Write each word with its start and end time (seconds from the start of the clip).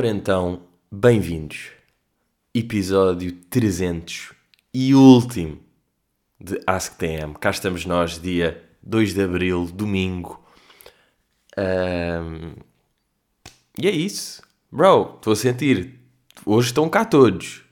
Ora 0.00 0.08
então, 0.08 0.62
bem-vindos. 0.90 1.72
Episódio 2.54 3.32
300 3.50 4.32
e 4.72 4.94
último 4.94 5.60
de 6.40 6.58
Ask 6.66 6.96
TM. 6.96 7.34
Cá 7.34 7.50
estamos 7.50 7.84
nós, 7.84 8.18
dia 8.18 8.64
2 8.82 9.12
de 9.12 9.22
Abril, 9.22 9.66
domingo. 9.66 10.42
Ahm, 11.54 12.54
E 13.76 13.86
é 13.86 13.90
isso. 13.90 14.42
Bro, 14.72 15.16
estou 15.16 15.34
a 15.34 15.36
sentir. 15.36 16.00
Hoje 16.46 16.68
estão 16.68 16.88
cá 16.88 17.04
todos. 17.04 17.62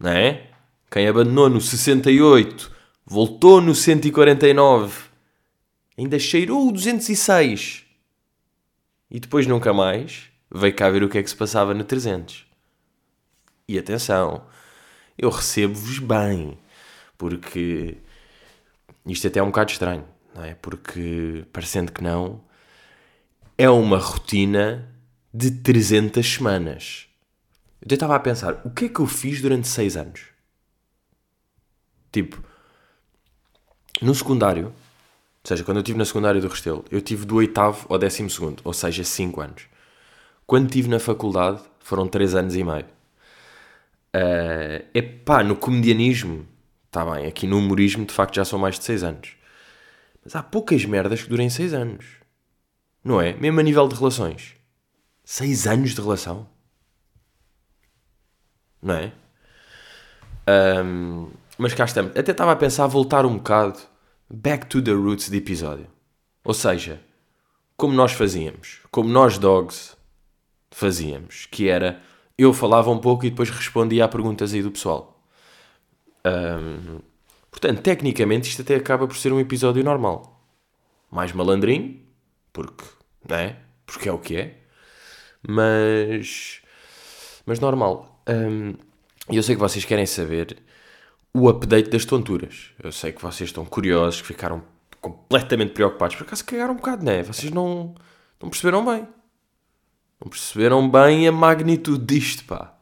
Não 0.00 0.08
é? 0.08 0.50
Quem 0.90 1.06
abandonou 1.06 1.50
no 1.50 1.60
68, 1.60 2.74
voltou 3.04 3.60
no 3.60 3.74
149, 3.74 5.02
ainda 5.98 6.18
cheirou 6.18 6.66
o 6.66 6.72
206 6.72 7.84
e 9.10 9.20
depois 9.20 9.46
nunca 9.46 9.74
mais 9.74 10.27
veio 10.50 10.74
cá 10.74 10.88
ver 10.90 11.02
o 11.02 11.08
que 11.08 11.18
é 11.18 11.22
que 11.22 11.30
se 11.30 11.36
passava 11.36 11.74
no 11.74 11.84
300. 11.84 12.46
E 13.66 13.78
atenção, 13.78 14.46
eu 15.16 15.30
recebo-vos 15.30 15.98
bem, 15.98 16.58
porque 17.16 17.98
isto 19.06 19.26
até 19.26 19.40
é 19.40 19.42
um 19.42 19.46
bocado 19.46 19.72
estranho, 19.72 20.04
não 20.34 20.44
é? 20.44 20.54
Porque, 20.54 21.44
parecendo 21.52 21.92
que 21.92 22.02
não, 22.02 22.40
é 23.56 23.68
uma 23.68 23.98
rotina 23.98 24.88
de 25.32 25.50
300 25.50 26.26
semanas. 26.26 27.08
Eu 27.80 27.94
estava 27.94 28.16
a 28.16 28.20
pensar, 28.20 28.60
o 28.64 28.70
que 28.70 28.86
é 28.86 28.88
que 28.88 29.00
eu 29.00 29.06
fiz 29.06 29.40
durante 29.40 29.68
6 29.68 29.96
anos? 29.96 30.20
Tipo, 32.10 32.42
no 34.00 34.14
secundário, 34.14 34.66
ou 34.66 34.74
seja, 35.44 35.64
quando 35.64 35.78
eu 35.78 35.82
estive 35.82 35.98
na 35.98 36.04
secundária 36.04 36.40
do 36.40 36.48
Restelo, 36.48 36.84
eu 36.90 37.00
tive 37.00 37.26
do 37.26 37.36
oitavo 37.36 37.86
ao 37.88 37.98
décimo 37.98 38.30
segundo, 38.30 38.60
ou 38.64 38.72
seja, 38.72 39.04
5 39.04 39.40
anos. 39.40 39.62
Quando 40.48 40.64
estive 40.64 40.88
na 40.88 40.98
faculdade, 40.98 41.60
foram 41.78 42.08
3 42.08 42.34
anos 42.34 42.56
e 42.56 42.64
meio. 42.64 42.86
É 44.14 44.86
epá, 44.94 45.44
no 45.44 45.54
comedianismo, 45.54 46.48
está 46.86 47.04
bem, 47.04 47.26
aqui 47.26 47.46
no 47.46 47.58
humorismo 47.58 48.06
de 48.06 48.14
facto 48.14 48.36
já 48.36 48.46
são 48.46 48.58
mais 48.58 48.78
de 48.78 48.84
6 48.86 49.04
anos. 49.04 49.36
Mas 50.24 50.34
há 50.34 50.42
poucas 50.42 50.86
merdas 50.86 51.22
que 51.22 51.28
durem 51.28 51.50
6 51.50 51.74
anos. 51.74 52.06
Não 53.04 53.20
é? 53.20 53.34
Mesmo 53.34 53.60
a 53.60 53.62
nível 53.62 53.86
de 53.88 53.94
relações. 53.94 54.54
6 55.22 55.66
anos 55.66 55.90
de 55.90 56.00
relação. 56.00 56.48
Não 58.80 58.94
é? 58.94 59.12
Ahm, 60.46 61.28
mas 61.58 61.74
cá 61.74 61.84
estamos. 61.84 62.16
Até 62.16 62.32
estava 62.32 62.52
a 62.52 62.56
pensar 62.56 62.86
voltar 62.86 63.26
um 63.26 63.36
bocado 63.36 63.80
back 64.30 64.64
to 64.64 64.80
the 64.80 64.92
roots 64.92 65.28
de 65.28 65.36
episódio. 65.36 65.88
Ou 66.42 66.54
seja, 66.54 67.02
como 67.76 67.92
nós 67.92 68.12
fazíamos, 68.12 68.80
como 68.90 69.10
nós 69.10 69.36
dogs 69.36 69.97
fazíamos, 70.78 71.46
que 71.46 71.68
era 71.68 72.00
eu 72.36 72.52
falava 72.52 72.88
um 72.90 72.98
pouco 72.98 73.26
e 73.26 73.30
depois 73.30 73.50
respondia 73.50 74.04
a 74.04 74.08
perguntas 74.08 74.54
aí 74.54 74.62
do 74.62 74.70
pessoal. 74.70 75.20
Ahm, 76.24 77.00
portanto, 77.50 77.82
tecnicamente 77.82 78.48
isto 78.48 78.62
até 78.62 78.76
acaba 78.76 79.06
por 79.08 79.16
ser 79.16 79.32
um 79.32 79.40
episódio 79.40 79.82
normal. 79.82 80.40
Mais 81.10 81.32
malandrinho, 81.32 82.00
porque, 82.52 82.84
não 83.28 83.36
é? 83.36 83.56
Porque 83.84 84.08
é 84.08 84.12
o 84.12 84.18
que 84.18 84.36
é. 84.36 84.58
Mas, 85.46 86.60
mas 87.44 87.58
normal. 87.58 88.22
E 89.30 89.36
eu 89.36 89.42
sei 89.42 89.56
que 89.56 89.60
vocês 89.60 89.84
querem 89.84 90.06
saber 90.06 90.58
o 91.34 91.48
update 91.48 91.90
das 91.90 92.04
tonturas. 92.04 92.70
Eu 92.80 92.92
sei 92.92 93.10
que 93.12 93.22
vocês 93.22 93.50
estão 93.50 93.64
curiosos, 93.64 94.20
que 94.20 94.28
ficaram 94.28 94.62
completamente 95.00 95.72
preocupados. 95.72 96.14
Por 96.14 96.24
acaso 96.24 96.44
cagaram 96.44 96.74
um 96.74 96.76
bocado, 96.76 97.04
não 97.04 97.12
é? 97.12 97.22
Vocês 97.24 97.50
não, 97.52 97.94
não 98.40 98.48
perceberam 98.48 98.84
bem. 98.84 99.08
Não 100.20 100.28
perceberam 100.28 100.88
bem 100.90 101.28
a 101.28 101.32
magnitude 101.32 102.04
disto, 102.04 102.44
pá. 102.44 102.74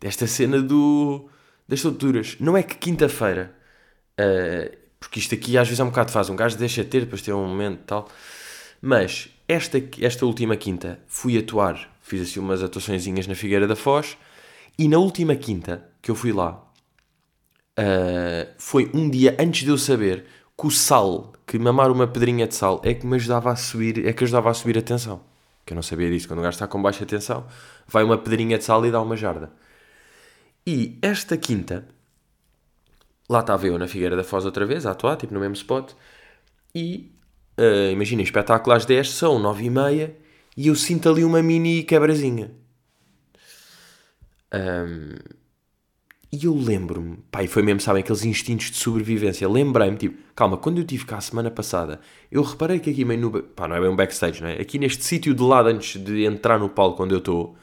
Desta 0.00 0.26
cena 0.26 0.60
do, 0.60 1.28
das 1.68 1.82
tonturas. 1.82 2.36
Não 2.40 2.56
é 2.56 2.62
que 2.62 2.76
quinta-feira, 2.76 3.54
eh, 4.16 4.76
porque 4.98 5.20
isto 5.20 5.34
aqui 5.34 5.56
às 5.56 5.68
vezes 5.68 5.80
é 5.80 5.84
um 5.84 5.88
bocado 5.90 6.10
fácil. 6.10 6.32
Um 6.32 6.36
gajo 6.36 6.56
deixa 6.58 6.84
ter, 6.84 7.00
depois 7.00 7.22
tem 7.22 7.32
um 7.32 7.46
momento 7.46 7.80
e 7.80 7.84
tal. 7.84 8.08
Mas 8.80 9.28
esta, 9.46 9.82
esta 10.00 10.26
última 10.26 10.56
quinta 10.56 10.98
fui 11.06 11.38
atuar. 11.38 11.88
Fiz 12.02 12.22
assim 12.22 12.40
umas 12.40 12.62
atuaçõezinhas 12.62 13.26
na 13.26 13.34
Figueira 13.34 13.68
da 13.68 13.76
Foz. 13.76 14.16
E 14.78 14.88
na 14.88 14.98
última 14.98 15.36
quinta 15.36 15.86
que 16.00 16.10
eu 16.10 16.14
fui 16.14 16.32
lá, 16.32 16.62
Uh, 17.78 18.52
foi 18.58 18.90
um 18.92 19.08
dia 19.08 19.34
antes 19.40 19.64
de 19.64 19.70
eu 19.70 19.78
saber 19.78 20.26
que 20.58 20.66
o 20.66 20.70
sal, 20.70 21.32
que 21.46 21.58
mamar 21.58 21.90
uma 21.90 22.06
pedrinha 22.06 22.46
de 22.46 22.54
sal, 22.54 22.82
é 22.84 22.92
que 22.92 23.06
me 23.06 23.16
ajudava 23.16 23.50
a 23.50 23.56
subir, 23.56 24.06
é 24.06 24.12
que 24.12 24.24
ajudava 24.24 24.50
a 24.50 24.54
subir 24.54 24.76
a 24.76 24.82
tensão. 24.82 25.22
Que 25.64 25.72
eu 25.72 25.74
não 25.76 25.82
sabia 25.82 26.10
disso. 26.10 26.28
Quando 26.28 26.40
o 26.40 26.42
gajo 26.42 26.54
está 26.54 26.66
com 26.66 26.80
baixa 26.80 27.06
tensão, 27.06 27.46
vai 27.86 28.02
uma 28.04 28.18
pedrinha 28.18 28.58
de 28.58 28.64
sal 28.64 28.84
e 28.84 28.90
dá 28.90 29.00
uma 29.00 29.16
jarda. 29.16 29.52
E 30.66 30.98
esta 31.02 31.36
quinta, 31.36 31.86
lá 33.28 33.40
estava 33.40 33.66
eu 33.66 33.78
na 33.78 33.88
Figueira 33.88 34.16
da 34.16 34.24
Foz 34.24 34.44
outra 34.44 34.64
vez, 34.64 34.86
a 34.86 34.92
atuar, 34.92 35.16
tipo 35.16 35.34
no 35.34 35.40
mesmo 35.40 35.54
spot, 35.54 35.92
e 36.74 37.12
uh, 37.58 37.90
imaginem, 37.90 38.24
espetáculo 38.24 38.74
às 38.74 38.84
10, 38.84 39.10
são 39.10 39.38
9 39.38 39.64
e 39.64 39.70
meia, 39.70 40.16
e 40.56 40.68
eu 40.68 40.74
sinto 40.74 41.08
ali 41.08 41.24
uma 41.24 41.42
mini 41.42 41.82
quebrazinha. 41.82 42.52
Um, 44.54 45.41
e 46.32 46.46
eu 46.46 46.54
lembro-me, 46.54 47.18
pá, 47.30 47.44
e 47.44 47.46
foi 47.46 47.62
mesmo, 47.62 47.80
sabem, 47.80 48.02
aqueles 48.02 48.24
instintos 48.24 48.70
de 48.70 48.78
sobrevivência. 48.78 49.46
Lembrei-me, 49.46 49.98
tipo, 49.98 50.18
calma, 50.34 50.56
quando 50.56 50.78
eu 50.78 50.82
estive 50.82 51.04
cá 51.04 51.18
a 51.18 51.20
semana 51.20 51.50
passada, 51.50 52.00
eu 52.30 52.42
reparei 52.42 52.80
que 52.80 52.88
aqui 52.88 53.04
meio 53.04 53.20
no. 53.20 53.42
pá, 53.42 53.68
não 53.68 53.76
é 53.76 53.80
bem 53.80 53.90
um 53.90 53.96
backstage, 53.96 54.40
não 54.40 54.48
é? 54.48 54.58
Aqui 54.58 54.78
neste 54.78 55.04
sítio 55.04 55.34
de 55.34 55.42
lado, 55.42 55.68
antes 55.68 56.02
de 56.02 56.24
entrar 56.24 56.58
no 56.58 56.70
palco 56.70 57.04
onde 57.04 57.14
eu 57.14 57.18
estou, 57.18 57.54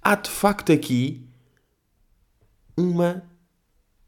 há 0.00 0.14
de 0.14 0.30
facto 0.30 0.70
aqui 0.72 1.26
uma. 2.76 3.24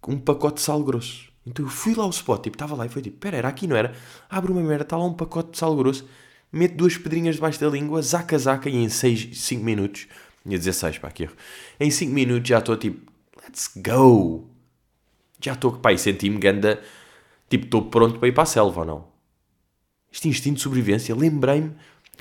um 0.07 0.17
pacote 0.19 0.57
de 0.57 0.63
sal 0.63 0.83
grosso. 0.85 1.33
Então 1.45 1.65
eu 1.65 1.71
fui 1.71 1.93
lá 1.95 2.05
ao 2.05 2.11
spot, 2.11 2.45
tipo, 2.45 2.55
estava 2.55 2.77
lá 2.77 2.87
e 2.87 2.89
foi 2.89 3.03
tipo, 3.03 3.19
pera, 3.19 3.37
era 3.37 3.49
aqui, 3.49 3.67
não 3.67 3.75
era? 3.75 3.95
Abre 4.31 4.53
uma 4.53 4.63
merda, 4.63 4.85
está 4.85 4.97
lá 4.97 5.05
um 5.05 5.15
pacote 5.15 5.51
de 5.53 5.59
sal 5.59 5.75
grosso, 5.77 6.09
mete 6.53 6.75
duas 6.75 6.97
pedrinhas 6.97 7.35
debaixo 7.35 7.61
da 7.61 7.69
língua, 7.69 8.01
zaca, 8.01 8.39
zaca, 8.39 8.71
e 8.71 8.77
em 8.77 8.89
5 8.89 9.65
minutos, 9.65 10.07
ia 10.47 10.57
dizer 10.57 10.73
6, 10.73 10.99
pá, 10.99 11.11
que 11.11 11.25
erro, 11.25 11.35
em 11.81 11.91
5 11.91 12.13
minutos 12.13 12.49
já 12.49 12.61
estou 12.61 12.77
tipo, 12.77 13.12
let's 13.53 13.71
go! 13.77 14.49
Já 15.39 15.53
estou, 15.53 15.73
pá, 15.73 15.93
e 15.93 15.99
senti-me 15.99 16.39
ganda, 16.39 16.83
tipo, 17.51 17.67
estou 17.67 17.83
pronto 17.83 18.19
para 18.19 18.29
ir 18.29 18.33
para 18.33 18.45
a 18.45 18.47
selva 18.47 18.81
ou 18.81 18.87
não? 18.87 19.09
Este 20.11 20.29
instinto 20.29 20.57
de 20.57 20.63
sobrevivência, 20.63 21.15
lembrei-me 21.15 21.75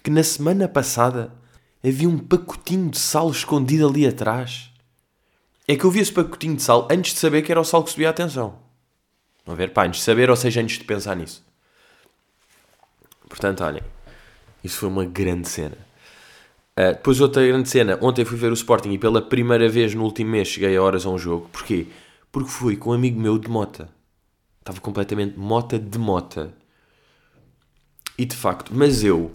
que 0.04 0.10
na 0.10 0.24
semana 0.24 0.68
passada 0.68 1.34
havia 1.84 2.10
um 2.10 2.18
pacotinho 2.18 2.90
de 2.90 3.00
sal 3.00 3.30
escondido 3.32 3.88
ali 3.88 4.06
atrás. 4.06 4.72
É 5.68 5.76
que 5.76 5.86
eu 5.86 5.92
vi 5.92 6.00
esse 6.00 6.12
pacotinho 6.12 6.56
de 6.56 6.64
sal 6.64 6.88
antes 6.92 7.14
de 7.14 7.20
saber 7.20 7.44
que 7.44 7.52
era 7.52 7.62
o 7.62 7.66
sal 7.66 7.84
que 7.84 7.92
subia 7.92 8.10
a 8.10 8.14
tensão. 8.14 8.60
A 9.46 9.54
ver? 9.54 9.72
Pá, 9.72 9.86
antes 9.86 10.00
de 10.00 10.06
saber, 10.06 10.30
ou 10.30 10.36
seja, 10.36 10.62
antes 10.62 10.78
de 10.78 10.84
pensar 10.84 11.16
nisso. 11.16 11.46
Portanto, 13.30 13.64
olhem, 13.64 13.84
isso 14.64 14.78
foi 14.78 14.90
uma 14.90 15.06
grande 15.06 15.48
cena. 15.48 15.78
Uh, 16.80 16.94
depois 16.94 17.20
outra 17.20 17.46
grande 17.46 17.68
cena, 17.68 18.00
ontem 18.02 18.24
fui 18.24 18.38
ver 18.38 18.50
o 18.50 18.54
Sporting 18.54 18.92
e 18.92 18.98
pela 18.98 19.22
primeira 19.22 19.68
vez 19.68 19.94
no 19.94 20.04
último 20.04 20.32
mês 20.32 20.48
cheguei 20.48 20.76
a 20.78 20.82
horas 20.82 21.06
a 21.06 21.10
um 21.10 21.18
jogo. 21.18 21.50
Porquê? 21.52 21.88
Porque 22.32 22.50
fui 22.50 22.78
com 22.78 22.92
um 22.92 22.94
amigo 22.94 23.20
meu 23.20 23.38
de 23.38 23.50
mota. 23.50 23.90
Estava 24.60 24.80
completamente 24.80 25.38
mota 25.38 25.78
de 25.78 26.00
mota. 26.00 26.54
E 28.18 28.26
de 28.26 28.36
facto, 28.36 28.72
mas 28.74 29.04
eu, 29.04 29.32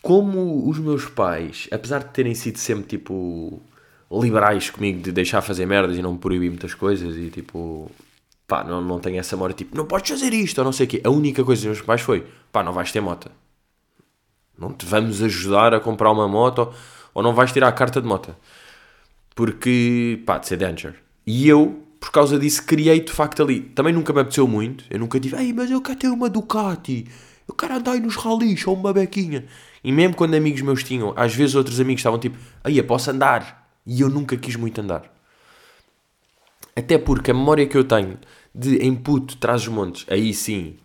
como 0.00 0.68
os 0.68 0.78
meus 0.78 1.06
pais, 1.06 1.68
apesar 1.70 2.04
de 2.04 2.10
terem 2.10 2.34
sido 2.34 2.58
sempre 2.58 2.86
tipo 2.86 3.60
liberais 4.10 4.70
comigo 4.70 5.02
de 5.02 5.10
deixar 5.10 5.42
fazer 5.42 5.66
merdas 5.66 5.96
e 5.96 6.02
não 6.02 6.12
me 6.12 6.18
proibir 6.18 6.50
muitas 6.50 6.74
coisas 6.74 7.16
e 7.16 7.30
tipo, 7.30 7.90
pá, 8.46 8.62
não, 8.62 8.80
não 8.80 9.00
tenho 9.00 9.18
essa 9.18 9.34
memória 9.36 9.54
tipo, 9.54 9.76
não 9.76 9.86
podes 9.86 10.10
fazer 10.10 10.32
isto 10.32 10.58
ou 10.58 10.64
não 10.64 10.72
sei 10.72 10.86
o 10.86 10.88
quê. 10.88 11.00
A 11.04 11.10
única 11.10 11.42
coisa 11.44 11.62
dos 11.62 11.78
meus 11.78 11.86
pais 11.86 12.00
foi, 12.00 12.26
pá, 12.52 12.62
não 12.62 12.72
vais 12.72 12.92
ter 12.92 13.00
mota. 13.00 13.30
Não 14.58 14.72
te 14.72 14.86
vamos 14.86 15.22
ajudar 15.22 15.74
a 15.74 15.80
comprar 15.80 16.10
uma 16.10 16.28
moto 16.28 16.72
ou, 17.12 17.22
não 17.22 17.34
vais 17.34 17.52
tirar 17.52 17.68
a 17.68 17.72
carta 17.72 18.00
de 18.00 18.06
moto. 18.06 18.34
Porque, 19.34 20.22
pá, 20.24 20.38
de 20.38 20.48
ser 20.48 20.56
danger. 20.56 20.94
E 21.26 21.48
eu, 21.48 21.82
por 21.98 22.10
causa 22.10 22.38
disso, 22.38 22.64
criei 22.64 23.00
de 23.00 23.12
facto 23.12 23.42
ali. 23.42 23.60
Também 23.60 23.92
nunca 23.92 24.12
me 24.12 24.20
apeteceu 24.20 24.46
muito. 24.46 24.84
Eu 24.90 24.98
nunca 24.98 25.18
tive, 25.18 25.36
ei, 25.36 25.52
mas 25.52 25.70
eu 25.70 25.80
quero 25.80 25.98
ter 25.98 26.08
uma 26.08 26.28
Ducati. 26.28 27.06
Eu 27.46 27.54
quero 27.54 27.74
andar 27.74 27.92
aí 27.92 28.00
nos 28.00 28.16
ralis 28.16 28.66
ou 28.66 28.74
uma 28.74 28.92
bequinha. 28.92 29.44
E 29.82 29.92
mesmo 29.92 30.16
quando 30.16 30.34
amigos 30.34 30.62
meus 30.62 30.82
tinham, 30.82 31.12
às 31.16 31.34
vezes 31.34 31.54
outros 31.54 31.78
amigos 31.80 32.00
estavam 32.00 32.18
tipo, 32.18 32.38
aí 32.62 32.78
eu 32.78 32.84
posso 32.84 33.10
andar. 33.10 33.68
E 33.86 34.00
eu 34.00 34.08
nunca 34.08 34.36
quis 34.36 34.56
muito 34.56 34.80
andar. 34.80 35.12
Até 36.76 36.98
porque 36.98 37.30
a 37.30 37.34
memória 37.34 37.66
que 37.66 37.76
eu 37.76 37.84
tenho 37.84 38.18
de 38.54 38.84
input 38.84 39.36
traz 39.36 39.62
os 39.62 39.68
montes, 39.68 40.06
aí 40.08 40.32
sim, 40.32 40.76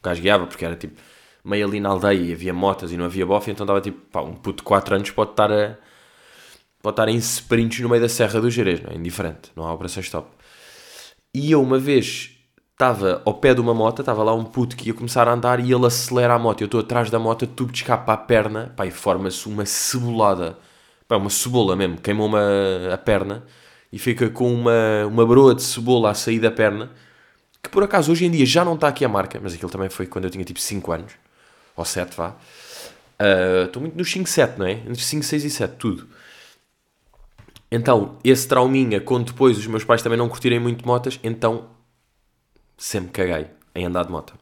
o 0.00 0.02
gajo 0.02 0.22
guiava, 0.22 0.46
porque 0.46 0.64
era 0.64 0.74
tipo 0.76 1.00
meio 1.46 1.66
ali 1.66 1.80
na 1.80 1.90
aldeia 1.90 2.20
e 2.20 2.32
havia 2.32 2.52
motas 2.52 2.92
e 2.92 2.96
não 2.96 3.04
havia 3.06 3.24
bofe, 3.26 3.50
então 3.50 3.66
dava 3.66 3.80
tipo, 3.80 3.98
pá, 4.10 4.22
um 4.22 4.34
puto 4.34 4.58
de 4.58 4.62
4 4.64 4.96
anos 4.96 5.10
pode 5.10 5.30
estar 5.30 5.50
a. 5.52 5.76
pode 6.82 6.92
estar 6.94 7.08
em 7.08 7.16
sprints 7.16 7.80
no 7.80 7.88
meio 7.88 8.02
da 8.02 8.08
Serra 8.08 8.40
do 8.40 8.50
Jerez, 8.50 8.82
não 8.82 8.90
é? 8.90 8.94
Indiferente, 8.96 9.50
não 9.56 9.64
há 9.64 9.72
operação 9.72 10.00
stop. 10.02 10.28
E 11.34 11.52
eu 11.52 11.62
uma 11.62 11.78
vez 11.78 12.32
estava 12.72 13.22
ao 13.24 13.34
pé 13.34 13.54
de 13.54 13.60
uma 13.60 13.74
moto, 13.74 14.00
estava 14.00 14.22
lá 14.22 14.34
um 14.34 14.44
puto 14.44 14.76
que 14.76 14.88
ia 14.88 14.94
começar 14.94 15.28
a 15.28 15.32
andar 15.32 15.60
e 15.60 15.72
ele 15.72 15.86
acelera 15.86 16.34
a 16.34 16.38
moto. 16.38 16.60
Eu 16.60 16.66
estou 16.66 16.80
atrás 16.80 17.10
da 17.10 17.18
moto, 17.18 17.46
tubo 17.46 17.72
de 17.72 17.78
escape 17.78 18.10
a 18.10 18.16
perna, 18.16 18.72
pá, 18.76 18.86
e 18.86 18.90
forma-se 18.90 19.48
uma 19.48 19.64
cebolada 19.64 20.58
pá, 21.08 21.16
uma 21.16 21.30
cebola 21.30 21.76
mesmo, 21.76 21.98
queimou-me 21.98 22.36
a, 22.36 22.94
a 22.94 22.98
perna 22.98 23.44
e 23.92 23.98
fica 23.98 24.28
com 24.30 24.52
uma, 24.52 25.06
uma 25.06 25.26
broa 25.26 25.54
de 25.54 25.62
cebola 25.62 26.10
a 26.10 26.14
sair 26.14 26.40
da 26.40 26.50
perna, 26.50 26.90
que 27.62 27.68
por 27.70 27.82
acaso 27.82 28.12
hoje 28.12 28.24
em 28.26 28.30
dia 28.30 28.44
já 28.46 28.64
não 28.64 28.74
está 28.74 28.88
aqui 28.88 29.04
a 29.04 29.08
marca, 29.08 29.40
mas 29.42 29.54
aquilo 29.54 29.70
também 29.70 29.88
foi 29.88 30.06
quando 30.06 30.24
eu 30.24 30.30
tinha 30.30 30.44
tipo 30.44 30.60
5 30.60 30.92
anos, 30.92 31.12
ou 31.76 31.84
7 31.84 32.16
vá. 32.16 32.34
Ah, 33.18 33.64
Estou 33.66 33.80
uh, 33.80 33.84
muito 33.84 33.96
nos 33.96 34.10
5, 34.10 34.28
7, 34.28 34.58
não 34.58 34.66
é? 34.66 34.72
Entre 34.72 35.02
5, 35.02 35.24
6 35.24 35.44
e 35.44 35.50
7, 35.50 35.76
tudo. 35.76 36.08
Então, 37.70 38.16
esse 38.22 38.46
trauminha, 38.46 39.00
com 39.00 39.22
depois 39.22 39.58
os 39.58 39.66
meus 39.66 39.84
pais 39.84 40.02
também 40.02 40.18
não 40.18 40.28
curtirem 40.28 40.60
muito 40.60 40.86
motas, 40.86 41.18
então 41.22 41.68
sempre 42.76 43.10
caguei 43.10 43.46
em 43.74 43.84
andar 43.84 44.04
de 44.04 44.12
moto. 44.12 44.34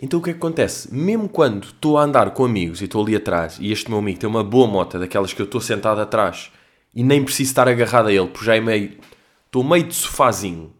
Então 0.00 0.20
o 0.20 0.22
que 0.22 0.30
é 0.30 0.32
que 0.32 0.38
acontece? 0.38 0.92
Mesmo 0.94 1.28
quando 1.28 1.64
estou 1.64 1.98
a 1.98 2.02
andar 2.02 2.30
com 2.30 2.44
amigos 2.44 2.80
e 2.80 2.84
estou 2.84 3.02
ali 3.02 3.16
atrás 3.16 3.58
e 3.60 3.70
este 3.72 3.90
meu 3.90 3.98
amigo 3.98 4.18
tem 4.18 4.28
uma 4.28 4.44
boa 4.44 4.66
moto, 4.66 4.98
daquelas 4.98 5.32
que 5.32 5.40
eu 5.40 5.44
estou 5.44 5.60
sentado 5.60 6.00
atrás 6.00 6.50
e 6.94 7.02
nem 7.02 7.24
preciso 7.24 7.50
estar 7.50 7.68
agarrado 7.68 8.08
a 8.08 8.12
ele, 8.12 8.28
porque 8.28 8.44
já 8.44 8.56
é 8.56 8.60
meio. 8.60 8.98
Estou 9.46 9.62
meio 9.62 9.84
de 9.84 9.94
sofazinho, 9.94 10.72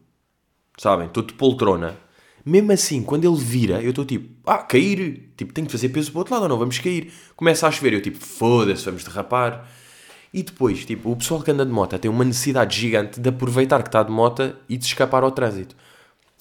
sabem? 0.78 1.06
Estou 1.06 1.22
de 1.22 1.34
poltrona. 1.34 1.96
Mesmo 2.44 2.73
assim, 2.73 3.02
quando 3.02 3.25
ele 3.25 3.43
vira, 3.43 3.82
eu 3.82 3.91
estou 3.91 4.05
tipo, 4.05 4.29
ah, 4.44 4.58
cair. 4.58 5.31
Tipo, 5.37 5.52
tenho 5.52 5.67
que 5.67 5.73
fazer 5.73 5.88
peso 5.88 6.11
para 6.11 6.19
o 6.19 6.20
outro 6.20 6.35
lado 6.35 6.43
ou 6.43 6.49
não? 6.49 6.58
Vamos 6.58 6.79
cair. 6.79 7.12
Começa 7.35 7.67
a 7.67 7.70
chover, 7.70 7.94
eu 7.94 8.02
tipo, 8.02 8.19
foda-se, 8.19 8.85
vamos 8.85 9.02
derrapar. 9.02 9.67
E 10.32 10.43
depois, 10.43 10.85
tipo, 10.85 11.11
o 11.11 11.17
pessoal 11.17 11.41
que 11.41 11.50
anda 11.50 11.64
de 11.64 11.73
moto 11.73 11.99
tem 11.99 12.11
uma 12.11 12.25
necessidade 12.25 12.79
gigante 12.79 13.20
de 13.20 13.29
aproveitar 13.29 13.82
que 13.82 13.88
está 13.88 14.02
de 14.02 14.11
moto 14.11 14.55
e 14.69 14.76
de 14.76 14.85
escapar 14.85 15.23
ao 15.23 15.31
trânsito. 15.31 15.75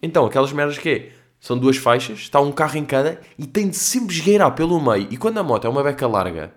Então, 0.01 0.25
aquelas 0.25 0.51
merdas 0.51 0.77
que 0.77 0.89
é? 0.89 1.11
São 1.39 1.57
duas 1.57 1.77
faixas, 1.77 2.19
está 2.19 2.39
um 2.41 2.51
carro 2.51 2.77
em 2.77 2.85
cada 2.85 3.21
e 3.37 3.45
tem 3.45 3.69
de 3.69 3.75
sempre 3.77 4.15
esgueirar 4.15 4.55
pelo 4.55 4.81
meio. 4.81 5.07
E 5.11 5.17
quando 5.17 5.37
a 5.37 5.43
moto 5.43 5.67
é 5.67 5.69
uma 5.69 5.83
beca 5.83 6.07
larga, 6.07 6.53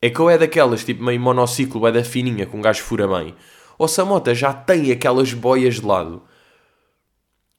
é 0.00 0.08
que 0.08 0.22
ou 0.22 0.30
é 0.30 0.38
daquelas, 0.38 0.84
tipo 0.84 1.02
meio 1.02 1.20
monociclo, 1.20 1.86
é 1.86 1.92
da 1.92 2.04
fininha, 2.04 2.46
com 2.46 2.58
um 2.58 2.62
gajo 2.62 2.82
fura 2.82 3.06
bem, 3.06 3.34
ou 3.76 3.88
se 3.88 4.00
a 4.00 4.04
moto 4.04 4.32
já 4.34 4.52
tem 4.52 4.90
aquelas 4.92 5.32
boias 5.32 5.76
de 5.76 5.86
lado, 5.86 6.22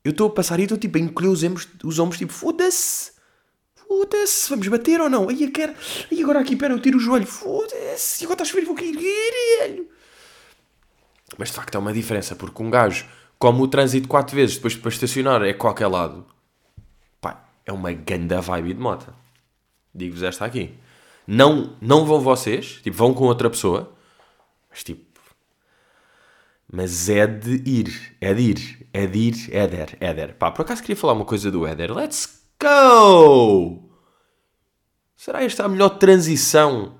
eu 0.09 0.11
estou 0.11 0.27
a 0.27 0.31
passar 0.31 0.59
e 0.59 0.63
estou 0.63 0.77
tipo 0.77 0.97
a 0.97 1.01
encolher 1.01 1.29
os 1.29 1.43
ombros, 1.43 1.67
os 1.83 1.99
ombros 1.99 2.17
tipo, 2.17 2.33
foda-se, 2.33 3.11
foda-se, 3.75 4.49
vamos 4.49 4.67
bater 4.67 4.99
ou 4.99 5.09
não? 5.09 5.29
Aí 5.29 5.43
eu 5.43 5.51
quero, 5.51 5.73
aí 6.11 6.21
agora 6.21 6.39
aqui, 6.39 6.55
pera, 6.55 6.73
eu 6.73 6.79
tiro 6.79 6.97
o 6.97 7.01
joelho, 7.01 7.27
foda-se, 7.27 8.23
agora 8.23 8.35
está 8.35 8.43
a 8.43 8.45
chover, 8.45 8.65
vou 8.65 8.75
cair. 8.75 9.87
Mas 11.37 11.49
de 11.49 11.55
facto 11.55 11.75
é 11.75 11.77
uma 11.79 11.93
diferença, 11.93 12.35
porque 12.35 12.61
um 12.61 12.69
gajo 12.69 13.05
como 13.37 13.63
o 13.63 13.67
trânsito 13.67 14.07
quatro 14.07 14.35
vezes 14.35 14.55
depois 14.55 14.75
para 14.75 14.89
estacionar 14.89 15.43
é 15.43 15.53
qualquer 15.53 15.87
lado, 15.87 16.25
pá, 17.21 17.47
é 17.65 17.71
uma 17.71 17.91
ganda 17.93 18.41
vibe 18.41 18.73
de 18.73 18.79
moto. 18.79 19.13
Digo-vos 19.93 20.23
esta 20.23 20.45
aqui. 20.45 20.73
Não, 21.25 21.75
não 21.79 22.05
vão 22.05 22.19
vocês, 22.19 22.79
tipo, 22.81 22.97
vão 22.97 23.13
com 23.13 23.25
outra 23.25 23.49
pessoa, 23.49 23.93
mas 24.69 24.83
tipo, 24.83 25.05
mas 26.71 27.09
é 27.09 27.25
de 27.25 27.63
ir, 27.67 28.15
é 28.21 28.33
de 28.33 28.41
ir, 28.41 28.87
é 28.93 29.07
de 29.07 29.19
ir, 29.19 29.55
Éder, 29.55 29.97
Éder. 29.99 30.35
Pá, 30.35 30.51
por 30.51 30.61
acaso 30.61 30.81
queria 30.81 30.95
falar 30.95 31.13
uma 31.13 31.25
coisa 31.25 31.49
do 31.49 31.65
Éder. 31.65 31.93
Let's 31.93 32.43
go! 32.61 33.89
Será 35.15 35.43
esta 35.43 35.65
a 35.65 35.69
melhor 35.69 35.89
transição 35.97 36.97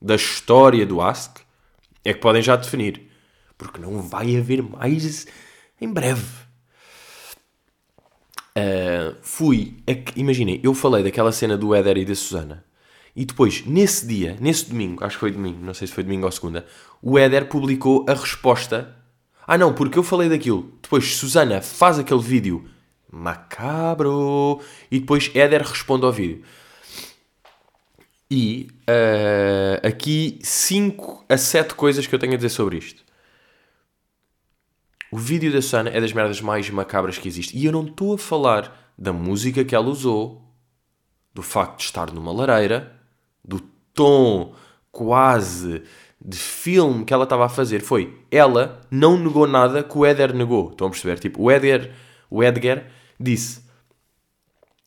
da 0.00 0.16
história 0.16 0.84
do 0.84 1.00
Ask? 1.00 1.38
É 2.04 2.12
que 2.12 2.20
podem 2.20 2.42
já 2.42 2.56
definir. 2.56 3.10
Porque 3.56 3.80
não 3.80 4.02
vai 4.02 4.36
haver 4.36 4.62
mais 4.62 5.26
em 5.80 5.88
breve. 5.88 6.42
Uh, 8.54 9.16
fui, 9.22 9.82
imaginem, 10.14 10.60
eu 10.62 10.74
falei 10.74 11.02
daquela 11.02 11.32
cena 11.32 11.56
do 11.56 11.74
Éder 11.74 11.96
e 11.96 12.04
da 12.04 12.14
Susana. 12.14 12.64
E 13.14 13.24
depois, 13.24 13.64
nesse 13.66 14.06
dia, 14.06 14.36
nesse 14.40 14.68
domingo, 14.68 15.04
acho 15.04 15.16
que 15.16 15.20
foi 15.20 15.30
domingo, 15.30 15.64
não 15.64 15.74
sei 15.74 15.86
se 15.86 15.92
foi 15.92 16.02
domingo 16.02 16.26
ou 16.26 16.32
segunda, 16.32 16.66
o 17.00 17.18
Éder 17.18 17.46
publicou 17.46 18.04
a 18.08 18.14
resposta. 18.14 18.96
Ah 19.52 19.58
não, 19.58 19.74
porque 19.74 19.98
eu 19.98 20.02
falei 20.02 20.30
daquilo. 20.30 20.72
Depois 20.80 21.14
Susana 21.14 21.60
faz 21.60 21.98
aquele 21.98 22.22
vídeo 22.22 22.66
macabro 23.12 24.62
e 24.90 24.98
depois 24.98 25.30
Éder 25.34 25.60
responde 25.60 26.06
ao 26.06 26.10
vídeo. 26.10 26.42
E 28.30 28.70
uh, 28.88 29.86
aqui 29.86 30.38
5 30.42 31.26
a 31.28 31.36
7 31.36 31.74
coisas 31.74 32.06
que 32.06 32.14
eu 32.14 32.18
tenho 32.18 32.32
a 32.32 32.36
dizer 32.36 32.48
sobre 32.48 32.78
isto. 32.78 33.04
O 35.10 35.18
vídeo 35.18 35.52
da 35.52 35.60
Susana 35.60 35.90
é 35.90 36.00
das 36.00 36.14
merdas 36.14 36.40
mais 36.40 36.70
macabras 36.70 37.18
que 37.18 37.28
existe. 37.28 37.54
E 37.54 37.66
eu 37.66 37.72
não 37.72 37.84
estou 37.84 38.14
a 38.14 38.18
falar 38.18 38.94
da 38.96 39.12
música 39.12 39.62
que 39.66 39.74
ela 39.74 39.90
usou, 39.90 40.50
do 41.34 41.42
facto 41.42 41.80
de 41.80 41.84
estar 41.84 42.10
numa 42.10 42.32
lareira, 42.32 42.98
do 43.44 43.60
tom 43.92 44.54
quase 44.90 45.82
de 46.24 46.36
filme 46.36 47.04
que 47.04 47.12
ela 47.12 47.24
estava 47.24 47.46
a 47.46 47.48
fazer. 47.48 47.82
Foi, 47.82 48.16
ela 48.30 48.80
não 48.90 49.18
negou 49.18 49.46
nada 49.46 49.82
que 49.82 49.96
o 49.96 50.06
Éder 50.06 50.34
negou. 50.34 50.70
Estão 50.70 50.86
a 50.86 50.90
perceber? 50.90 51.18
Tipo, 51.18 51.42
o 51.42 51.50
Éder, 51.50 51.92
o 52.30 52.42
Edgar 52.42 52.86
disse, 53.18 53.62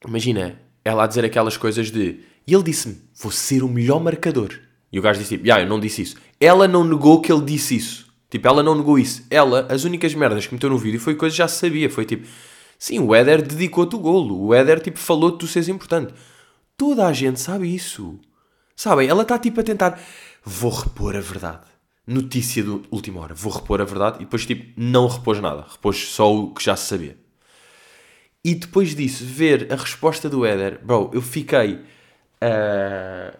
imagina, 0.05 0.59
ela 0.83 1.03
a 1.03 1.07
dizer 1.07 1.25
aquelas 1.25 1.57
coisas 1.57 1.91
de, 1.91 2.21
e 2.47 2.53
ele 2.53 2.63
disse-me, 2.63 2.97
vou 3.15 3.31
ser 3.31 3.63
o 3.63 3.67
melhor 3.67 3.99
marcador. 4.01 4.59
E 4.91 4.99
o 4.99 5.01
gajo 5.01 5.19
disse 5.19 5.37
tipo, 5.37 5.51
ah, 5.51 5.59
eu 5.59 5.67
não 5.67 5.79
disse 5.79 6.03
isso. 6.03 6.15
Ela 6.39 6.67
não 6.67 6.83
negou 6.83 7.19
que 7.21 7.31
ele 7.31 7.43
disse 7.43 7.75
isso. 7.75 8.05
Tipo, 8.29 8.47
ela 8.47 8.63
não 8.63 8.75
negou 8.75 8.97
isso. 8.97 9.25
Ela, 9.29 9.67
as 9.69 9.83
únicas 9.83 10.13
merdas 10.13 10.47
que 10.47 10.53
meteu 10.53 10.69
no 10.69 10.77
vídeo 10.77 10.99
foi 10.99 11.15
coisa 11.15 11.33
que 11.33 11.37
já 11.37 11.47
sabia. 11.47 11.89
Foi 11.89 12.05
tipo, 12.05 12.27
sim, 12.77 12.99
o 12.99 13.13
Éder 13.13 13.41
dedicou-te 13.41 13.95
o 13.95 13.99
golo. 13.99 14.47
O 14.47 14.53
Éder, 14.53 14.79
tipo, 14.79 14.99
falou-te 14.99 15.39
tu 15.39 15.47
seres 15.47 15.67
importante. 15.67 16.13
Toda 16.77 17.07
a 17.07 17.13
gente 17.13 17.39
sabe 17.39 17.73
isso. 17.73 18.19
Sabem? 18.75 19.07
Ela 19.07 19.23
está, 19.23 19.39
tipo, 19.39 19.59
a 19.59 19.63
tentar, 19.63 19.99
vou 20.45 20.71
repor 20.71 21.15
a 21.15 21.21
verdade. 21.21 21.65
Notícia 22.07 22.63
do 22.63 22.85
última 22.91 23.21
hora, 23.21 23.33
vou 23.33 23.51
repor 23.51 23.81
a 23.81 23.85
verdade. 23.85 24.17
E 24.17 24.25
depois, 24.25 24.45
tipo, 24.45 24.79
não 24.79 25.07
repôs 25.07 25.39
nada. 25.41 25.65
Repôs 25.67 26.07
só 26.07 26.33
o 26.33 26.53
que 26.53 26.63
já 26.63 26.75
se 26.75 26.87
sabia. 26.87 27.17
E 28.43 28.53
depois 28.53 28.93
disso, 28.95 29.25
ver 29.25 29.73
a 29.73 29.75
resposta 29.75 30.29
do 30.29 30.45
Éder, 30.45 30.79
bro, 30.83 31.09
eu 31.11 31.21
fiquei. 31.21 31.73
Uh... 31.73 33.35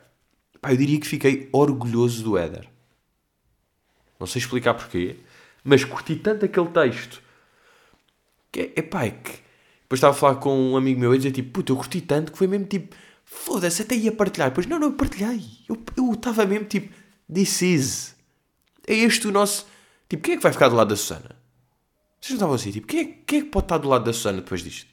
Pá, 0.60 0.72
eu 0.72 0.78
diria 0.78 1.00
que 1.00 1.08
fiquei 1.08 1.48
orgulhoso 1.52 2.24
do 2.24 2.38
Éder. 2.38 2.68
Não 4.20 4.26
sei 4.26 4.40
explicar 4.42 4.74
porquê, 4.74 5.18
mas 5.64 5.84
curti 5.84 6.16
tanto 6.16 6.46
aquele 6.46 6.70
texto 6.70 7.22
que 8.52 8.72
é 8.76 8.82
pá, 8.82 9.06
é 9.06 9.12
que 9.12 9.32
depois 9.82 10.00
estava 10.00 10.16
a 10.16 10.18
falar 10.18 10.36
com 10.36 10.72
um 10.72 10.78
amigo 10.78 11.00
meu 11.00 11.14
e 11.14 11.18
dizer 11.18 11.32
tipo, 11.32 11.52
puta, 11.52 11.72
eu 11.72 11.76
curti 11.76 12.02
tanto 12.02 12.32
que 12.32 12.38
foi 12.38 12.48
mesmo 12.48 12.66
tipo, 12.66 12.96
foda-se, 13.26 13.82
até 13.82 13.96
ia 13.96 14.12
partilhar. 14.12 14.50
Depois, 14.50 14.68
não, 14.68 14.80
não, 14.80 14.94
partilhei. 14.94 15.42
Eu 15.68 16.14
estava 16.14 16.46
mesmo 16.46 16.66
tipo, 16.66 16.94
this 17.34 17.62
is. 17.62 18.16
É 18.88 18.94
este 18.94 19.28
o 19.28 19.32
nosso. 19.32 19.68
Tipo, 20.08 20.24
quem 20.24 20.36
é 20.36 20.38
que 20.38 20.44
vai 20.44 20.54
ficar 20.54 20.70
do 20.70 20.76
lado 20.76 20.90
da 20.90 20.96
Susana? 20.96 21.36
Vocês 22.22 22.32
não 22.32 22.38
estavam 22.38 22.56
assim, 22.56 22.72
tipo, 22.72 22.88
quem 22.88 23.00
é, 23.02 23.06
quem 23.26 23.40
é 23.40 23.42
que 23.44 23.50
pode 23.50 23.66
estar 23.66 23.78
do 23.78 23.90
lado 23.90 24.06
da 24.06 24.14
Susana 24.14 24.42
depois 24.42 24.64
disto? 24.64 24.88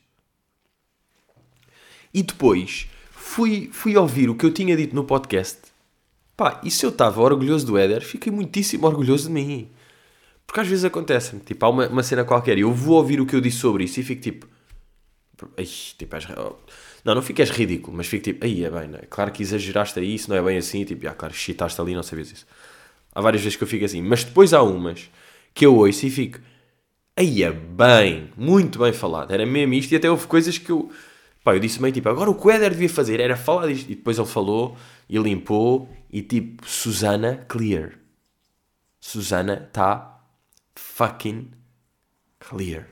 E 2.13 2.23
depois 2.23 2.89
fui, 3.11 3.71
fui 3.73 3.97
ouvir 3.97 4.29
o 4.29 4.35
que 4.35 4.45
eu 4.45 4.53
tinha 4.53 4.77
dito 4.77 4.95
no 4.95 5.05
podcast 5.05 5.73
Pá, 6.37 6.61
e 6.65 6.71
se 6.71 6.85
eu 6.85 6.91
estava 6.91 7.21
orgulhoso 7.21 7.67
do 7.67 7.77
Éder, 7.77 8.03
fiquei 8.03 8.33
muitíssimo 8.33 8.87
orgulhoso 8.87 9.29
de 9.29 9.33
mim. 9.33 9.71
Porque 10.47 10.61
às 10.61 10.67
vezes 10.67 10.85
acontece-me, 10.85 11.41
tipo, 11.41 11.65
há 11.65 11.69
uma, 11.69 11.89
uma 11.89 12.03
cena 12.03 12.25
qualquer 12.25 12.59
e 12.59 12.63
eu 12.63 12.73
vou 12.73 12.97
ouvir 12.97 13.21
o 13.21 13.27
que 13.27 13.37
eu 13.37 13.41
disse 13.41 13.59
sobre 13.59 13.85
isso 13.85 14.01
e 14.01 14.03
fico 14.03 14.23
tipo. 14.23 14.49
Ai, 15.57 15.65
tipo, 15.65 16.15
és... 16.17 16.27
Não, 17.05 17.15
não 17.15 17.23
fiques 17.23 17.51
ridículo, 17.51 17.97
mas 17.97 18.07
fico 18.07 18.23
tipo, 18.23 18.45
aí 18.45 18.65
é 18.65 18.71
bem, 18.71 18.91
é? 18.95 19.07
claro 19.07 19.33
que 19.33 19.43
exageraste 19.43 19.99
aí, 19.99 20.15
isso 20.15 20.31
não 20.31 20.37
é 20.37 20.43
bem 20.43 20.57
assim, 20.57 20.85
tipo, 20.85 21.07
ah, 21.09 21.15
claro, 21.15 21.35
chitaste 21.35 21.81
ali, 21.81 21.95
não 21.95 22.03
sabias 22.03 22.31
isso. 22.31 22.47
Há 23.13 23.21
várias 23.21 23.43
vezes 23.43 23.57
que 23.57 23.65
eu 23.65 23.69
fico 23.69 23.85
assim, 23.85 24.01
mas 24.01 24.23
depois 24.23 24.55
há 24.55 24.63
umas 24.63 25.11
que 25.53 25.67
eu 25.67 25.77
ouço 25.77 26.07
e 26.07 26.11
fico, 26.11 26.39
aí 27.17 27.43
é 27.43 27.51
bem, 27.51 28.31
muito 28.37 28.79
bem 28.79 28.93
falado, 28.93 29.33
era 29.33 29.45
mesmo 29.45 29.75
isto, 29.75 29.93
e 29.93 29.97
até 29.97 30.09
houve 30.09 30.27
coisas 30.29 30.59
que 30.59 30.71
eu, 30.71 30.91
pá, 31.43 31.55
eu 31.55 31.59
disse 31.59 31.83
meio 31.83 31.93
tipo, 31.93 32.09
agora 32.09 32.31
o 32.31 32.35
que 32.35 32.47
o 32.47 32.51
Éder 32.51 32.71
devia 32.71 32.89
fazer 32.89 33.19
era 33.19 33.37
falar 33.37 33.67
disto, 33.67 33.91
e 33.91 33.97
depois 33.97 34.17
ele 34.17 34.29
falou, 34.29 34.77
e 35.09 35.19
limpou, 35.19 35.89
e 36.11 36.23
tipo, 36.23 36.69
Susana 36.69 37.45
clear. 37.49 37.99
Susana 39.01 39.67
está 39.67 40.21
fucking 40.77 41.51
clear. 42.39 42.87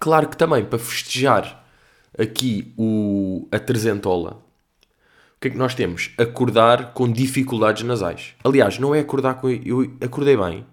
Claro 0.00 0.28
que 0.28 0.36
também 0.36 0.64
para 0.64 0.78
festejar 0.78 1.65
aqui 2.18 2.72
o, 2.76 3.48
a 3.50 3.58
trezentola, 3.58 4.42
o 5.36 5.40
que 5.40 5.48
é 5.48 5.50
que 5.50 5.58
nós 5.58 5.74
temos? 5.74 6.12
Acordar 6.18 6.92
com 6.92 7.10
dificuldades 7.10 7.82
nasais. 7.82 8.34
Aliás, 8.42 8.78
não 8.78 8.94
é 8.94 9.00
acordar 9.00 9.34
com. 9.34 9.50
Eu 9.50 9.82
acordei 10.00 10.36
bem. 10.36 10.66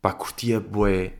Pá, 0.00 0.12
curtia 0.12 0.58
boé. 0.58 1.14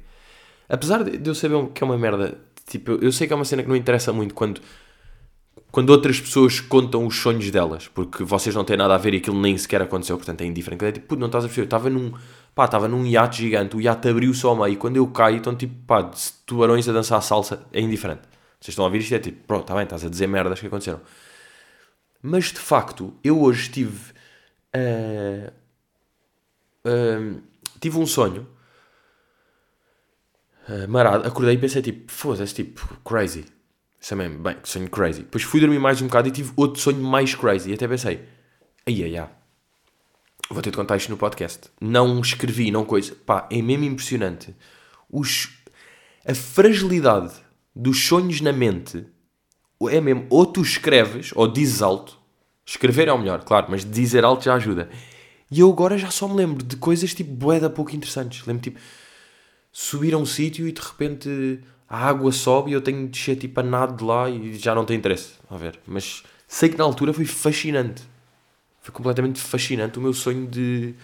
Apesar 0.68 1.04
de 1.04 1.28
eu 1.28 1.34
saber 1.34 1.68
que 1.68 1.82
é 1.82 1.86
uma 1.86 1.98
merda, 1.98 2.38
tipo, 2.66 2.92
eu 2.92 3.12
sei 3.12 3.26
que 3.26 3.32
é 3.32 3.36
uma 3.36 3.44
cena 3.44 3.62
que 3.62 3.68
não 3.68 3.76
interessa 3.76 4.12
muito 4.12 4.34
quando 4.34 4.60
quando 5.72 5.88
outras 5.88 6.20
pessoas 6.20 6.60
contam 6.60 7.06
os 7.06 7.16
sonhos 7.16 7.50
delas, 7.50 7.88
porque 7.88 8.22
vocês 8.24 8.54
não 8.54 8.62
têm 8.62 8.76
nada 8.76 8.94
a 8.94 8.98
ver 8.98 9.14
e 9.14 9.16
aquilo 9.16 9.40
nem 9.40 9.56
sequer 9.56 9.80
aconteceu, 9.80 10.18
portanto 10.18 10.42
é 10.42 10.44
indiferente. 10.44 10.84
É 10.84 10.92
tipo, 10.92 11.16
não 11.16 11.26
estás 11.26 11.44
a 11.44 11.48
perceber, 11.48 11.62
eu 11.62 11.64
estava 11.64 11.88
num, 11.88 12.12
pá, 12.54 12.66
estava 12.66 12.86
num 12.86 13.06
iate 13.06 13.38
gigante, 13.38 13.74
o 13.74 13.80
iate 13.80 14.06
abriu-se 14.06 14.44
ao 14.44 14.54
meio, 14.54 14.74
e 14.74 14.76
quando 14.76 14.98
eu 14.98 15.06
caio, 15.06 15.38
estão 15.38 15.56
tipo, 15.56 15.74
pá, 15.86 16.10
tubarões 16.44 16.86
a 16.88 16.92
dançar 16.92 17.18
a 17.18 17.22
salsa, 17.22 17.66
é 17.72 17.80
indiferente. 17.80 18.31
Vocês 18.62 18.74
estão 18.74 18.84
a 18.84 18.86
ouvir 18.86 19.00
isto, 19.00 19.12
é 19.12 19.18
tipo, 19.18 19.44
pronto, 19.44 19.62
está 19.62 19.74
bem, 19.74 19.82
estás 19.82 20.04
a 20.04 20.08
dizer 20.08 20.28
merdas 20.28 20.60
que 20.60 20.68
aconteceram. 20.68 21.00
Mas 22.22 22.44
de 22.44 22.60
facto, 22.60 23.12
eu 23.24 23.42
hoje 23.42 23.62
estive 23.62 24.12
uh, 24.72 25.52
uh, 26.86 27.42
tive 27.80 27.98
um 27.98 28.06
sonho 28.06 28.46
uh, 30.68 30.88
marado, 30.88 31.26
acordei 31.26 31.54
e 31.54 31.58
pensei 31.58 31.82
tipo, 31.82 32.12
foda-se, 32.12 32.54
tipo, 32.54 32.86
crazy. 33.04 33.46
Mesmo, 34.12 34.38
bem, 34.38 34.56
sonho 34.62 34.88
crazy. 34.88 35.22
Depois 35.22 35.42
fui 35.42 35.58
dormir 35.58 35.80
mais 35.80 36.00
um 36.00 36.06
bocado 36.06 36.28
e 36.28 36.30
tive 36.30 36.52
outro 36.54 36.80
sonho 36.80 37.02
mais 37.02 37.34
crazy. 37.34 37.70
E 37.70 37.74
até 37.74 37.88
pensei, 37.88 38.24
ai 38.86 39.02
ai 39.02 39.16
ai, 39.16 39.30
vou 40.48 40.62
ter 40.62 40.70
de 40.70 40.76
contar 40.76 40.96
isto 40.98 41.08
no 41.08 41.16
podcast. 41.16 41.68
Não 41.80 42.20
escrevi, 42.20 42.70
não 42.70 42.84
coisa. 42.84 43.16
Pá, 43.26 43.48
é 43.50 43.60
mesmo 43.60 43.84
impressionante. 43.86 44.54
Os, 45.10 45.50
a 46.24 46.32
fragilidade 46.32 47.41
dos 47.74 48.06
sonhos 48.06 48.40
na 48.40 48.52
mente 48.52 49.06
é 49.90 50.00
mesmo, 50.00 50.26
ou 50.30 50.46
tu 50.46 50.62
escreves, 50.62 51.32
ou 51.34 51.48
dizes 51.48 51.82
alto. 51.82 52.18
Escrever 52.64 53.08
é 53.08 53.12
o 53.12 53.18
melhor, 53.18 53.42
claro, 53.44 53.66
mas 53.68 53.84
dizer 53.84 54.24
alto 54.24 54.44
já 54.44 54.54
ajuda. 54.54 54.88
E 55.50 55.60
eu 55.60 55.70
agora 55.70 55.98
já 55.98 56.10
só 56.10 56.28
me 56.28 56.34
lembro 56.34 56.64
de 56.64 56.76
coisas 56.76 57.12
tipo 57.12 57.32
boeda 57.32 57.68
pouco 57.68 57.94
interessantes. 57.94 58.46
Lembro 58.46 58.62
tipo, 58.62 58.78
subir 59.72 60.14
a 60.14 60.18
um 60.18 60.24
sítio 60.24 60.66
e 60.68 60.72
de 60.72 60.80
repente 60.80 61.60
a 61.88 62.08
água 62.08 62.32
sobe 62.32 62.70
e 62.70 62.74
eu 62.74 62.80
tenho 62.80 63.04
de 63.04 63.10
descer 63.10 63.36
tipo 63.36 63.60
a 63.60 63.62
nada 63.62 63.94
de 63.94 64.04
lá 64.04 64.30
e 64.30 64.54
já 64.54 64.74
não 64.74 64.84
tem 64.84 64.96
interesse. 64.96 65.32
A 65.50 65.56
ver, 65.56 65.78
mas 65.86 66.22
sei 66.46 66.68
que 66.68 66.78
na 66.78 66.84
altura 66.84 67.12
foi 67.12 67.26
fascinante. 67.26 68.02
Foi 68.80 68.92
completamente 68.94 69.40
fascinante 69.40 69.98
o 69.98 70.02
meu 70.02 70.14
sonho 70.14 70.46
de, 70.46 70.94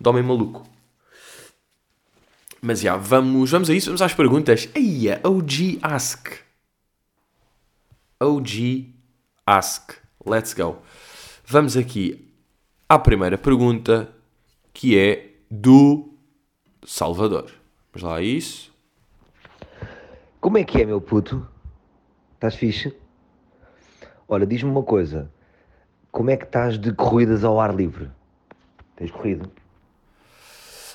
de 0.00 0.08
homem 0.08 0.22
maluco. 0.22 0.64
Mas 2.60 2.80
já, 2.80 2.96
vamos, 2.96 3.50
vamos 3.50 3.70
a 3.70 3.74
isso, 3.74 3.86
vamos 3.86 4.02
às 4.02 4.14
perguntas. 4.14 4.68
Eia, 4.74 5.20
OG 5.22 5.78
Ask. 5.80 6.28
OG 8.20 8.92
Ask. 9.46 9.92
Let's 10.26 10.54
go. 10.54 10.78
Vamos 11.46 11.76
aqui 11.76 12.28
à 12.88 12.98
primeira 12.98 13.38
pergunta, 13.38 14.12
que 14.74 14.98
é 14.98 15.36
do 15.50 16.12
Salvador. 16.84 17.50
Vamos 17.92 18.08
lá 18.08 18.16
a 18.16 18.22
isso. 18.22 18.74
Como 20.40 20.58
é 20.58 20.64
que 20.64 20.82
é, 20.82 20.84
meu 20.84 21.00
puto? 21.00 21.46
Estás 22.34 22.54
fixe? 22.54 22.94
Olha, 24.28 24.46
diz-me 24.46 24.70
uma 24.70 24.82
coisa. 24.82 25.30
Como 26.10 26.30
é 26.30 26.36
que 26.36 26.44
estás 26.44 26.78
de 26.78 26.92
corridas 26.92 27.44
ao 27.44 27.60
ar 27.60 27.74
livre? 27.74 28.10
Tens 28.96 29.10
corrido? 29.10 29.50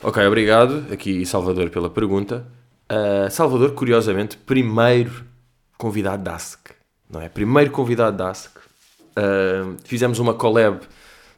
Ok, 0.05 0.21
obrigado 0.27 0.85
aqui 0.91 1.25
Salvador 1.25 1.69
pela 1.69 1.89
pergunta. 1.89 2.45
Uh, 2.91 3.31
Salvador, 3.31 3.71
curiosamente, 3.71 4.35
primeiro 4.35 5.23
convidado 5.77 6.21
da 6.21 6.35
ASC, 6.35 6.59
não 7.09 7.21
é? 7.21 7.29
Primeiro 7.29 7.71
convidado 7.71 8.17
da 8.17 8.29
ASC. 8.29 8.51
Uh, 8.57 9.77
fizemos 9.85 10.19
uma 10.19 10.33
collab 10.33 10.81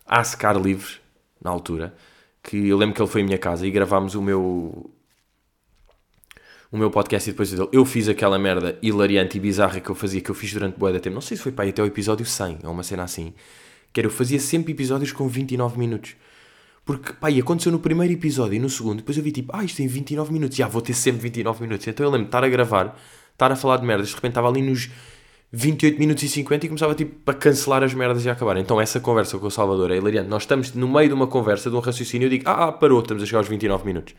ASC 0.08 0.44
Ar 0.44 0.60
Livre, 0.60 0.96
na 1.40 1.52
altura, 1.52 1.94
que 2.42 2.68
eu 2.68 2.76
lembro 2.76 2.96
que 2.96 3.02
ele 3.04 3.08
foi 3.08 3.22
à 3.22 3.24
minha 3.24 3.38
casa 3.38 3.68
e 3.68 3.70
gravámos 3.70 4.16
o 4.16 4.22
meu 4.22 4.90
o 6.72 6.78
meu 6.78 6.90
podcast 6.90 7.30
e 7.30 7.34
depois 7.34 7.52
dele. 7.52 7.70
Eu 7.72 7.86
fiz 7.86 8.10
aquela 8.10 8.40
merda 8.40 8.80
hilariante 8.82 9.38
e 9.38 9.40
bizarra 9.40 9.80
que 9.80 9.92
eu 9.92 9.96
fazia, 9.96 10.22
que 10.22 10.32
eu 10.32 10.36
fiz 10.36 10.52
durante 10.52 10.76
boa 10.76 10.92
da 10.92 11.00
tempo. 11.00 11.14
Não 11.14 11.22
sei 11.22 11.38
se 11.38 11.44
foi 11.44 11.52
para 11.52 11.66
aí 11.66 11.70
até 11.70 11.84
o 11.84 11.86
episódio 11.86 12.26
100, 12.26 12.62
ou 12.64 12.72
uma 12.72 12.82
cena 12.82 13.04
assim. 13.04 13.32
Que 13.94 14.00
era, 14.00 14.08
eu 14.08 14.12
fazia 14.12 14.40
sempre 14.40 14.74
episódios 14.74 15.12
com 15.12 15.28
29 15.28 15.78
minutos. 15.78 16.16
Porque, 16.86 17.14
pá, 17.14 17.32
e 17.32 17.40
aconteceu 17.40 17.72
no 17.72 17.80
primeiro 17.80 18.14
episódio 18.14 18.54
e 18.54 18.60
no 18.60 18.70
segundo, 18.70 18.98
depois 18.98 19.18
eu 19.18 19.24
vi 19.24 19.32
tipo, 19.32 19.52
ah, 19.56 19.64
isto 19.64 19.78
tem 19.78 19.88
29 19.88 20.32
minutos, 20.32 20.56
já 20.56 20.68
vou 20.68 20.82
ter 20.82 20.94
sempre 20.94 21.22
29 21.22 21.64
minutos. 21.64 21.88
Então 21.88 22.06
eu 22.06 22.12
lembro 22.12 22.26
de 22.26 22.28
estar 22.30 22.44
a 22.44 22.48
gravar, 22.48 22.96
estar 23.34 23.52
a 23.52 23.56
falar 23.56 23.78
de 23.78 23.86
merdas, 23.86 24.10
de 24.10 24.16
repente 24.16 24.32
estava 24.32 24.48
ali 24.48 24.62
nos 24.62 24.90
28 25.52 25.98
minutos 25.98 26.22
e 26.24 26.30
50 26.30 26.66
e 26.66 26.70
começava 26.70 26.94
tipo 26.94 27.32
a 27.32 27.34
cancelar 27.34 27.82
as 27.82 27.94
merdas 27.94 28.24
e 28.24 28.30
a 28.30 28.34
acabar. 28.34 28.58
Então 28.58 28.80
essa 28.80 29.00
conversa 29.00 29.40
com 29.40 29.48
o 29.48 29.52
Salvador 29.52 29.90
é 29.90 29.98
hilariante. 29.98 30.30
Nós 30.30 30.44
estamos 30.44 30.74
no 30.74 30.88
meio 30.88 31.08
de 31.08 31.16
uma 31.16 31.26
conversa, 31.26 31.72
de 31.72 31.76
um 31.76 31.80
raciocínio, 31.80 32.28
eu 32.28 32.30
digo, 32.30 32.44
ah, 32.48 32.72
parou, 32.72 33.00
estamos 33.00 33.24
a 33.24 33.26
chegar 33.26 33.40
aos 33.40 33.48
29 33.48 33.84
minutos. 33.84 34.14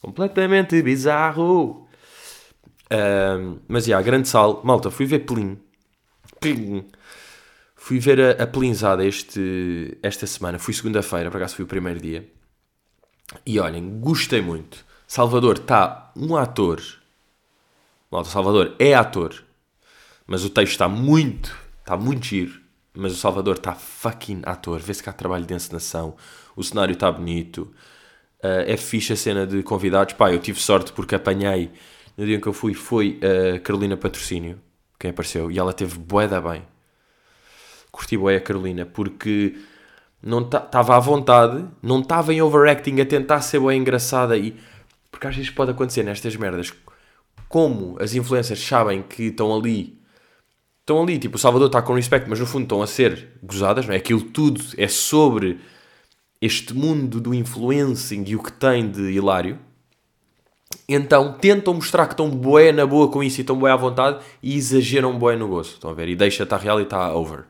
Completamente 0.00 0.80
bizarro. 0.82 1.88
Um, 2.90 3.58
mas, 3.66 3.84
já, 3.84 3.90
yeah, 3.90 4.06
grande 4.06 4.28
sal. 4.28 4.60
Malta, 4.64 4.90
fui 4.90 5.04
ver 5.06 5.20
Plin. 5.20 5.58
Plin. 6.40 6.84
Fui 7.88 7.98
ver 7.98 8.20
a, 8.20 8.42
a 8.42 8.46
Plinzada 8.46 9.02
este, 9.02 9.96
esta 10.02 10.26
semana. 10.26 10.58
Fui 10.58 10.74
segunda-feira, 10.74 11.30
por 11.30 11.38
acaso 11.38 11.56
fui 11.56 11.64
o 11.64 11.66
primeiro 11.66 11.98
dia. 11.98 12.30
E 13.46 13.58
olhem, 13.58 13.98
gostei 13.98 14.42
muito. 14.42 14.84
Salvador 15.06 15.56
está 15.56 16.12
um 16.14 16.36
ator. 16.36 16.82
Malta, 18.10 18.28
Salvador 18.28 18.76
é 18.78 18.92
ator. 18.92 19.42
Mas 20.26 20.44
o 20.44 20.50
texto 20.50 20.72
está 20.72 20.86
muito, 20.86 21.56
está 21.80 21.96
muito 21.96 22.26
giro. 22.26 22.60
Mas 22.92 23.12
o 23.12 23.16
Salvador 23.16 23.56
está 23.56 23.74
fucking 23.74 24.42
ator. 24.44 24.80
Vê-se 24.80 25.02
que 25.02 25.08
há 25.08 25.12
trabalho 25.14 25.46
de 25.46 25.54
encenação. 25.54 26.14
O 26.54 26.62
cenário 26.62 26.92
está 26.92 27.10
bonito. 27.10 27.72
Uh, 28.44 28.66
é 28.66 28.76
fixe 28.76 29.14
a 29.14 29.16
cena 29.16 29.46
de 29.46 29.62
convidados. 29.62 30.12
Pá, 30.12 30.30
eu 30.30 30.40
tive 30.40 30.60
sorte 30.60 30.92
porque 30.92 31.14
apanhei. 31.14 31.70
No 32.18 32.26
dia 32.26 32.36
em 32.36 32.40
que 32.40 32.48
eu 32.48 32.52
fui, 32.52 32.74
foi 32.74 33.18
a 33.56 33.58
Carolina 33.60 33.96
Patrocínio. 33.96 34.60
Quem 34.98 35.10
apareceu. 35.10 35.50
E 35.50 35.58
ela 35.58 35.72
teve 35.72 35.96
boeda 35.98 36.38
bem 36.38 36.62
curti 37.90 38.16
bem 38.16 38.36
a 38.36 38.40
Carolina, 38.40 38.86
porque 38.86 39.56
não 40.22 40.40
estava 40.40 40.96
à 40.96 40.98
vontade, 40.98 41.64
não 41.82 42.00
estava 42.00 42.32
em 42.32 42.42
overacting 42.42 43.00
a 43.00 43.06
tentar 43.06 43.40
ser 43.40 43.60
bem 43.60 43.80
engraçada 43.80 44.36
e 44.36 44.56
porque 45.10 45.26
às 45.26 45.34
vezes 45.34 45.50
pode 45.50 45.70
acontecer 45.70 46.02
nestas 46.02 46.36
merdas 46.36 46.72
como 47.48 47.96
as 48.00 48.14
influencers 48.14 48.60
sabem 48.60 49.02
que 49.02 49.24
estão 49.24 49.54
ali 49.54 49.98
estão 50.80 51.02
ali, 51.02 51.18
tipo 51.18 51.36
o 51.36 51.38
Salvador 51.38 51.68
está 51.68 51.80
com 51.82 51.94
respect 51.94 52.28
mas 52.28 52.40
no 52.40 52.46
fundo 52.46 52.64
estão 52.64 52.82
a 52.82 52.86
ser 52.86 53.28
gozadas, 53.42 53.86
não 53.86 53.94
é? 53.94 53.98
Aquilo 53.98 54.22
tudo 54.22 54.60
é 54.76 54.88
sobre 54.88 55.60
este 56.40 56.74
mundo 56.74 57.20
do 57.20 57.34
influencing 57.34 58.24
e 58.26 58.36
o 58.36 58.42
que 58.42 58.52
tem 58.52 58.90
de 58.90 59.12
hilário 59.12 59.58
então 60.88 61.32
tentam 61.34 61.74
mostrar 61.74 62.06
que 62.06 62.14
estão 62.14 62.28
bué 62.28 62.72
na 62.72 62.86
boa 62.86 63.08
com 63.08 63.22
isso 63.22 63.40
e 63.40 63.42
estão 63.42 63.58
bué 63.58 63.70
à 63.70 63.76
vontade 63.76 64.18
e 64.42 64.56
exageram 64.56 65.18
bué 65.18 65.36
no 65.36 65.46
gosto, 65.46 65.74
estão 65.74 65.90
a 65.90 65.94
ver? 65.94 66.08
E 66.08 66.16
deixa 66.16 66.42
estar 66.42 66.56
real 66.56 66.80
e 66.80 66.84
está 66.84 67.14
over. 67.14 67.44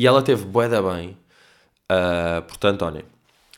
E 0.00 0.06
ela 0.06 0.22
teve 0.22 0.46
bué 0.46 0.66
da 0.66 0.80
bem. 0.80 1.10
Uh, 1.92 2.40
portanto, 2.48 2.86
olha, 2.86 3.04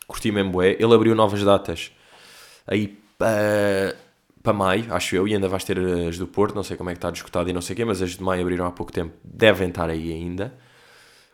curti 0.08 0.32
mesmo 0.32 0.50
bué. 0.50 0.72
Ele 0.72 0.92
abriu 0.92 1.14
novas 1.14 1.44
datas 1.44 1.92
aí 2.66 2.98
uh, 3.20 3.96
para 4.42 4.52
maio, 4.52 4.92
acho 4.92 5.14
eu, 5.14 5.28
e 5.28 5.34
ainda 5.34 5.48
vais 5.48 5.62
ter 5.62 5.78
as 5.78 6.18
do 6.18 6.26
Porto, 6.26 6.52
não 6.52 6.64
sei 6.64 6.76
como 6.76 6.90
é 6.90 6.94
que 6.94 6.98
está 6.98 7.12
discutado 7.12 7.48
e 7.48 7.52
não 7.52 7.60
sei 7.60 7.74
o 7.74 7.76
quê, 7.76 7.84
mas 7.84 8.02
as 8.02 8.16
de 8.16 8.22
maio 8.24 8.42
abriram 8.42 8.66
há 8.66 8.72
pouco 8.72 8.90
tempo, 8.90 9.14
devem 9.22 9.68
estar 9.68 9.88
aí 9.88 10.12
ainda. 10.12 10.52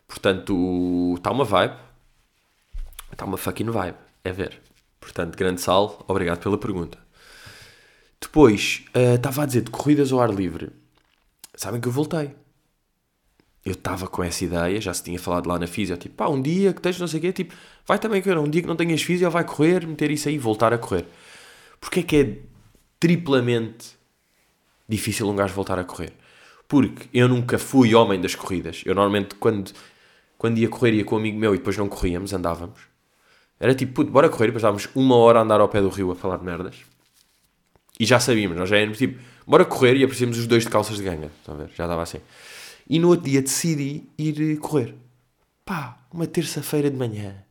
Portanto, 0.07 1.15
está 1.17 1.31
uma 1.31 1.45
vibe. 1.45 1.75
Está 3.11 3.25
uma 3.25 3.39
fucking 3.39 3.71
vibe, 3.71 3.97
é 4.23 4.31
ver. 4.31 4.61
Portanto, 5.01 5.39
grande 5.39 5.63
sal, 5.63 6.05
obrigado 6.07 6.41
pela 6.41 6.59
pergunta. 6.59 6.99
Depois, 8.21 8.85
uh, 8.95 9.15
estava 9.15 9.45
a 9.45 9.47
dizer 9.47 9.63
de 9.63 9.71
corridas 9.71 10.13
ao 10.13 10.21
ar 10.21 10.29
livre. 10.29 10.69
Sabem 11.55 11.81
que 11.81 11.89
eu 11.89 11.93
voltei 11.93 12.31
eu 13.69 13.75
estava 13.75 14.07
com 14.07 14.23
essa 14.23 14.45
ideia, 14.45 14.81
já 14.81 14.93
se 14.95 15.03
tinha 15.03 15.19
falado 15.19 15.47
lá 15.47 15.59
na 15.59 15.67
física, 15.67 15.99
tipo, 15.99 16.15
pá, 16.15 16.29
um 16.29 16.41
dia 16.41 16.73
que 16.73 16.81
tens 16.81 16.99
não 16.99 17.07
sei 17.07 17.19
o 17.19 17.23
quê, 17.23 17.33
tipo, 17.33 17.55
vai 17.87 17.99
também 17.99 18.23
querer, 18.23 18.39
um 18.39 18.49
dia 18.49 18.63
que 18.63 18.69
não 18.69 18.77
tenhas 18.77 19.03
física, 19.03 19.29
vai 19.29 19.45
correr, 19.45 19.87
meter 19.87 20.11
isso 20.11 20.29
aí 20.29 20.39
voltar 20.39 20.73
a 20.73 20.79
correr. 20.79 21.05
Porquê 21.81 22.01
é 22.01 22.03
que 22.03 22.17
é 22.17 22.37
triplamente 22.99 23.97
difícil 24.89 25.29
um 25.29 25.37
gajo 25.37 25.55
voltar 25.55 25.79
a 25.79 25.85
correr? 25.85 26.13
Porque 26.67 27.09
eu 27.13 27.29
nunca 27.29 27.59
fui 27.59 27.95
homem 27.95 28.21
das 28.21 28.35
corridas. 28.35 28.83
Eu 28.85 28.95
normalmente, 28.95 29.35
quando, 29.37 29.73
quando 30.37 30.59
ia 30.59 30.69
correr, 30.69 30.93
ia 30.93 31.05
com 31.05 31.17
um 31.17 31.19
amigo 31.19 31.39
meu 31.39 31.55
e 31.55 31.59
depois 31.59 31.77
não 31.77 31.89
corríamos, 31.89 32.33
andávamos. 32.33 32.81
Era 33.61 33.75
tipo, 33.75 33.93
puto, 33.93 34.11
bora 34.11 34.29
correr, 34.29 34.47
depois 34.47 34.63
estávamos 34.63 34.89
uma 34.95 35.17
hora 35.17 35.41
a 35.41 35.43
andar 35.43 35.61
ao 35.61 35.69
pé 35.69 35.81
do 35.81 35.89
rio 35.89 36.11
a 36.11 36.15
falar 36.15 36.39
de 36.39 36.45
merdas. 36.45 36.77
E 37.99 38.07
já 38.07 38.21
sabíamos, 38.21 38.57
nós 38.57 38.69
já 38.69 38.77
éramos 38.77 38.99
tipo, 38.99 39.21
bora 39.47 39.65
correr 39.65 39.97
e 39.97 40.05
aparecíamos 40.05 40.39
os 40.39 40.47
dois 40.47 40.65
de 40.65 40.71
calças 40.71 40.97
de 40.97 41.03
ganga. 41.03 41.31
Estão 41.41 41.55
a 41.55 41.59
ver? 41.59 41.71
Já 41.75 41.85
estava 41.85 42.03
assim. 42.03 42.21
E 42.89 42.99
no 42.99 43.09
outro 43.09 43.27
dia 43.27 43.43
decidi 43.43 44.05
ir 44.17 44.59
correr. 44.59 44.95
Pá, 45.65 45.99
uma 46.11 46.27
terça-feira 46.27 46.91
de 46.91 46.97
manhã, 46.97 47.45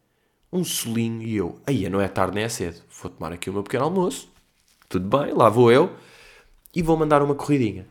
um 0.51 0.63
solinho 0.63 1.21
e 1.21 1.35
eu, 1.35 1.61
aí 1.67 1.87
não 1.89 2.01
é 2.01 2.07
tarde 2.07 2.35
nem 2.35 2.43
é 2.43 2.49
cedo, 2.49 2.81
vou 3.01 3.11
tomar 3.11 3.31
aqui 3.31 3.49
o 3.49 3.53
meu 3.53 3.63
pequeno 3.63 3.83
almoço. 3.83 4.29
Tudo 4.89 5.07
bem, 5.07 5.33
lá 5.33 5.49
vou 5.49 5.71
eu 5.71 5.95
e 6.73 6.81
vou 6.81 6.97
mandar 6.97 7.21
uma 7.21 7.35
corridinha. 7.35 7.87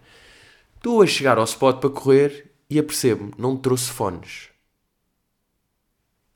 Estou 0.77 1.03
a 1.03 1.07
chegar 1.07 1.39
ao 1.39 1.45
spot 1.45 1.79
para 1.79 1.91
correr 1.91 2.53
e 2.69 2.79
apercebo-me, 2.79 3.33
não 3.39 3.57
trouxe 3.57 3.91
fones. 3.91 4.49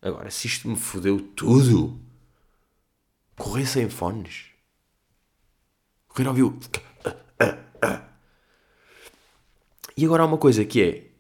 Agora, 0.03 0.31
se 0.31 0.47
isto 0.47 0.69
me 0.69 0.77
fodeu 0.77 1.21
tudo, 1.21 1.99
correr 3.37 3.67
sem 3.67 3.89
fones. 3.91 4.47
Correr 6.09 6.29
ao 6.29 6.35
vivo. 6.35 6.59
E 9.97 10.05
agora 10.05 10.23
há 10.23 10.27
uma 10.27 10.39
coisa 10.39 10.65
que 10.65 10.83
é 10.83 11.11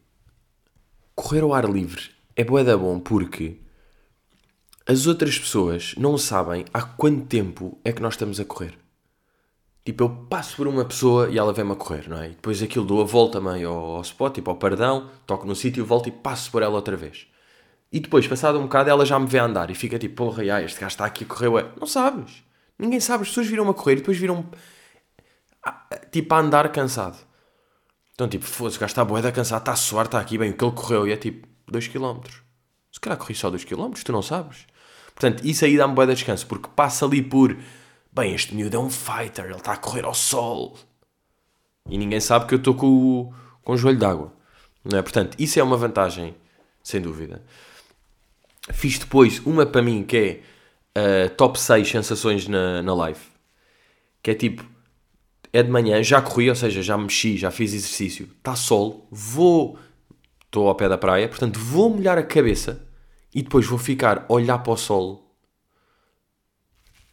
correr 1.15 1.43
ao 1.43 1.53
ar 1.53 1.69
livre 1.69 2.11
é 2.35 2.45
boeda 2.45 2.77
bom 2.79 2.99
porque 2.99 3.61
as 4.87 5.07
outras 5.07 5.39
pessoas 5.39 5.95
não 5.99 6.17
sabem 6.17 6.65
há 6.73 6.83
quanto 6.83 7.27
tempo 7.27 7.79
é 7.85 7.93
que 7.93 8.03
nós 8.03 8.15
estamos 8.15 8.41
a 8.41 8.45
correr. 8.45 8.79
Tipo, 9.85 10.05
eu 10.05 10.09
passo 10.29 10.57
por 10.57 10.67
uma 10.67 10.85
pessoa 10.85 11.29
e 11.31 11.39
ela 11.39 11.53
vem-me 11.53 11.73
a 11.73 11.77
correr, 11.77 12.09
não 12.09 12.19
é? 12.19 12.27
E 12.27 12.31
depois 12.31 12.63
aquilo 12.63 12.85
dou 12.85 13.01
a 13.01 13.05
volta 13.05 13.41
meio 13.41 13.69
ao, 13.69 13.97
ao 13.97 14.01
spot, 14.03 14.35
tipo 14.35 14.51
ao 14.51 14.57
perdão, 14.57 15.11
toco 15.27 15.47
no 15.47 15.55
sítio, 15.55 15.85
volto 15.85 16.09
e 16.09 16.13
passo 16.13 16.51
por 16.51 16.63
ela 16.63 16.75
outra 16.75 16.97
vez. 16.97 17.27
E 17.93 17.99
depois, 17.99 18.27
passado 18.27 18.59
um 18.59 18.63
bocado, 18.63 18.89
ela 18.91 19.05
já 19.05 19.19
me 19.19 19.27
vê 19.27 19.39
andar 19.39 19.71
e 19.71 19.75
fica 19.75 19.99
tipo, 19.99 20.17
porra, 20.17 20.43
ai, 20.55 20.65
este 20.65 20.81
gajo 20.81 20.93
está 20.93 21.05
aqui 21.07 21.25
a 21.25 21.27
correr, 21.27 21.49
ué. 21.49 21.67
Não 21.79 21.87
sabes. 21.87 22.43
Ninguém 22.79 23.01
sabe. 23.01 23.23
As 23.23 23.29
pessoas 23.29 23.47
viram-me 23.47 23.71
a 23.71 23.75
correr 23.75 23.95
e 23.95 23.97
depois 23.97 24.17
viram 24.17 24.45
tipo 26.11 26.35
a 26.35 26.39
andar 26.39 26.71
cansado. 26.73 27.19
Então, 28.21 28.29
tipo, 28.29 28.45
foda-se, 28.45 28.77
o 28.77 28.81
gajo 28.81 28.91
está 28.91 29.03
boeda 29.03 29.33
cansado, 29.33 29.61
está 29.61 29.73
a 29.73 29.77
suar, 29.77 30.05
está 30.05 30.21
aqui 30.21 30.37
bem. 30.37 30.51
O 30.51 30.55
que 30.55 30.63
ele 30.63 30.75
correu 30.75 31.09
e 31.09 31.13
é 31.13 31.17
tipo 31.17 31.49
2km. 31.73 32.23
Se 32.93 33.01
calhar 33.01 33.19
corri 33.19 33.35
só 33.35 33.51
2km, 33.51 34.03
tu 34.03 34.13
não 34.13 34.21
sabes. 34.21 34.67
Portanto, 35.15 35.43
isso 35.43 35.65
aí 35.65 35.75
dá-me 35.75 35.95
boeda 35.95 36.15
descanso, 36.15 36.47
porque 36.47 36.69
passa 36.77 37.07
ali 37.07 37.23
por, 37.23 37.57
bem, 38.13 38.35
este 38.35 38.55
miúdo 38.55 38.77
é 38.77 38.79
um 38.79 38.91
fighter, 38.91 39.47
ele 39.47 39.55
está 39.55 39.73
a 39.73 39.77
correr 39.79 40.05
ao 40.05 40.13
sol. 40.13 40.77
E 41.89 41.97
ninguém 41.97 42.21
sabe 42.21 42.45
que 42.45 42.53
eu 42.53 42.59
estou 42.59 42.75
com 42.75 42.87
o, 42.89 43.35
com 43.63 43.73
o 43.73 43.77
joelho 43.79 43.99
d'água. 43.99 44.31
Não 44.85 44.99
é? 44.99 45.03
Portanto, 45.03 45.35
isso 45.39 45.59
é 45.59 45.63
uma 45.63 45.79
vantagem, 45.79 46.35
sem 46.83 47.01
dúvida. 47.01 47.43
Fiz 48.71 48.99
depois 48.99 49.39
uma 49.47 49.65
para 49.65 49.81
mim 49.81 50.05
que 50.05 50.45
é 50.95 51.27
uh, 51.27 51.31
top 51.37 51.59
6 51.59 51.89
sensações 51.89 52.47
na, 52.47 52.83
na 52.83 52.95
live. 52.95 53.21
Que 54.23 54.33
é 54.33 54.35
tipo, 54.35 54.63
é 55.53 55.63
de 55.63 55.71
manhã, 55.71 56.03
já 56.03 56.23
corri, 56.23 56.49
ou 56.49 56.55
seja, 56.55 56.83
já 56.83 56.97
mexi, 56.97 57.37
já 57.37 57.51
fiz 57.51 57.73
exercício, 57.75 58.29
está 58.39 58.55
sol, 58.55 59.07
vou, 59.11 59.79
estou 60.45 60.69
ao 60.69 60.75
pé 60.75 60.89
da 60.89 60.97
praia, 60.97 61.29
portanto 61.29 61.59
vou 61.59 61.91
molhar 61.91 62.19
a 62.19 62.23
cabeça 62.23 62.87
e 63.35 63.43
depois 63.43 63.67
vou 63.67 63.79
ficar 63.79 64.27
a 64.29 64.33
olhar 64.33 64.59
para 64.59 64.73
o 64.73 64.77
sol, 64.77 65.35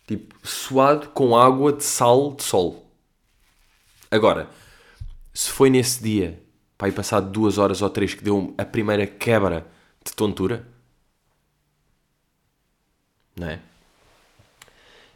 tipo, 0.08 0.36
suado 0.48 1.10
com 1.10 1.36
água 1.36 1.74
de 1.74 1.84
sal 1.84 2.36
de 2.36 2.44
sol. 2.44 2.91
Agora, 4.10 4.50
se 5.34 5.50
foi 5.50 5.70
nesse 5.70 6.01
dia, 6.01 6.41
para 6.77 6.88
ir 6.88 6.94
passado 6.94 7.32
duas 7.32 7.58
horas 7.58 7.82
ou 7.82 7.89
três 7.89 8.13
que 8.13 8.24
deu 8.24 8.53
a 8.58 8.63
primeira 8.63 9.06
quebra 9.08 9.67
de 10.06 10.13
tontura, 10.13 10.67
não 13.36 13.48
é? 13.48 13.60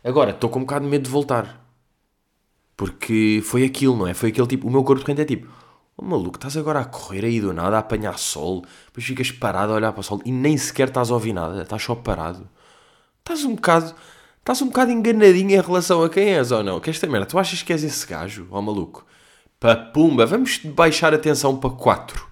Agora, 0.03 0.31
estou 0.31 0.49
com 0.49 0.59
um 0.59 0.63
bocado 0.63 0.85
de 0.85 0.91
medo 0.91 1.03
de 1.03 1.09
voltar. 1.09 1.60
Porque 2.75 3.41
foi 3.43 3.63
aquilo, 3.63 3.95
não 3.95 4.07
é? 4.07 4.13
Foi 4.13 4.29
aquele 4.29 4.47
tipo. 4.47 4.67
O 4.67 4.71
meu 4.71 4.83
corpo 4.83 5.03
de 5.03 5.07
repente 5.07 5.21
é 5.21 5.25
tipo: 5.25 5.47
oh, 5.97 6.05
maluco, 6.05 6.37
estás 6.37 6.57
agora 6.57 6.79
a 6.79 6.85
correr 6.85 7.25
aí 7.25 7.39
do 7.39 7.53
nada, 7.53 7.75
a 7.77 7.79
apanhar 7.79 8.17
sol, 8.17 8.63
depois 8.87 9.05
ficas 9.05 9.31
parado 9.31 9.73
a 9.73 9.75
olhar 9.75 9.91
para 9.91 10.01
o 10.01 10.03
sol 10.03 10.21
e 10.25 10.31
nem 10.31 10.57
sequer 10.57 10.87
estás 10.87 11.11
a 11.11 11.13
ouvir 11.13 11.33
nada, 11.33 11.61
estás 11.61 11.83
só 11.83 11.95
parado. 11.95 12.49
Estás 13.19 13.43
um 13.45 13.55
bocado. 13.55 13.93
Estás 14.39 14.61
um 14.63 14.67
bocado 14.67 14.91
enganadinho 14.91 15.51
em 15.51 15.61
relação 15.61 16.03
a 16.03 16.09
quem 16.09 16.33
és 16.33 16.51
ou 16.51 16.63
não? 16.63 16.79
Que 16.79 16.89
esta 16.89 17.07
merda, 17.07 17.27
tu 17.27 17.37
achas 17.37 17.61
que 17.61 17.71
és 17.71 17.83
esse 17.83 18.07
gajo, 18.07 18.47
ó 18.49 18.57
oh, 18.57 18.61
maluco? 18.61 19.05
Para 19.59 19.75
pumba, 19.75 20.25
vamos 20.25 20.57
baixar 20.57 21.13
a 21.13 21.19
tensão 21.19 21.55
para 21.57 21.69
4. 21.69 22.27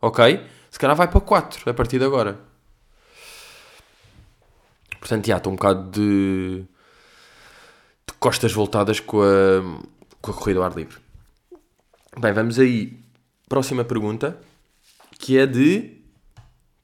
Ok? 0.00 0.46
Se 0.70 0.78
calhar 0.78 0.96
vai 0.96 1.08
para 1.08 1.20
4 1.20 1.68
a 1.68 1.74
partir 1.74 1.98
de 1.98 2.06
agora. 2.06 2.40
Portanto, 4.98 5.26
já, 5.26 5.36
estou 5.36 5.52
um 5.52 5.56
bocado 5.56 5.90
de 5.90 6.64
costas 8.20 8.52
voltadas 8.52 9.00
com 9.00 9.22
a, 9.22 9.62
com 10.20 10.30
a 10.30 10.34
corrida 10.34 10.60
ao 10.60 10.66
ar 10.66 10.76
livre. 10.76 10.98
Bem, 12.18 12.32
vamos 12.32 12.58
aí. 12.58 13.02
Próxima 13.48 13.82
pergunta, 13.84 14.38
que 15.18 15.38
é 15.38 15.46
de 15.46 16.00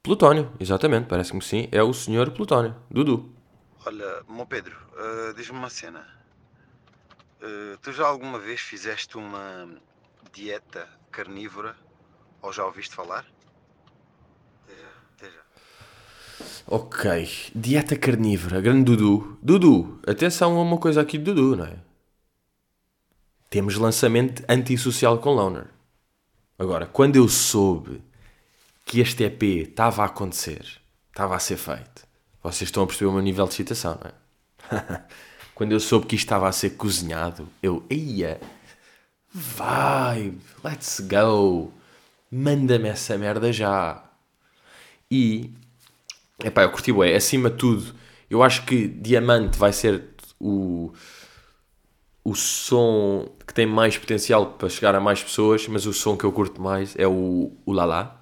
Plutónio, 0.02 0.50
exatamente, 0.58 1.06
parece-me 1.06 1.40
que 1.40 1.46
sim, 1.46 1.68
é 1.70 1.82
o 1.82 1.92
senhor 1.92 2.30
Plutónio, 2.30 2.74
Dudu. 2.90 3.32
Olha, 3.84 4.24
meu 4.28 4.46
Pedro, 4.46 4.76
uh, 4.94 5.34
diz-me 5.34 5.58
uma 5.58 5.70
cena. 5.70 6.06
Uh, 7.40 7.76
tu 7.82 7.92
já 7.92 8.06
alguma 8.06 8.38
vez 8.38 8.60
fizeste 8.60 9.16
uma 9.16 9.68
dieta 10.32 10.88
carnívora 11.10 11.76
ou 12.40 12.52
já 12.52 12.64
ouviste 12.64 12.94
falar? 12.94 13.24
Ok, 16.66 17.50
dieta 17.54 17.96
carnívora, 17.96 18.60
grande 18.60 18.84
Dudu. 18.84 19.38
Dudu, 19.42 20.00
atenção 20.06 20.56
a 20.56 20.62
uma 20.62 20.78
coisa 20.78 21.00
aqui 21.00 21.16
de 21.16 21.24
Dudu, 21.24 21.56
não 21.56 21.64
é? 21.64 21.76
Temos 23.48 23.76
lançamento 23.76 24.42
antissocial 24.48 25.18
com 25.18 25.32
Loner. 25.32 25.66
Agora, 26.58 26.86
quando 26.86 27.16
eu 27.16 27.28
soube 27.28 28.02
que 28.84 29.00
este 29.00 29.24
EP 29.24 29.42
estava 29.68 30.02
a 30.02 30.06
acontecer, 30.06 30.64
estava 31.08 31.36
a 31.36 31.38
ser 31.38 31.56
feito, 31.56 32.06
vocês 32.42 32.68
estão 32.68 32.82
a 32.82 32.86
perceber 32.86 33.10
o 33.10 33.12
meu 33.12 33.22
nível 33.22 33.46
de 33.46 33.52
excitação, 33.52 33.98
não 34.02 34.10
é? 34.10 35.02
quando 35.54 35.72
eu 35.72 35.80
soube 35.80 36.06
que 36.06 36.16
isto 36.16 36.24
estava 36.24 36.48
a 36.48 36.52
ser 36.52 36.70
cozinhado, 36.70 37.48
eu, 37.62 37.84
ia, 37.90 38.40
vibe, 39.32 40.40
let's 40.64 41.00
go, 41.00 41.72
manda-me 42.30 42.88
essa 42.88 43.16
merda 43.16 43.52
já. 43.52 44.04
E 45.10 45.52
Epá, 46.44 46.62
eu 46.62 46.70
curti 46.70 46.92
é 47.02 47.16
acima 47.16 47.50
de 47.50 47.56
tudo, 47.56 47.94
eu 48.28 48.42
acho 48.42 48.64
que 48.66 48.86
Diamante 48.88 49.58
vai 49.58 49.72
ser 49.72 50.04
o, 50.38 50.92
o 52.22 52.34
som 52.34 53.28
que 53.46 53.54
tem 53.54 53.66
mais 53.66 53.96
potencial 53.96 54.52
para 54.54 54.68
chegar 54.68 54.94
a 54.94 55.00
mais 55.00 55.22
pessoas, 55.22 55.66
mas 55.68 55.86
o 55.86 55.92
som 55.94 56.16
que 56.16 56.24
eu 56.24 56.32
curto 56.32 56.60
mais 56.60 56.94
é 56.96 57.06
o, 57.06 57.52
o 57.64 57.72
Lala. 57.72 58.20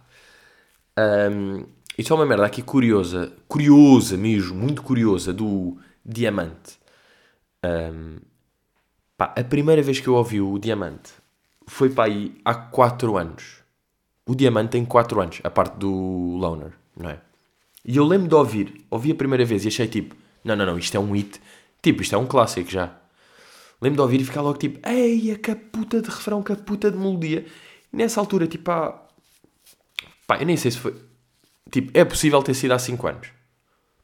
Um, 0.98 1.66
isso 1.98 2.12
é 2.12 2.16
uma 2.16 2.26
merda 2.26 2.46
aqui 2.46 2.62
curiosa, 2.62 3.32
curiosa 3.48 4.16
mesmo, 4.16 4.54
muito 4.54 4.82
curiosa, 4.82 5.32
do 5.32 5.76
Diamante. 6.04 6.78
Um, 7.64 8.18
pá, 9.16 9.34
a 9.36 9.42
primeira 9.42 9.82
vez 9.82 9.98
que 10.00 10.08
eu 10.08 10.14
ouvi 10.14 10.40
o 10.40 10.58
Diamante 10.58 11.12
foi 11.66 11.90
para 11.90 12.04
aí 12.04 12.40
há 12.44 12.54
4 12.54 13.16
anos. 13.16 13.62
O 14.26 14.34
Diamante 14.34 14.70
tem 14.70 14.84
4 14.84 15.20
anos, 15.20 15.40
a 15.42 15.50
parte 15.50 15.76
do 15.78 16.36
Loner, 16.38 16.72
não 16.96 17.10
é? 17.10 17.20
E 17.84 17.96
eu 17.96 18.04
lembro 18.04 18.28
de 18.28 18.34
ouvir, 18.34 18.84
ouvi 18.90 19.12
a 19.12 19.14
primeira 19.14 19.44
vez 19.44 19.64
e 19.64 19.68
achei 19.68 19.86
tipo, 19.86 20.16
não, 20.42 20.56
não, 20.56 20.64
não, 20.64 20.78
isto 20.78 20.96
é 20.96 21.00
um 21.00 21.12
hit, 21.12 21.40
tipo, 21.82 22.02
isto 22.02 22.14
é 22.14 22.18
um 22.18 22.26
clássico 22.26 22.70
já. 22.70 22.96
Lembro 23.80 23.96
de 23.96 24.02
ouvir 24.02 24.20
e 24.20 24.24
ficar 24.24 24.40
logo 24.40 24.58
tipo, 24.58 24.80
ei, 24.88 25.36
que 25.36 25.54
puta 25.54 26.00
de 26.00 26.08
refrão, 26.08 26.42
que 26.42 26.54
puta 26.56 26.90
de 26.90 26.96
melodia. 26.96 27.44
E 27.92 27.96
nessa 27.96 28.20
altura, 28.20 28.46
tipo, 28.46 28.70
há... 28.70 29.06
pá, 30.26 30.38
eu 30.38 30.46
nem 30.46 30.56
sei 30.56 30.70
se 30.70 30.78
foi, 30.78 30.94
tipo, 31.70 31.90
é 31.92 32.04
possível 32.04 32.42
ter 32.42 32.54
sido 32.54 32.72
há 32.72 32.78
5 32.78 33.06
anos. 33.06 33.28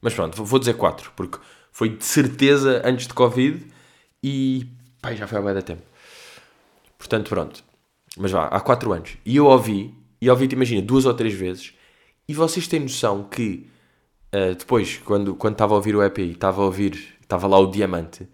Mas 0.03 0.13
pronto, 0.13 0.45
vou 0.45 0.59
dizer 0.59 0.75
4, 0.75 1.13
porque 1.17 1.39
foi 1.73 1.89
de 1.91 2.05
certeza 2.05 2.83
antes 2.85 3.07
de 3.07 3.15
Covid 3.15 3.65
e, 4.23 4.67
pá, 5.01 5.15
já 5.15 5.27
foi 5.27 5.39
há 5.39 5.43
bem 5.43 5.55
da 5.55 5.63
tempo. 5.63 5.83
Portanto, 6.99 7.29
pronto. 7.31 7.65
Mas 8.19 8.31
vá, 8.31 8.47
há 8.47 8.61
4 8.61 8.93
anos. 8.93 9.17
E 9.25 9.37
eu 9.37 9.47
ouvi, 9.47 9.95
e 10.21 10.29
ouvi-te, 10.29 10.55
imagina, 10.55 10.83
duas 10.83 11.07
ou 11.07 11.15
três 11.15 11.33
vezes, 11.33 11.73
e 12.31 12.33
vocês 12.33 12.69
têm 12.69 12.79
noção 12.79 13.25
que 13.25 13.67
uh, 14.33 14.55
depois, 14.55 14.99
quando, 14.99 15.35
quando 15.35 15.55
estava 15.55 15.75
a 15.75 15.77
ouvir 15.77 15.97
o 15.97 16.03
EP 16.03 16.19
e 16.19 16.31
estava 16.31 16.63
a 16.63 16.65
ouvir, 16.65 17.17
estava 17.21 17.49
lá 17.49 17.59
o 17.59 17.67
Diamante, 17.67 18.29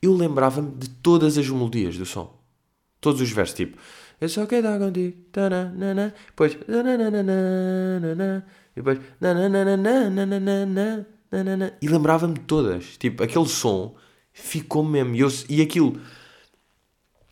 eu 0.00 0.14
lembrava-me 0.14 0.74
de 0.74 0.88
todas 0.88 1.36
as 1.36 1.46
melodias 1.50 1.98
do 1.98 2.06
som. 2.06 2.34
Todos 2.98 3.20
os 3.20 3.30
versos, 3.30 3.54
tipo, 3.54 3.76
eu 4.18 4.26
só 4.30 4.46
quero 4.46 4.62
dar 4.62 4.78
contigo, 4.78 5.18
depois, 6.28 6.54
e 8.74 8.80
depois, 8.80 8.98
e 11.82 11.88
lembrava-me 11.88 12.32
de 12.32 12.40
todas. 12.40 12.96
Tipo, 12.96 13.22
aquele 13.22 13.48
som 13.48 13.94
ficou 14.32 14.82
mesmo. 14.82 15.14
E, 15.14 15.20
eu, 15.20 15.28
e 15.50 15.60
aquilo, 15.60 16.00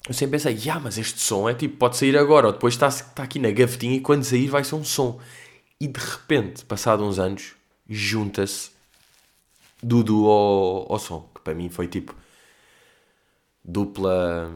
eu 0.07 0.13
sempre 0.13 0.39
pensei, 0.39 0.71
ah, 0.71 0.81
mas 0.81 0.99
este 0.99 1.19
som 1.19 1.49
é 1.49 1.55
tipo, 1.55 1.79
pode 1.79 1.97
sair 1.97 2.15
agora, 2.19 2.49
ou 2.49 2.53
depois 2.53 2.75
está, 2.75 2.89
está 2.89 3.23
aqui 3.23 3.39
na 3.39 3.51
gavetinha 3.51 3.97
e 3.97 4.01
quando 4.01 4.23
sair 4.23 4.49
vai 4.49 4.63
ser 4.65 4.75
um 4.75 4.85
som. 4.85 5.19
E 5.81 5.89
de 5.89 5.99
repente, 5.99 6.65
passado 6.65 7.03
uns 7.03 7.19
anos, 7.19 7.55
junta-se 7.89 8.71
Dudu 9.83 10.27
ao, 10.27 10.93
ao 10.93 10.99
som. 10.99 11.29
Que 11.35 11.41
para 11.41 11.55
mim 11.55 11.69
foi 11.69 11.89
tipo 11.89 12.15
dupla 13.65 14.53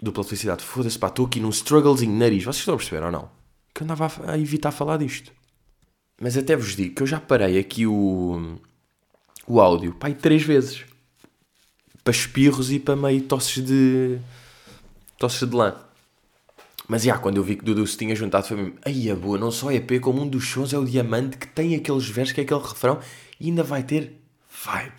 dupla 0.00 0.24
felicidade. 0.24 0.62
Foda-se, 0.62 0.98
pá, 0.98 1.08
estou 1.08 1.26
aqui 1.26 1.40
num 1.40 1.50
strugglezinho 1.50 2.16
nariz. 2.16 2.44
Vocês 2.44 2.58
estão 2.58 2.74
a 2.74 2.76
perceber 2.76 3.04
ou 3.04 3.10
não? 3.10 3.30
Que 3.74 3.82
eu 3.82 3.84
andava 3.84 4.10
a 4.26 4.38
evitar 4.38 4.70
falar 4.70 4.98
disto. 4.98 5.32
Mas 6.20 6.36
até 6.36 6.54
vos 6.54 6.76
digo 6.76 6.94
que 6.94 7.02
eu 7.02 7.06
já 7.06 7.18
parei 7.18 7.58
aqui 7.58 7.86
o, 7.86 8.58
o 9.46 9.60
áudio, 9.60 9.94
pá, 9.94 10.10
três 10.12 10.42
vezes. 10.42 10.84
Para 12.04 12.12
espirros 12.12 12.70
e 12.70 12.78
para 12.78 12.96
meio 12.96 13.22
tosses 13.22 13.64
de 13.64 14.18
tosses 15.18 15.48
de 15.48 15.54
lã. 15.54 15.76
Mas 16.90 17.04
já, 17.04 17.16
quando 17.16 17.36
eu 17.36 17.44
vi 17.44 17.54
que 17.54 17.64
Dudu 17.64 17.86
se 17.86 17.96
tinha 17.96 18.16
juntado, 18.16 18.48
foi 18.48 18.56
mesmo, 18.56 18.74
aí 18.84 19.08
a 19.08 19.14
boa, 19.14 19.38
não 19.38 19.52
só 19.52 19.70
é 19.70 19.76
EP, 19.76 20.00
como 20.00 20.22
um 20.22 20.28
dos 20.28 20.48
sons 20.48 20.72
é 20.72 20.76
o 20.76 20.84
Diamante, 20.84 21.38
que 21.38 21.46
tem 21.46 21.76
aqueles 21.76 22.08
versos, 22.08 22.34
que 22.34 22.40
é 22.40 22.42
aquele 22.42 22.58
refrão, 22.60 22.98
e 23.38 23.46
ainda 23.46 23.62
vai 23.62 23.84
ter 23.84 24.20
vibe. 24.64 24.92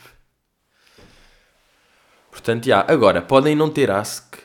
Portanto, 2.32 2.64
já, 2.64 2.86
agora, 2.88 3.22
podem 3.22 3.58
não 3.58 3.70
ter 3.70 3.92
Ask 3.92 4.38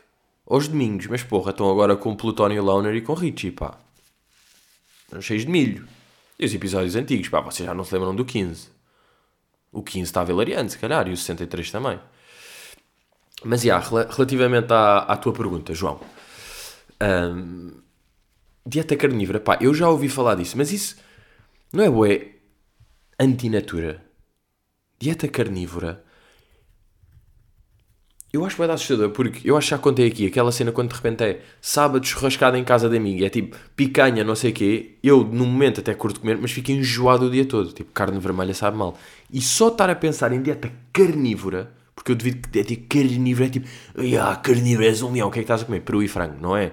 aos 0.44 0.66
domingos, 0.66 1.06
mas 1.06 1.22
porra, 1.22 1.52
estão 1.52 1.70
agora 1.70 1.94
com 1.94 2.16
Plutónio 2.16 2.64
Loner 2.64 2.96
e 2.96 3.00
com 3.00 3.14
Richie, 3.14 3.52
pá. 3.52 3.78
Estão 5.04 5.22
cheios 5.22 5.44
de 5.44 5.48
milho. 5.52 5.86
E 6.40 6.46
os 6.46 6.52
episódios 6.52 6.96
antigos, 6.96 7.28
pá, 7.28 7.40
vocês 7.40 7.64
já 7.64 7.72
não 7.72 7.84
se 7.84 7.94
lembram 7.94 8.12
do 8.12 8.24
15. 8.24 8.70
O 9.70 9.84
15 9.84 10.02
estava 10.02 10.32
hilariante, 10.32 10.72
se 10.72 10.78
calhar, 10.78 11.06
e 11.06 11.12
o 11.12 11.16
63 11.16 11.70
também. 11.70 12.00
Mas, 13.44 13.62
já, 13.62 13.78
relativamente 13.78 14.72
à, 14.72 14.98
à 14.98 15.16
tua 15.16 15.32
pergunta, 15.32 15.72
João 15.72 16.00
um, 17.02 17.80
dieta 18.66 18.96
carnívora, 18.96 19.40
pá, 19.40 19.58
eu 19.60 19.74
já 19.74 19.88
ouvi 19.88 20.08
falar 20.08 20.34
disso, 20.36 20.56
mas 20.56 20.72
isso 20.72 20.96
Não 21.72 21.84
é 21.84 21.90
bué 21.90 22.36
antinatura. 23.18 24.04
Dieta 24.98 25.28
carnívora. 25.28 26.04
Eu 28.32 28.44
acho 28.44 28.56
que 28.56 28.58
vai 28.58 28.68
dar 28.68 28.74
assustador, 28.74 29.10
porque 29.10 29.48
eu 29.48 29.56
acho 29.56 29.68
que 29.68 29.70
já 29.70 29.78
contei 29.78 30.06
aqui 30.08 30.26
aquela 30.26 30.52
cena 30.52 30.70
quando 30.72 30.90
de 30.90 30.96
repente 30.96 31.22
é 31.24 31.40
sábado 31.60 32.04
churrascada 32.06 32.58
em 32.58 32.64
casa 32.64 32.88
de 32.88 32.96
amigo, 32.96 33.24
é 33.24 33.30
tipo 33.30 33.56
picanha, 33.74 34.22
não 34.24 34.34
sei 34.34 34.50
o 34.50 34.54
quê. 34.54 34.98
Eu, 35.02 35.24
no 35.24 35.46
momento, 35.46 35.80
até 35.80 35.94
curto 35.94 36.20
comer, 36.20 36.36
mas 36.36 36.50
fico 36.52 36.70
enjoado 36.70 37.26
o 37.26 37.30
dia 37.30 37.46
todo. 37.46 37.72
Tipo, 37.72 37.92
carne 37.92 38.18
vermelha 38.18 38.52
sabe 38.52 38.76
mal. 38.76 38.96
E 39.32 39.40
só 39.40 39.68
estar 39.68 39.88
a 39.88 39.94
pensar 39.94 40.32
em 40.32 40.42
dieta 40.42 40.70
carnívora, 40.92 41.72
porque 41.94 42.12
eu 42.12 42.16
devido 42.16 42.42
que 42.42 42.50
dieta 42.62 42.76
carnívora 42.88 43.46
é 43.46 43.50
tipo, 43.50 43.66
ah, 44.20 44.36
carnívora 44.36 44.88
um 45.06 45.12
leão, 45.12 45.28
o 45.28 45.30
que 45.30 45.38
é 45.38 45.42
que 45.42 45.44
estás 45.44 45.62
a 45.62 45.64
comer? 45.64 45.80
Peru 45.80 46.02
e 46.02 46.08
frango, 46.08 46.36
não 46.40 46.56
é? 46.56 46.72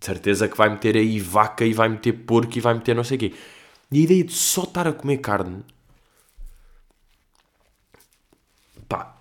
De 0.00 0.06
certeza 0.06 0.48
que 0.48 0.56
vai 0.56 0.70
meter 0.70 0.96
aí 0.96 1.20
vaca 1.20 1.64
e 1.64 1.74
vai 1.74 1.88
meter 1.88 2.12
porco 2.12 2.56
e 2.56 2.60
vai 2.60 2.74
meter 2.74 2.94
não 2.96 3.04
sei 3.04 3.16
o 3.16 3.20
quê. 3.20 3.34
E 3.92 3.98
a 4.00 4.02
ideia 4.02 4.24
de 4.24 4.32
só 4.32 4.62
estar 4.64 4.88
a 4.88 4.92
comer 4.92 5.18
carne, 5.18 5.62
pá, 8.88 9.16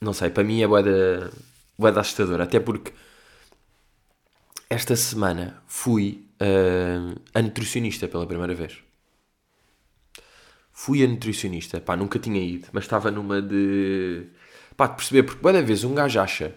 não 0.00 0.12
sei, 0.14 0.30
para 0.30 0.44
mim 0.44 0.62
é 0.62 0.66
bué 0.66 0.82
da, 0.82 1.30
bué 1.78 1.92
da 1.92 2.00
assustadora. 2.00 2.44
Até 2.44 2.58
porque 2.60 2.92
esta 4.70 4.96
semana 4.96 5.62
fui 5.66 6.26
uh, 6.40 7.20
a 7.34 7.42
nutricionista 7.42 8.08
pela 8.08 8.26
primeira 8.26 8.54
vez. 8.54 8.78
Fui 10.72 11.04
a 11.04 11.06
nutricionista, 11.06 11.80
pá, 11.80 11.96
nunca 11.96 12.18
tinha 12.18 12.40
ido, 12.40 12.68
mas 12.72 12.84
estava 12.84 13.10
numa 13.10 13.42
de. 13.42 14.26
pá, 14.76 14.86
de 14.86 14.96
perceber, 14.96 15.22
porque 15.24 15.52
da 15.52 15.60
vez 15.60 15.84
um 15.84 15.94
gajo 15.94 16.18
acha 16.20 16.54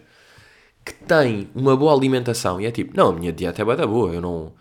que 0.88 1.04
tem 1.04 1.50
uma 1.54 1.76
boa 1.76 1.94
alimentação 1.94 2.60
e 2.60 2.66
é 2.66 2.70
tipo, 2.70 2.96
não, 2.96 3.10
a 3.10 3.12
minha 3.12 3.32
dieta 3.32 3.62
é 3.62 3.64
bué 3.64 3.76
da 3.76 3.86
boa, 3.86 4.12
eu 4.12 4.20
não. 4.20 4.52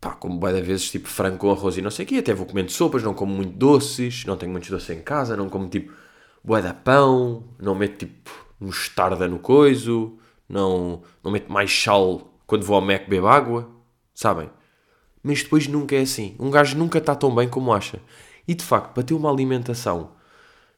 pá, 0.00 0.10
como 0.12 0.38
bué 0.38 0.52
vezes 0.60 0.90
tipo 0.90 1.08
frango 1.08 1.38
com 1.38 1.50
arroz 1.50 1.76
e 1.76 1.82
não 1.82 1.90
sei 1.90 2.04
o 2.04 2.08
quê, 2.08 2.16
até 2.16 2.34
vou 2.34 2.46
comendo 2.46 2.70
sopas, 2.72 3.02
não 3.02 3.14
como 3.14 3.32
muito 3.34 3.56
doces, 3.56 4.24
não 4.24 4.36
tenho 4.36 4.52
muitos 4.52 4.70
doces 4.70 4.90
em 4.90 5.02
casa, 5.02 5.36
não 5.36 5.48
como 5.48 5.68
tipo 5.68 5.92
bué 6.44 6.62
da 6.62 6.74
pão, 6.74 7.44
não 7.58 7.74
meto 7.74 8.06
tipo 8.06 8.30
mostarda 8.58 9.28
no 9.28 9.38
coiso, 9.38 10.18
não, 10.48 11.02
não 11.22 11.30
meto 11.30 11.50
mais 11.52 11.72
sal 11.72 12.32
quando 12.46 12.64
vou 12.64 12.76
ao 12.76 12.82
Mac 12.82 13.08
beber 13.08 13.24
água, 13.26 13.70
sabem? 14.14 14.50
Mas 15.22 15.42
depois 15.42 15.66
nunca 15.68 15.94
é 15.96 16.00
assim. 16.00 16.34
Um 16.38 16.50
gajo 16.50 16.76
nunca 16.76 16.98
está 16.98 17.14
tão 17.14 17.34
bem 17.34 17.48
como 17.48 17.72
acha. 17.72 18.00
E 18.48 18.54
de 18.54 18.64
facto, 18.64 18.92
para 18.92 19.02
ter 19.02 19.14
uma 19.14 19.30
alimentação 19.30 20.12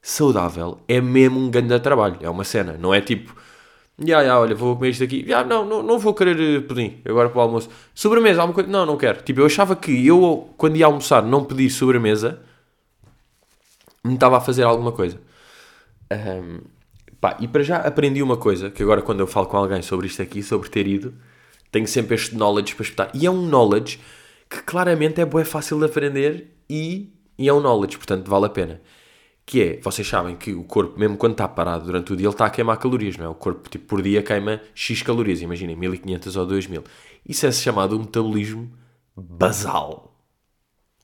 saudável 0.01 0.79
é 0.87 0.99
mesmo 1.01 1.39
um 1.39 1.49
grande 1.49 1.79
trabalho. 1.79 2.17
É 2.21 2.29
uma 2.29 2.43
cena. 2.43 2.73
Não 2.77 2.93
é 2.93 3.01
tipo, 3.01 3.35
já, 3.99 4.23
já, 4.23 4.39
olha, 4.39 4.55
vou 4.55 4.75
comer 4.75 4.89
isto 4.89 5.03
aqui. 5.03 5.25
Já, 5.27 5.43
não, 5.43 5.65
não, 5.65 5.83
não 5.83 5.99
vou 5.99 6.13
querer 6.13 6.39
eh, 6.39 6.61
pudim 6.61 7.01
agora 7.05 7.29
para 7.29 7.37
o 7.39 7.41
almoço. 7.41 7.69
Sobremesa, 7.93 8.41
alguma 8.41 8.55
coisa? 8.55 8.69
Não, 8.69 8.85
não 8.85 8.97
quero. 8.97 9.21
Tipo, 9.21 9.41
eu 9.41 9.45
achava 9.45 9.75
que 9.75 10.05
eu, 10.05 10.49
quando 10.57 10.77
ia 10.77 10.85
almoçar, 10.85 11.21
não 11.21 11.43
pedir 11.45 11.69
sobremesa, 11.69 12.39
me 14.03 14.15
estava 14.15 14.37
a 14.37 14.41
fazer 14.41 14.63
alguma 14.63 14.91
coisa. 14.91 15.19
Um, 16.11 16.61
pá, 17.21 17.37
e 17.39 17.47
para 17.47 17.63
já 17.63 17.77
aprendi 17.77 18.21
uma 18.23 18.37
coisa, 18.37 18.69
que 18.71 18.81
agora 18.83 19.01
quando 19.01 19.19
eu 19.19 19.27
falo 19.27 19.47
com 19.47 19.57
alguém 19.57 19.81
sobre 19.81 20.07
isto 20.07 20.21
aqui, 20.21 20.41
sobre 20.41 20.69
ter 20.69 20.87
ido, 20.87 21.13
tenho 21.71 21.87
sempre 21.87 22.15
este 22.15 22.35
knowledge 22.35 22.75
para 22.75 22.83
espetar. 22.83 23.11
E 23.13 23.25
é 23.25 23.31
um 23.31 23.47
knowledge 23.47 23.99
que 24.49 24.61
claramente 24.63 25.21
é 25.21 25.25
bué 25.25 25.43
fácil 25.45 25.79
de 25.79 25.85
aprender 25.85 26.51
e, 26.69 27.11
e 27.37 27.47
é 27.47 27.53
um 27.53 27.61
knowledge, 27.61 27.97
portanto 27.97 28.29
vale 28.29 28.45
a 28.45 28.49
pena. 28.49 28.81
Que 29.45 29.61
é, 29.61 29.81
vocês 29.81 30.07
sabem 30.07 30.35
que 30.35 30.53
o 30.53 30.63
corpo, 30.63 30.97
mesmo 30.97 31.17
quando 31.17 31.33
está 31.33 31.47
parado 31.47 31.85
durante 31.85 32.13
o 32.13 32.15
dia, 32.15 32.27
ele 32.27 32.33
está 32.33 32.45
a 32.45 32.49
queimar 32.49 32.77
calorias, 32.77 33.17
não 33.17 33.25
é? 33.25 33.29
O 33.29 33.35
corpo, 33.35 33.69
tipo, 33.69 33.85
por 33.85 34.01
dia 34.01 34.23
queima 34.23 34.61
X 34.73 35.01
calorias, 35.01 35.41
imaginem, 35.41 35.75
1500 35.75 36.35
ou 36.37 36.45
2000. 36.45 36.83
Isso 37.27 37.45
é 37.45 37.51
chamado 37.51 37.95
um 37.95 37.99
metabolismo 37.99 38.71
basal. 39.15 40.15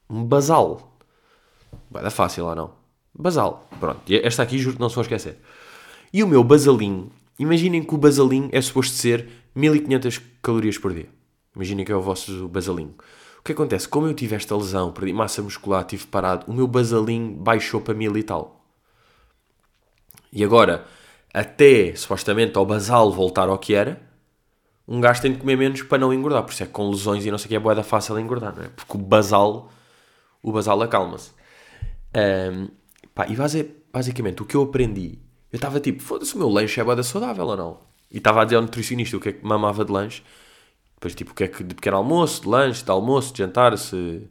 Um 0.09 0.23
basal. 0.23 0.97
Vai 1.91 2.01
dar 2.01 2.11
fácil 2.11 2.45
ou 2.45 2.55
não? 2.55 2.71
Basal. 3.13 3.67
Pronto, 3.79 4.01
esta 4.07 4.43
aqui 4.43 4.57
juro 4.57 4.75
que 4.75 4.81
não 4.81 4.89
se 4.89 4.95
vão 4.95 5.01
esquecer. 5.01 5.37
E 6.11 6.23
o 6.23 6.27
meu 6.27 6.43
basalinho, 6.43 7.11
imaginem 7.37 7.83
que 7.83 7.93
o 7.93 7.97
basalinho 7.97 8.49
é 8.51 8.61
suposto 8.61 8.95
ser 8.95 9.27
1500 9.53 10.21
calorias 10.41 10.77
por 10.77 10.93
dia. 10.93 11.09
Imaginem 11.55 11.85
que 11.85 11.91
é 11.91 11.95
o 11.95 12.01
vosso 12.01 12.47
basalinho. 12.47 12.95
O 13.39 13.43
que 13.43 13.53
acontece? 13.53 13.87
Como 13.87 14.05
eu 14.05 14.13
tive 14.13 14.35
esta 14.35 14.55
lesão, 14.55 14.91
perdi 14.91 15.13
massa 15.13 15.41
muscular, 15.41 15.83
tive 15.85 16.05
parado, 16.07 16.45
o 16.51 16.53
meu 16.53 16.67
basalinho 16.67 17.33
baixou 17.35 17.81
para 17.81 17.93
mil 17.93 18.15
e 18.17 18.23
tal. 18.23 18.63
E 20.31 20.43
agora, 20.43 20.85
até 21.33 21.95
supostamente 21.95 22.57
ao 22.57 22.65
basal 22.65 23.11
voltar 23.11 23.47
ao 23.49 23.57
que 23.57 23.73
era, 23.73 24.01
um 24.87 24.99
gajo 24.99 25.21
tem 25.21 25.31
de 25.31 25.39
comer 25.39 25.55
menos 25.55 25.81
para 25.83 25.97
não 25.97 26.13
engordar. 26.13 26.43
Por 26.43 26.51
isso 26.51 26.63
é 26.63 26.65
que 26.65 26.71
com 26.71 26.89
lesões 26.89 27.25
e 27.25 27.31
não 27.31 27.37
sei 27.37 27.45
o 27.45 27.49
que 27.49 27.55
é 27.55 27.59
boeda 27.59 27.83
fácil 27.83 28.19
engordar, 28.19 28.55
não 28.55 28.63
é? 28.63 28.69
Porque 28.69 28.97
o 28.97 28.99
basal, 28.99 29.71
o 30.41 30.51
basal 30.51 30.81
acalma-se. 30.81 31.31
Um, 32.15 32.67
e 33.27 33.35
basicamente 33.91 34.41
o 34.41 34.45
que 34.45 34.55
eu 34.55 34.63
aprendi, 34.63 35.19
eu 35.51 35.57
estava 35.57 35.79
tipo, 35.79 36.01
foda-se, 36.01 36.35
o 36.35 36.39
meu 36.39 36.49
lanche 36.49 36.79
é 36.79 36.83
boeda 36.83 37.03
saudável 37.03 37.45
ou 37.45 37.57
não? 37.57 37.79
E 38.11 38.17
estava 38.17 38.41
a 38.41 38.43
dizer 38.43 38.55
ao 38.55 38.63
nutricionista 38.63 39.15
o 39.15 39.19
que 39.19 39.29
é 39.29 39.33
que 39.33 39.45
mamava 39.45 39.85
de 39.85 39.91
lanche. 39.91 40.23
Depois, 40.99 41.15
tipo, 41.15 41.31
o 41.31 41.33
que 41.33 41.45
é 41.45 41.47
que 41.47 41.63
de 41.63 41.73
pequeno 41.75 41.95
almoço, 41.95 42.41
de 42.41 42.49
lanche, 42.49 42.83
de 42.83 42.91
almoço, 42.91 43.31
de 43.31 43.39
jantar, 43.39 43.77
se, 43.77 44.21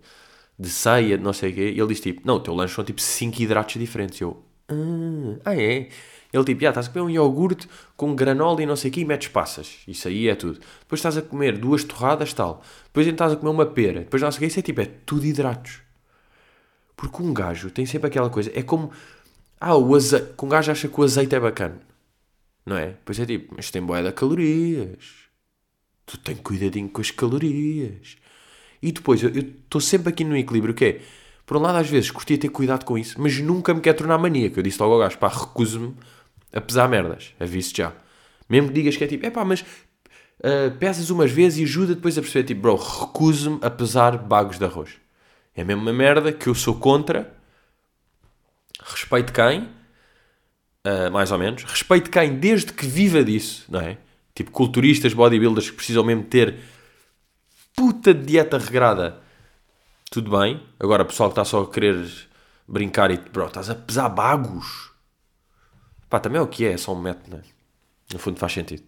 de 0.59 0.69
ceia, 0.69 1.17
não 1.17 1.33
sei 1.33 1.51
o 1.51 1.55
quê. 1.55 1.73
E 1.75 1.81
ele 1.81 1.89
disse, 1.89 2.03
tipo, 2.03 2.21
não, 2.27 2.37
o 2.37 2.41
teu 2.41 2.55
lanche 2.55 2.75
são, 2.75 2.85
tipo, 2.85 3.01
5 3.01 3.41
hidratos 3.41 3.77
diferentes. 3.81 4.21
E 4.21 4.25
eu, 4.25 4.43
ah, 4.69 5.41
ah 5.47 5.57
é? 5.57 5.89
Ele, 6.31 6.45
tipo, 6.45 6.61
já, 6.61 6.69
estás 6.69 6.89
a 6.89 6.91
comer 6.91 7.05
um 7.07 7.11
iogurte 7.11 7.67
com 7.97 8.15
granola 8.15 8.63
e 8.63 8.67
não 8.67 8.77
sei 8.77 8.91
o 8.91 8.95
quê 8.95 9.01
e 9.01 9.05
metes 9.07 9.29
passas. 9.29 9.79
Isso 9.89 10.09
aí 10.09 10.29
é 10.29 10.35
tudo. 10.35 10.61
Depois 10.81 10.99
estás 10.99 11.17
a 11.17 11.23
comer 11.23 11.57
duas 11.57 11.85
torradas, 11.85 12.35
tal. 12.35 12.63
Depois 12.85 13.07
estás 13.07 13.33
a 13.33 13.37
comer 13.37 13.51
uma 13.51 13.67
pera. 13.67 14.01
Depois 14.01 14.21
não 14.23 14.31
sei 14.31 14.37
o 14.37 14.41
quê. 14.41 14.47
Isso 14.49 14.59
é, 14.59 14.63
tipo, 14.63 14.81
é 14.83 14.87
tudo 15.07 15.25
hidratos. 15.25 15.81
Porque 16.97 17.23
um 17.23 17.33
gajo 17.33 17.71
tem 17.71 17.87
sempre 17.87 18.09
aquela 18.09 18.29
coisa. 18.29 18.51
É 18.55 18.63
como... 18.63 18.91
Ah, 19.59 19.75
o 19.77 19.95
azeite... 19.95 20.35
Um 20.43 20.49
gajo 20.49 20.71
acha 20.71 20.87
que 20.89 21.01
o 21.01 21.05
azeite 21.05 21.35
é 21.35 21.41
bacana. 21.41 21.81
Não 22.67 22.77
é? 22.77 22.97
Pois 23.05 23.19
é 23.19 23.25
tipo, 23.25 23.55
mas 23.57 23.71
tem 23.71 23.83
boia 23.83 24.03
de 24.03 24.13
calorias 24.13 25.28
tu 26.09 26.19
tens 26.19 26.41
cuidadinho 26.41 26.89
com 26.89 27.01
as 27.01 27.11
calorias. 27.11 28.17
E 28.83 28.91
depois, 28.91 29.23
eu 29.23 29.31
estou 29.31 29.81
sempre 29.81 30.09
aqui 30.09 30.25
no 30.25 30.37
equilíbrio, 30.37 30.73
que 30.73 30.85
é, 30.85 31.01
por 31.45 31.57
um 31.57 31.61
lado, 31.61 31.79
às 31.79 31.89
vezes, 31.89 32.11
curtia 32.11 32.39
ter 32.39 32.49
cuidado 32.49 32.85
com 32.85 32.97
isso, 32.97 33.21
mas 33.21 33.39
nunca 33.39 33.75
me 33.75 33.81
quer 33.81 33.93
tornar 33.93 34.17
maníaco. 34.19 34.59
Eu 34.59 34.63
disse 34.63 34.81
logo 34.81 34.95
ao 34.95 35.01
gajo, 35.01 35.19
pá, 35.19 35.29
recuso-me 35.29 35.95
a 36.53 36.61
pesar 36.61 36.89
merdas. 36.89 37.35
Aviso 37.39 37.73
já. 37.77 37.93
Mesmo 38.49 38.69
que 38.69 38.75
digas 38.75 38.97
que 38.97 39.05
é 39.05 39.07
tipo, 39.07 39.27
é 39.27 39.31
pá, 39.31 39.45
mas 39.45 39.61
uh, 39.61 40.71
pesas 40.79 41.11
umas 41.11 41.31
vezes 41.31 41.59
e 41.59 41.65
ajuda 41.65 41.95
depois 41.95 42.17
a 42.17 42.23
perceber, 42.23 42.47
tipo, 42.47 42.63
bro, 42.63 42.77
recuso-me 42.77 43.59
a 43.63 43.71
pesar 43.71 44.17
bagos 44.17 44.59
de 44.59 44.65
arroz. 44.65 44.93
É 45.55 45.63
mesmo 45.63 45.83
uma 45.83 45.93
merda 45.93 46.33
que 46.33 46.49
eu 46.49 46.55
sou 46.55 46.77
contra. 46.77 47.35
Respeito 48.83 49.33
quem? 49.33 49.63
Uh, 50.87 51.11
mais 51.13 51.33
ou 51.33 51.39
menos. 51.39 51.65
Respeito 51.65 52.11
quem 52.11 52.37
desde 52.37 52.73
que 52.73 52.87
viva 52.87 53.23
disso, 53.23 53.67
não 53.69 53.81
é? 53.81 53.99
Tipo, 54.39 54.53
culturistas, 54.53 55.13
bodybuilders 55.13 55.69
que 55.69 55.75
precisam 55.75 56.05
mesmo 56.05 56.23
ter 56.23 56.61
puta 57.75 58.15
de 58.15 58.25
dieta 58.25 58.57
regrada. 58.57 59.21
Tudo 60.13 60.31
bem. 60.39 60.63
Agora, 60.79 61.05
pessoal 61.05 61.29
que 61.29 61.33
está 61.33 61.45
só 61.45 61.63
a 61.63 61.69
querer 61.69 62.09
brincar 62.69 63.11
e, 63.11 63.17
bro, 63.17 63.49
estás 63.49 63.69
a 63.69 63.75
pesar 63.75 64.09
bagos. 64.11 64.93
Pá, 66.09 66.21
também 66.21 66.39
é 66.39 66.41
o 66.41 66.47
que 66.47 66.65
é, 66.65 66.75
é 66.75 66.77
só 66.77 66.95
um 66.95 67.03
método, 67.03 67.37
né? 67.37 67.43
No 68.13 68.21
fundo 68.21 68.39
faz 68.39 68.53
sentido. 68.53 68.85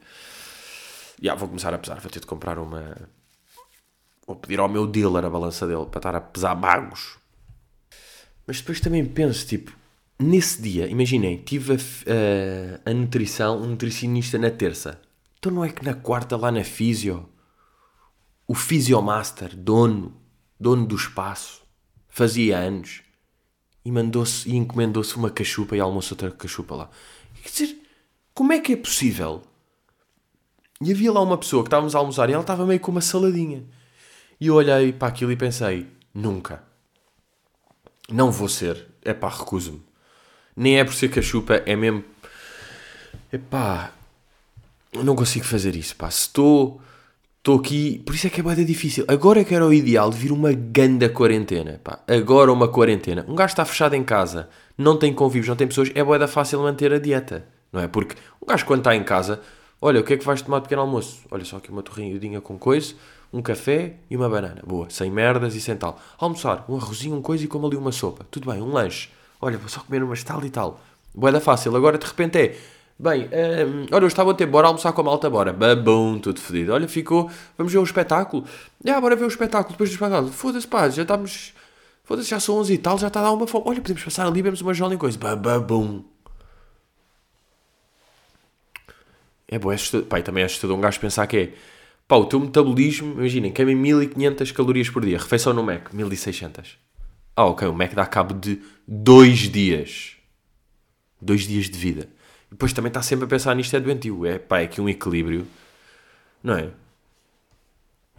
Já, 1.20 1.20
yeah, 1.20 1.40
vou 1.40 1.48
começar 1.48 1.74
a 1.74 1.78
pesar. 1.78 1.98
Vou 1.98 2.10
ter 2.12 2.20
de 2.20 2.26
comprar 2.28 2.56
uma. 2.56 2.96
Vou 4.24 4.36
pedir 4.36 4.60
ao 4.60 4.68
meu 4.68 4.86
dealer 4.86 5.24
a 5.24 5.30
balança 5.30 5.66
dele 5.66 5.86
para 5.86 5.98
estar 5.98 6.14
a 6.14 6.20
pesar 6.20 6.54
bagos. 6.54 7.18
Mas 8.46 8.60
depois 8.60 8.78
também 8.78 9.04
penso, 9.04 9.44
tipo, 9.48 9.76
nesse 10.16 10.62
dia, 10.62 10.86
imaginei, 10.86 11.38
tive 11.38 11.72
a, 11.72 11.76
a, 12.86 12.90
a 12.92 12.94
nutrição, 12.94 13.60
um 13.60 13.66
nutricionista 13.66 14.38
na 14.38 14.52
terça. 14.52 15.09
Então 15.40 15.52
não 15.52 15.64
é 15.64 15.70
que 15.70 15.82
na 15.82 15.94
quarta, 15.94 16.36
lá 16.36 16.52
na 16.52 16.62
Físio, 16.62 17.26
o 18.46 18.54
Fisiomaster, 18.54 19.56
dono, 19.56 20.14
dono 20.58 20.84
do 20.84 20.94
espaço, 20.94 21.62
fazia 22.10 22.58
anos 22.58 23.00
e 23.82 23.90
mandou-se 23.90 24.46
e 24.46 24.54
encomendou-se 24.54 25.16
uma 25.16 25.30
cachupa 25.30 25.74
e 25.74 25.80
almoçou 25.80 26.14
outra 26.14 26.30
cachupa 26.30 26.74
lá. 26.74 26.90
Quer 27.42 27.48
dizer, 27.48 27.82
como 28.34 28.52
é 28.52 28.60
que 28.60 28.74
é 28.74 28.76
possível? 28.76 29.42
E 30.78 30.92
havia 30.92 31.10
lá 31.10 31.22
uma 31.22 31.38
pessoa 31.38 31.62
que 31.62 31.68
estávamos 31.68 31.94
a 31.94 32.00
almoçar 32.00 32.28
e 32.28 32.34
ela 32.34 32.42
estava 32.42 32.66
meio 32.66 32.80
com 32.80 32.90
uma 32.90 33.00
saladinha. 33.00 33.64
E 34.38 34.48
eu 34.48 34.56
olhei 34.56 34.92
para 34.92 35.08
aquilo 35.08 35.32
e 35.32 35.36
pensei: 35.36 35.86
nunca. 36.12 36.62
Não 38.10 38.30
vou 38.30 38.48
ser. 38.48 38.88
É 39.02 39.14
pá, 39.14 39.30
recuso-me. 39.30 39.82
Nem 40.54 40.78
é 40.78 40.84
por 40.84 40.92
ser 40.92 41.08
cachupa, 41.08 41.62
é 41.64 41.74
mesmo. 41.74 42.04
É 43.32 43.38
pá, 43.38 43.94
não 44.94 45.14
consigo 45.14 45.44
fazer 45.44 45.76
isso, 45.76 45.94
pá. 45.96 46.10
Se 46.10 46.22
estou. 46.22 46.80
Estou 47.38 47.58
aqui. 47.58 48.02
Por 48.04 48.14
isso 48.14 48.26
é 48.26 48.30
que 48.30 48.40
é 48.40 48.42
bem 48.42 48.64
difícil. 48.66 49.04
Agora 49.08 49.40
é 49.40 49.44
que 49.44 49.54
era 49.54 49.66
o 49.66 49.72
ideal 49.72 50.10
de 50.10 50.16
vir 50.18 50.30
uma 50.30 50.52
ganda 50.52 51.08
quarentena, 51.08 51.80
pá. 51.82 52.00
Agora 52.06 52.52
uma 52.52 52.68
quarentena. 52.68 53.24
Um 53.26 53.34
gajo 53.34 53.52
está 53.52 53.64
fechado 53.64 53.94
em 53.94 54.04
casa, 54.04 54.48
não 54.76 54.98
tem 54.98 55.12
convívios, 55.14 55.48
não 55.48 55.56
tem 55.56 55.66
pessoas, 55.66 55.90
é 55.94 56.04
boeda 56.04 56.28
fácil 56.28 56.60
manter 56.60 56.92
a 56.92 56.98
dieta, 56.98 57.46
não 57.72 57.80
é? 57.80 57.88
Porque 57.88 58.14
um 58.42 58.46
gajo 58.46 58.66
quando 58.66 58.80
está 58.80 58.94
em 58.94 59.02
casa, 59.02 59.40
olha, 59.80 60.00
o 60.00 60.04
que 60.04 60.12
é 60.12 60.16
que 60.18 60.24
vais 60.24 60.42
tomar 60.42 60.58
de 60.58 60.64
pequeno 60.64 60.82
almoço? 60.82 61.20
Olha 61.30 61.44
só 61.44 61.56
aqui 61.56 61.70
uma 61.70 61.82
torrinha 61.82 62.40
com 62.42 62.58
coisa, 62.58 62.94
um 63.32 63.40
café 63.40 63.94
e 64.10 64.16
uma 64.16 64.28
banana. 64.28 64.62
Boa, 64.66 64.90
sem 64.90 65.10
merdas 65.10 65.54
e 65.54 65.62
sem 65.62 65.76
tal. 65.76 65.98
Almoçar, 66.18 66.66
um 66.68 66.76
arrozinho, 66.76 67.16
um 67.16 67.22
coisa 67.22 67.44
e 67.44 67.46
como 67.46 67.66
ali 67.66 67.76
uma 67.76 67.92
sopa. 67.92 68.26
Tudo 68.30 68.50
bem, 68.50 68.60
um 68.60 68.70
lanche. 68.70 69.08
Olha, 69.40 69.56
vou 69.56 69.68
só 69.70 69.80
comer 69.80 70.02
umas 70.02 70.22
tal 70.22 70.44
e 70.44 70.50
tal. 70.50 70.78
Boa 71.14 71.32
da 71.32 71.40
fácil. 71.40 71.74
Agora 71.74 71.96
de 71.96 72.06
repente 72.06 72.38
é, 72.38 72.56
bem, 73.00 73.24
hum, 73.24 73.86
olha, 73.90 74.04
hoje 74.04 74.12
estava 74.12 74.30
a 74.30 74.34
ter, 74.34 74.46
bora 74.46 74.68
almoçar 74.68 74.92
com 74.92 75.00
a 75.00 75.04
malta, 75.04 75.30
bora. 75.30 75.52
Babum, 75.52 76.18
tudo 76.18 76.40
fedido. 76.40 76.72
Olha, 76.72 76.86
ficou, 76.86 77.30
vamos 77.56 77.72
ver 77.72 77.78
um 77.78 77.84
espetáculo. 77.84 78.44
Já, 78.84 79.00
bora 79.00 79.16
ver 79.16 79.24
o 79.24 79.28
espetáculo, 79.28 79.72
depois 79.72 79.90
do 79.90 79.94
espetáculo. 79.94 80.30
Foda-se, 80.30 80.66
pá, 80.66 80.88
já 80.88 81.02
estamos, 81.02 81.54
foda-se, 82.04 82.28
já 82.28 82.38
são 82.38 82.56
11 82.58 82.74
e 82.74 82.78
tal, 82.78 82.98
já 82.98 83.08
está 83.08 83.20
a 83.20 83.24
dar 83.24 83.32
uma 83.32 83.46
fome. 83.46 83.64
Olha, 83.66 83.80
podemos 83.80 84.04
passar 84.04 84.26
ali, 84.26 84.42
vemos 84.42 84.60
uma 84.60 84.74
jolem 84.74 84.98
coisa. 84.98 85.18
Babum. 85.18 86.04
É 89.48 89.58
bom, 89.58 89.72
é 89.72 89.74
assustador. 89.74 90.06
Pá, 90.06 90.20
também 90.22 90.42
é 90.42 90.46
assustador 90.46 90.76
um 90.76 90.80
gajo 90.80 91.00
pensar 91.00 91.26
que 91.26 91.36
é, 91.36 91.52
pá, 92.06 92.16
o 92.16 92.26
teu 92.26 92.38
metabolismo, 92.38 93.12
imaginem, 93.14 93.50
queima 93.50 93.74
1500 93.74 94.52
calorias 94.52 94.90
por 94.90 95.04
dia. 95.04 95.18
Refeição 95.18 95.52
no 95.52 95.62
Mac, 95.62 95.92
1600. 95.92 96.78
Ah, 97.34 97.46
ok, 97.46 97.66
o 97.66 97.74
Mac 97.74 97.94
dá 97.94 98.04
cabo 98.04 98.34
de 98.34 98.60
dois 98.86 99.50
dias. 99.50 100.16
Dois 101.20 101.46
dias 101.46 101.68
de 101.68 101.78
vida. 101.78 102.19
Depois 102.50 102.72
também 102.72 102.88
está 102.88 103.00
sempre 103.02 103.24
a 103.26 103.28
pensar 103.28 103.54
nisto, 103.54 103.74
é 103.76 103.80
doentio. 103.80 104.26
É, 104.26 104.38
pá, 104.38 104.60
é 104.60 104.64
aqui 104.64 104.80
um 104.80 104.88
equilíbrio, 104.88 105.46
não 106.42 106.54
é? 106.54 106.70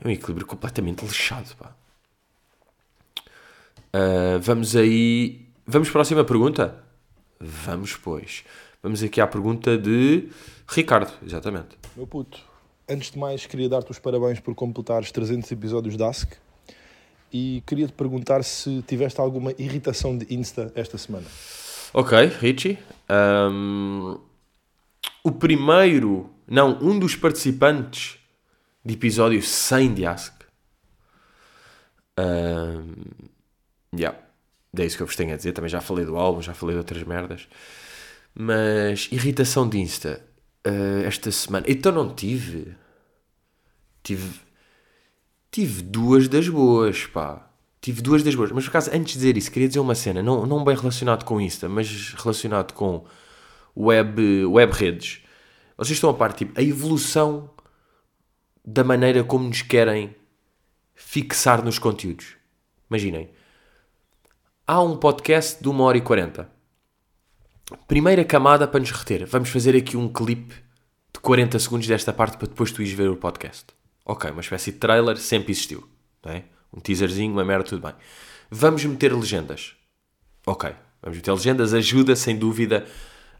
É 0.03 0.07
um 0.07 0.11
equilíbrio 0.11 0.47
completamente 0.47 1.03
lixado, 1.03 1.55
pá. 1.57 1.75
Uh, 3.93 4.39
vamos 4.39 4.75
aí... 4.75 5.45
Vamos 5.67 5.89
para 5.89 5.99
a 5.99 5.99
próxima 5.99 6.23
pergunta? 6.23 6.83
Vamos, 7.39 7.95
pois. 7.95 8.43
Vamos 8.81 9.03
aqui 9.03 9.19
à 9.21 9.27
pergunta 9.27 9.77
de 9.77 10.29
Ricardo, 10.67 11.11
exatamente. 11.23 11.77
Meu 11.95 12.07
puto, 12.07 12.39
antes 12.89 13.11
de 13.11 13.19
mais 13.19 13.45
queria 13.45 13.69
dar-te 13.69 13.91
os 13.91 13.99
parabéns 13.99 14.39
por 14.39 14.55
completares 14.55 15.11
300 15.11 15.51
episódios 15.51 15.97
da 15.97 16.07
Ask 16.07 16.33
e 17.31 17.61
queria 17.65 17.87
te 17.87 17.93
perguntar 17.93 18.43
se 18.43 18.81
tiveste 18.83 19.19
alguma 19.19 19.53
irritação 19.57 20.17
de 20.17 20.33
Insta 20.33 20.71
esta 20.75 20.97
semana. 20.97 21.25
Ok, 21.93 22.17
Richie. 22.39 22.79
Um, 23.11 24.19
o 25.23 25.31
primeiro, 25.31 26.29
não, 26.47 26.79
um 26.81 26.97
dos 26.97 27.15
participantes 27.15 28.17
de 28.83 28.93
episódio 28.93 29.41
100 29.41 29.93
de 29.93 30.05
Ask. 30.05 30.41
Um, 32.17 32.95
yeah, 33.93 34.17
é 34.77 34.85
isso 34.85 34.95
que 34.95 35.03
eu 35.03 35.07
vos 35.07 35.15
tenho 35.15 35.33
a 35.33 35.37
dizer. 35.37 35.51
Também 35.51 35.69
já 35.69 35.81
falei 35.81 36.05
do 36.05 36.15
álbum, 36.15 36.41
já 36.41 36.53
falei 36.53 36.75
de 36.75 36.79
outras 36.79 37.03
merdas. 37.03 37.47
Mas 38.33 39.09
irritação 39.11 39.67
de 39.67 39.79
Insta 39.79 40.25
uh, 40.65 41.05
esta 41.05 41.31
semana. 41.31 41.65
Então 41.67 41.91
não 41.91 42.13
tive. 42.13 42.75
Tive. 44.01 44.39
Tive 45.51 45.81
duas 45.81 46.29
das 46.29 46.47
boas, 46.47 47.05
pá. 47.07 47.50
Tive 47.81 48.01
duas 48.01 48.23
das 48.23 48.35
boas. 48.35 48.51
Mas 48.51 48.63
por 48.65 48.69
acaso, 48.69 48.91
antes 48.93 49.13
de 49.13 49.19
dizer 49.19 49.37
isso, 49.37 49.51
queria 49.51 49.67
dizer 49.67 49.79
uma 49.79 49.95
cena, 49.95 50.21
não, 50.21 50.45
não 50.45 50.63
bem 50.63 50.75
relacionado 50.75 51.25
com 51.25 51.41
Insta, 51.41 51.67
mas 51.67 52.13
relacionado 52.13 52.73
com 52.73 53.05
web, 53.75 54.45
web 54.45 54.71
redes. 54.73 55.23
Vocês 55.75 55.97
estão 55.97 56.09
a 56.09 56.13
par, 56.13 56.33
tipo, 56.33 56.57
a 56.59 56.63
evolução 56.63 57.49
da 58.63 58.83
maneira 58.83 59.23
como 59.23 59.47
nos 59.47 59.63
querem 59.63 60.15
fixar 60.93 61.63
nos 61.63 61.79
conteúdos. 61.79 62.35
Imaginem. 62.89 63.31
Há 64.67 64.81
um 64.81 64.95
podcast 64.95 65.61
de 65.61 65.67
1 65.67 65.79
hora 65.81 65.97
e 65.97 66.01
40 66.01 66.61
Primeira 67.87 68.23
camada 68.25 68.67
para 68.67 68.79
nos 68.79 68.91
reter. 68.91 69.25
Vamos 69.25 69.49
fazer 69.49 69.75
aqui 69.75 69.95
um 69.95 70.11
clipe 70.11 70.53
de 71.13 71.19
40 71.21 71.57
segundos 71.59 71.87
desta 71.87 72.11
parte 72.11 72.37
para 72.37 72.47
depois 72.47 72.71
tu 72.71 72.81
ires 72.81 72.93
ver 72.93 73.09
o 73.09 73.15
podcast. 73.15 73.65
Ok, 74.05 74.29
uma 74.29 74.41
espécie 74.41 74.71
de 74.71 74.77
trailer 74.77 75.17
sempre 75.17 75.51
existiu. 75.51 75.87
Não 76.23 76.31
é? 76.33 76.43
Um 76.73 76.79
teaserzinho, 76.79 77.33
uma 77.33 77.43
merda, 77.43 77.65
tudo 77.65 77.81
bem. 77.81 77.93
Vamos 78.49 78.83
meter 78.83 79.13
legendas. 79.13 79.75
Ok, 80.45 80.71
vamos 81.01 81.17
meter 81.17 81.31
legendas. 81.31 81.73
Ajuda, 81.73 82.15
sem 82.15 82.37
dúvida, 82.37 82.85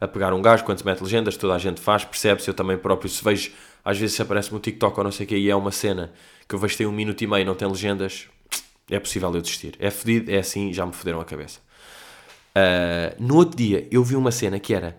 a 0.00 0.06
pegar 0.06 0.32
um 0.34 0.42
gajo. 0.42 0.64
Quando 0.64 0.78
se 0.78 0.86
mete 0.86 1.02
legendas, 1.02 1.36
toda 1.36 1.54
a 1.54 1.58
gente 1.58 1.80
faz, 1.80 2.04
percebe-se. 2.04 2.48
Eu 2.48 2.54
também 2.54 2.76
próprio, 2.76 3.10
se 3.10 3.22
vejo, 3.22 3.52
às 3.84 3.98
vezes 3.98 4.16
se 4.16 4.22
aparece-me 4.22 4.58
um 4.58 4.60
TikTok 4.60 4.98
ou 4.98 5.04
não 5.04 5.12
sei 5.12 5.24
o 5.24 5.28
que, 5.28 5.36
e 5.36 5.50
é 5.50 5.56
uma 5.56 5.70
cena 5.70 6.12
que 6.48 6.54
eu 6.54 6.58
vejo 6.58 6.76
tem 6.76 6.86
um 6.86 6.92
minuto 6.92 7.22
e 7.22 7.26
meio 7.26 7.42
e 7.42 7.44
não 7.44 7.54
tem 7.54 7.66
legendas, 7.68 8.28
é 8.90 8.98
possível 8.98 9.32
eu 9.34 9.40
desistir. 9.40 9.76
É 9.78 9.90
fedido, 9.90 10.30
é 10.30 10.38
assim, 10.38 10.72
já 10.72 10.84
me 10.84 10.92
foderam 10.92 11.20
a 11.20 11.24
cabeça. 11.24 11.60
Uh, 12.54 13.22
no 13.22 13.36
outro 13.36 13.56
dia 13.56 13.88
eu 13.90 14.04
vi 14.04 14.14
uma 14.14 14.30
cena 14.30 14.60
que 14.60 14.74
era, 14.74 14.98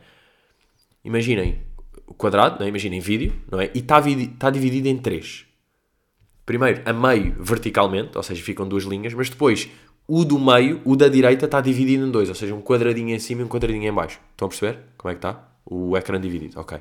imaginem, 1.06 1.62
o 2.08 2.14
quadrado, 2.14 2.60
não 2.60 2.66
é? 2.66 2.70
imaginem 2.70 3.00
vídeo, 3.00 3.34
não 3.52 3.62
é? 3.62 3.70
E 3.74 3.80
está 3.80 4.02
tá 4.40 4.50
dividido 4.50 4.88
em 4.88 4.98
três. 4.98 5.46
Primeiro, 6.46 6.82
a 6.86 6.92
meio 6.92 7.36
verticalmente, 7.40 8.18
ou 8.18 8.24
seja, 8.24 8.44
ficam 8.44 8.68
duas 8.68 8.84
linhas, 8.84 9.14
mas 9.14 9.30
depois 9.30 9.70
o 10.08 10.26
do 10.26 10.38
meio, 10.38 10.82
o 10.84 10.96
da 10.96 11.08
direita, 11.08 11.46
está 11.46 11.62
dividido 11.62 12.06
em 12.06 12.12
dois, 12.12 12.28
ou 12.28 12.36
seja, 12.36 12.54
um 12.54 12.62
quadradinho 12.62 13.16
em 13.16 13.20
cima 13.20 13.42
e 13.42 13.44
um 13.46 13.48
quadradinho 13.48 13.88
em 13.88 13.94
baixo. 13.94 14.20
Estão 14.32 14.48
a 14.48 14.50
perceber 14.50 14.80
como 14.98 15.12
é 15.12 15.16
que 15.16 15.20
está? 15.20 15.48
O 15.66 15.98
ecrã 15.98 16.20
dividido, 16.20 16.60
ok. 16.60 16.78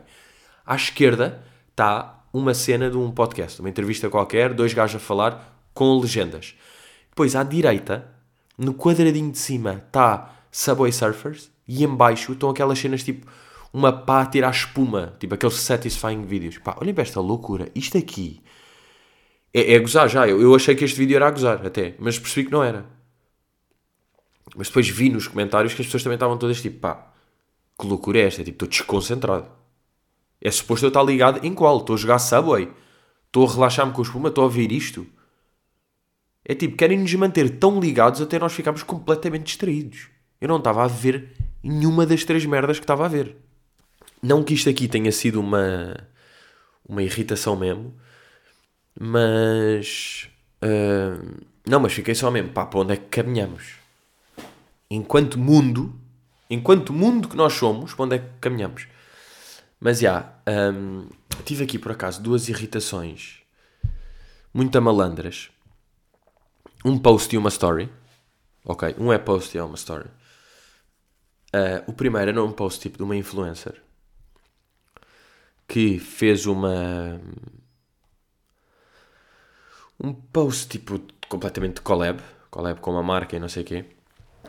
À 0.66 0.74
esquerda 0.74 1.42
está 1.70 2.24
uma 2.32 2.54
cena 2.54 2.90
de 2.90 2.96
um 2.96 3.10
podcast, 3.10 3.60
uma 3.60 3.68
entrevista 3.68 4.08
qualquer, 4.08 4.52
dois 4.52 4.74
gajos 4.74 4.96
a 4.96 4.98
falar 4.98 5.62
com 5.72 5.98
legendas. 6.00 6.54
Depois, 7.10 7.36
à 7.36 7.44
direita, 7.44 8.08
no 8.58 8.74
quadradinho 8.74 9.30
de 9.30 9.38
cima, 9.38 9.84
está 9.86 10.34
Subway 10.50 10.92
Surfers 10.92 11.50
e 11.68 11.84
em 11.84 11.88
baixo 11.88 12.32
estão 12.32 12.50
aquelas 12.50 12.78
cenas 12.78 13.04
tipo 13.04 13.26
uma 13.72 13.92
pá 13.92 14.22
a 14.22 14.26
tirar 14.26 14.50
espuma, 14.50 15.14
tipo 15.18 15.34
aqueles 15.34 15.54
satisfying 15.54 16.24
vídeos. 16.24 16.58
Pá, 16.58 16.76
olhem 16.80 16.92
para 16.92 17.02
esta 17.02 17.20
loucura. 17.20 17.68
Isto 17.74 17.96
aqui 17.96 18.42
é, 19.52 19.74
é 19.74 19.78
gozar 19.78 20.08
já. 20.08 20.26
Eu, 20.26 20.40
eu 20.40 20.54
achei 20.54 20.74
que 20.74 20.84
este 20.84 20.98
vídeo 20.98 21.16
era 21.16 21.28
a 21.28 21.30
gozar 21.30 21.64
até, 21.66 21.94
mas 21.98 22.18
percebi 22.18 22.46
que 22.46 22.52
não 22.52 22.62
era. 22.62 22.86
Mas 24.56 24.68
depois 24.68 24.88
vi 24.88 25.08
nos 25.08 25.28
comentários 25.28 25.74
que 25.74 25.80
as 25.80 25.86
pessoas 25.86 26.02
também 26.02 26.16
estavam 26.16 26.36
todas 26.36 26.60
tipo, 26.60 26.78
pá, 26.78 27.12
que 27.78 27.86
loucura 27.86 28.18
é 28.18 28.26
esta? 28.26 28.44
Tipo, 28.44 28.64
estou 28.64 28.68
desconcentrado. 28.68 29.48
É 30.40 30.50
suposto 30.50 30.84
eu 30.84 30.88
estar 30.88 31.02
ligado 31.02 31.44
em 31.46 31.54
qual? 31.54 31.78
Estou 31.78 31.94
a 31.94 31.98
jogar 31.98 32.18
Subway? 32.18 32.68
Estou 33.26 33.48
a 33.48 33.52
relaxar-me 33.52 33.92
com 33.92 34.02
a 34.02 34.04
espuma? 34.04 34.28
Estou 34.28 34.42
a 34.42 34.44
ouvir 34.46 34.72
isto? 34.72 35.06
É 36.44 36.54
tipo, 36.54 36.76
querem 36.76 36.98
nos 36.98 37.14
manter 37.14 37.58
tão 37.58 37.78
ligados 37.80 38.20
até 38.20 38.38
nós 38.38 38.52
ficarmos 38.52 38.82
completamente 38.82 39.44
distraídos. 39.44 40.08
Eu 40.40 40.48
não 40.48 40.58
estava 40.58 40.84
a 40.84 40.88
ver 40.88 41.32
nenhuma 41.62 42.04
das 42.04 42.24
três 42.24 42.44
merdas 42.44 42.78
que 42.78 42.84
estava 42.84 43.04
a 43.04 43.08
ver. 43.08 43.36
Não 44.20 44.42
que 44.42 44.54
isto 44.54 44.68
aqui 44.68 44.88
tenha 44.88 45.12
sido 45.12 45.40
uma, 45.40 45.96
uma 46.86 47.02
irritação 47.02 47.56
mesmo, 47.56 47.94
mas. 48.98 50.28
Uh, 50.62 51.44
não, 51.66 51.80
mas 51.80 51.92
fiquei 51.92 52.14
só 52.14 52.30
mesmo, 52.30 52.50
pá, 52.50 52.66
para 52.66 52.80
onde 52.80 52.92
é 52.92 52.96
que 52.96 53.06
caminhamos? 53.06 53.74
Enquanto 54.90 55.38
mundo, 55.38 55.94
enquanto 56.50 56.92
mundo 56.92 57.28
que 57.28 57.36
nós 57.36 57.52
somos, 57.54 57.94
para 57.94 58.04
onde 58.04 58.16
é 58.16 58.18
que 58.18 58.28
caminhamos? 58.40 58.86
Mas 59.80 60.00
já, 60.00 60.32
um, 60.74 61.08
tive 61.44 61.64
aqui 61.64 61.78
por 61.78 61.92
acaso 61.92 62.22
duas 62.22 62.48
irritações 62.48 63.42
muito 64.52 64.80
malandras. 64.80 65.50
Um 66.84 66.98
post 66.98 67.34
e 67.34 67.38
uma 67.38 67.48
story. 67.48 67.88
Ok, 68.64 68.94
um 68.98 69.12
é 69.12 69.18
post 69.18 69.56
e 69.56 69.58
é 69.58 69.62
uma 69.62 69.76
story. 69.76 70.08
Uh, 71.54 71.82
o 71.86 71.92
primeiro 71.92 72.30
era 72.30 72.44
um 72.44 72.52
post 72.52 72.80
tipo 72.80 72.96
de 72.96 73.02
uma 73.02 73.16
influencer 73.16 73.82
que 75.72 75.98
fez 75.98 76.46
uma. 76.46 77.20
Um 80.02 80.12
post 80.12 80.68
tipo 80.68 81.00
completamente 81.28 81.76
de 81.76 81.80
collab, 81.82 82.20
collab 82.50 82.80
com 82.80 82.90
uma 82.90 83.02
marca 83.02 83.36
e 83.36 83.40
não 83.40 83.48
sei 83.48 83.62
o 83.62 83.66
quê, 83.66 83.84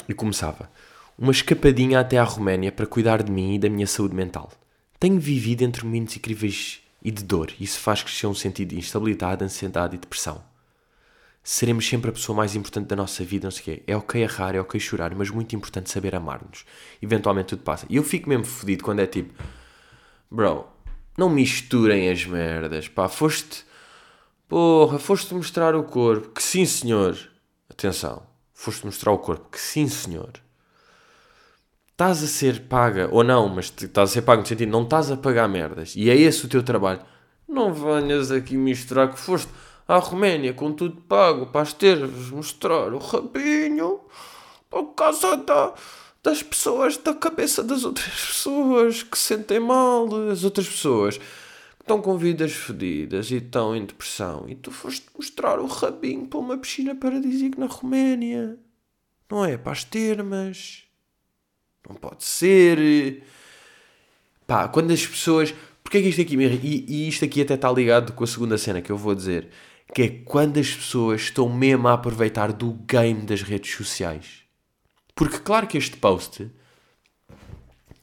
e 0.09 0.13
começava: 0.13 0.69
Uma 1.17 1.31
escapadinha 1.31 1.99
até 1.99 2.17
à 2.17 2.23
Roménia 2.23 2.71
para 2.71 2.87
cuidar 2.87 3.21
de 3.21 3.31
mim 3.31 3.55
e 3.55 3.59
da 3.59 3.69
minha 3.69 3.87
saúde 3.87 4.15
mental. 4.15 4.51
Tenho 4.99 5.19
vivido 5.19 5.61
entre 5.61 5.85
momentos 5.85 6.17
incríveis 6.17 6.81
e 7.03 7.11
de 7.11 7.23
dor, 7.23 7.51
e 7.59 7.63
isso 7.63 7.79
faz 7.79 8.01
crescer 8.01 8.27
um 8.27 8.33
sentido 8.33 8.69
de 8.69 8.79
instabilidade, 8.79 9.43
ansiedade 9.43 9.95
e 9.95 9.99
depressão 9.99 10.41
seremos 11.43 11.85
sempre 11.87 12.09
a 12.09 12.13
pessoa 12.13 12.35
mais 12.35 12.55
importante 12.55 12.87
da 12.87 12.95
nossa 12.95 13.23
vida, 13.23 13.45
não 13.45 13.51
sei 13.51 13.61
o 13.61 13.65
quê. 13.65 13.83
É 13.85 13.95
ok 13.95 14.23
errar, 14.23 14.55
é 14.55 14.61
ok 14.61 14.79
chorar, 14.79 15.13
mas 15.13 15.29
muito 15.29 15.53
importante 15.55 15.91
saber 15.91 16.15
amar-nos. 16.15 16.65
Eventualmente 17.01 17.49
tudo 17.49 17.63
passa. 17.63 17.85
E 17.89 17.97
eu 17.97 18.03
fico 18.03 18.29
mesmo 18.29 18.45
fodido 18.45 18.83
quando 18.83 18.99
é 18.99 19.05
tipo, 19.05 19.33
bro, 20.31 20.65
não 21.17 21.29
misturem 21.29 22.09
as 22.09 22.25
merdas, 22.25 22.87
pá, 22.87 23.09
foste, 23.09 23.65
porra, 24.53 24.99
foste 24.99 25.33
mostrar 25.33 25.75
o 25.75 25.83
corpo, 25.83 26.29
que 26.29 26.43
sim 26.43 26.63
senhor, 26.63 27.17
atenção, 27.67 28.21
foste 28.53 28.85
mostrar 28.85 29.11
o 29.11 29.17
corpo, 29.17 29.49
que 29.49 29.59
sim 29.59 29.87
senhor. 29.87 30.29
Estás 31.89 32.21
a 32.21 32.27
ser 32.27 32.67
paga, 32.67 33.09
ou 33.11 33.23
não, 33.23 33.49
mas 33.49 33.73
estás 33.75 34.11
a 34.11 34.13
ser 34.13 34.21
paga 34.21 34.43
no 34.43 34.47
sentido, 34.47 34.69
não 34.69 34.83
estás 34.83 35.09
a 35.09 35.17
pagar 35.17 35.49
merdas, 35.49 35.95
e 35.95 36.07
é 36.07 36.15
esse 36.15 36.45
o 36.45 36.47
teu 36.47 36.61
trabalho. 36.61 36.99
Não 37.49 37.73
venhas 37.73 38.29
aqui 38.29 38.55
misturar 38.55 39.11
que 39.11 39.19
foste 39.19 39.49
à 39.87 39.97
Roménia 39.97 40.53
com 40.53 40.71
tudo 40.71 41.01
pago 41.01 41.47
para 41.47 41.61
as 41.61 41.73
teres 41.73 42.29
mostrar 42.29 42.93
o 42.93 42.99
rabinho 42.99 44.01
por 44.69 44.93
causa 44.93 45.35
da, 45.35 45.73
das 46.21 46.43
pessoas, 46.43 46.95
da 46.97 47.15
cabeça 47.15 47.63
das 47.63 47.83
outras 47.83 48.05
pessoas 48.05 49.01
que 49.01 49.17
sentem 49.17 49.59
mal, 49.59 50.07
as 50.31 50.43
outras 50.43 50.69
pessoas 50.69 51.19
estão 51.83 52.01
com 52.01 52.17
vidas 52.17 52.53
fodidas 52.53 53.29
e 53.29 53.35
estão 53.35 53.75
em 53.75 53.85
depressão 53.85 54.45
e 54.47 54.55
tu 54.55 54.71
foste 54.71 55.05
mostrar 55.15 55.59
o 55.59 55.67
rabinho 55.67 56.25
para 56.25 56.39
uma 56.39 56.57
piscina 56.57 56.95
paradisíaca 56.95 57.59
na 57.59 57.67
Roménia. 57.67 58.57
Não 59.29 59.43
é? 59.45 59.57
Para 59.57 59.73
as 59.73 59.83
termas. 59.83 60.83
Não 61.87 61.95
pode 61.95 62.23
ser. 62.23 63.23
Pá, 64.47 64.67
quando 64.67 64.91
as 64.91 65.05
pessoas. 65.05 65.53
Porque 65.83 65.97
é 65.97 66.01
que 66.01 66.09
isto 66.09 66.21
aqui 66.21 66.37
me? 66.37 66.45
E, 66.45 66.85
e 66.87 67.07
isto 67.07 67.25
aqui 67.25 67.41
até 67.41 67.55
está 67.55 67.71
ligado 67.71 68.13
com 68.13 68.23
a 68.23 68.27
segunda 68.27 68.57
cena 68.57 68.81
que 68.81 68.91
eu 68.91 68.97
vou 68.97 69.13
dizer. 69.13 69.49
Que 69.93 70.01
é 70.03 70.09
quando 70.09 70.59
as 70.59 70.73
pessoas 70.73 71.21
estão 71.21 71.49
mesmo 71.49 71.87
a 71.87 71.93
aproveitar 71.93 72.53
do 72.53 72.71
game 72.87 73.23
das 73.23 73.41
redes 73.41 73.75
sociais. 73.75 74.43
Porque 75.13 75.39
claro 75.39 75.67
que 75.67 75.77
este 75.77 75.97
post. 75.97 76.49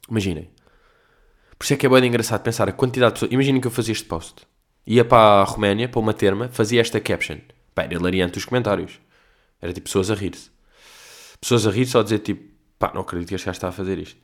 Imaginem. 0.09 0.51
Por 1.61 1.65
isso 1.65 1.75
é 1.75 1.77
que 1.77 1.85
é 1.85 1.91
bem 1.91 2.07
engraçado 2.07 2.41
pensar 2.43 2.71
a 2.71 2.73
quantidade 2.73 3.11
de 3.11 3.15
pessoas. 3.17 3.33
Imaginem 3.33 3.61
que 3.61 3.67
eu 3.67 3.71
fazia 3.71 3.93
este 3.93 4.07
post. 4.07 4.47
Ia 4.87 5.05
para 5.05 5.43
a 5.43 5.45
Roménia, 5.45 5.91
para 5.91 6.01
uma 6.01 6.15
terma, 6.15 6.49
fazia 6.49 6.81
esta 6.81 6.99
caption. 6.99 7.37
Pá, 7.75 7.83
era 7.83 7.93
hilariante 7.93 8.39
os 8.39 8.47
comentários. 8.47 8.99
Era 9.61 9.71
tipo 9.71 9.85
pessoas 9.85 10.11
a 10.11 10.15
rir-se. 10.15 10.51
Pessoas 11.39 11.67
a 11.67 11.71
rir 11.71 11.85
só 11.85 12.01
a 12.01 12.03
dizer 12.03 12.21
tipo, 12.21 12.51
pá, 12.79 12.91
não 12.95 13.03
acredito 13.03 13.29
que 13.29 13.35
este 13.35 13.45
gajo 13.45 13.57
está 13.57 13.69
a 13.69 13.73
fazer 13.73 13.99
isto. 13.99 14.19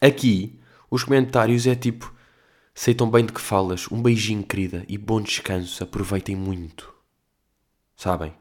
Aqui, 0.00 0.58
os 0.90 1.04
comentários 1.04 1.66
é 1.66 1.74
tipo, 1.74 2.10
sei 2.74 2.94
tão 2.94 3.10
bem 3.10 3.26
de 3.26 3.32
que 3.34 3.42
falas, 3.42 3.92
um 3.92 4.00
beijinho 4.00 4.42
querida 4.42 4.86
e 4.88 4.96
bom 4.96 5.20
descanso, 5.20 5.84
aproveitem 5.84 6.34
muito. 6.34 6.90
Sabem? 7.94 8.32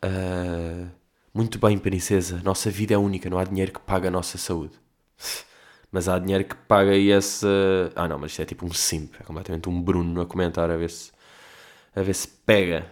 Ah, 0.00 0.88
muito 1.34 1.58
bem, 1.58 1.76
princesa, 1.76 2.40
nossa 2.42 2.70
vida 2.70 2.94
é 2.94 2.96
única, 2.96 3.28
não 3.28 3.38
há 3.38 3.44
dinheiro 3.44 3.70
que 3.70 3.80
pague 3.80 4.08
a 4.08 4.10
nossa 4.10 4.38
saúde. 4.38 4.72
Mas 5.94 6.08
há 6.08 6.18
dinheiro 6.18 6.44
que 6.44 6.56
paga 6.56 6.92
esse. 6.96 7.46
Ah 7.94 8.08
não, 8.08 8.18
mas 8.18 8.32
isto 8.32 8.42
é 8.42 8.44
tipo 8.44 8.66
um 8.66 8.72
simp, 8.72 9.14
é 9.20 9.22
completamente 9.22 9.68
um 9.68 9.80
Bruno 9.80 10.20
a 10.22 10.26
comentar 10.26 10.68
a 10.68 10.76
ver 10.76 10.90
se, 10.90 11.12
a 11.94 12.02
ver 12.02 12.14
se 12.14 12.26
pega. 12.26 12.90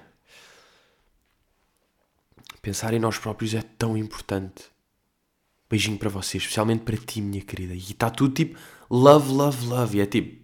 Pensar 2.63 2.95
em 2.95 3.01
nós 3.01 3.19
próprios 3.19 3.55
é 3.55 3.63
tão 3.77 3.97
importante. 3.97 4.67
Beijinho 5.69 5.99
para 5.99 6.11
vocês, 6.11 6.45
especialmente 6.45 6.85
para 6.85 6.97
ti, 6.97 7.21
minha 7.21 7.43
querida. 7.43 7.75
E 7.75 7.79
está 7.79 8.09
tudo 8.09 8.35
tipo 8.35 8.57
love, 8.89 9.33
love, 9.33 9.67
love. 9.67 9.99
E 9.99 10.01
é 10.01 10.07
tipo. 10.07 10.41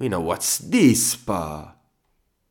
You 0.00 0.10
know 0.10 0.24
what's 0.24 0.58
this, 0.68 1.14
pá? 1.14 1.76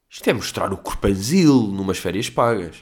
Isto 0.10 0.30
é 0.30 0.32
mostrar 0.32 0.72
o 0.72 0.78
corpanzil 0.78 1.64
numas 1.64 1.98
férias 1.98 2.30
pagas. 2.30 2.82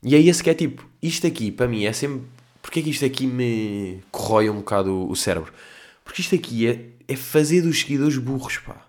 E 0.00 0.14
é 0.14 0.20
esse 0.20 0.44
que 0.44 0.50
é 0.50 0.54
tipo. 0.54 0.88
Isto 1.02 1.26
aqui, 1.26 1.50
para 1.50 1.66
mim, 1.66 1.86
é 1.86 1.92
sempre. 1.92 2.33
Porque 2.64 2.80
é 2.80 2.82
que 2.82 2.88
isto 2.88 3.04
aqui 3.04 3.26
me 3.26 4.02
corrói 4.10 4.48
um 4.48 4.56
bocado 4.56 4.90
o- 4.90 5.10
o 5.10 5.14
cérebro? 5.14 5.52
Porque 6.02 6.22
isto 6.22 6.34
aqui 6.34 6.66
é, 6.66 6.92
é 7.06 7.14
fazer 7.14 7.60
dos 7.60 7.80
seguidores 7.80 8.16
burros, 8.16 8.56
pá. 8.56 8.88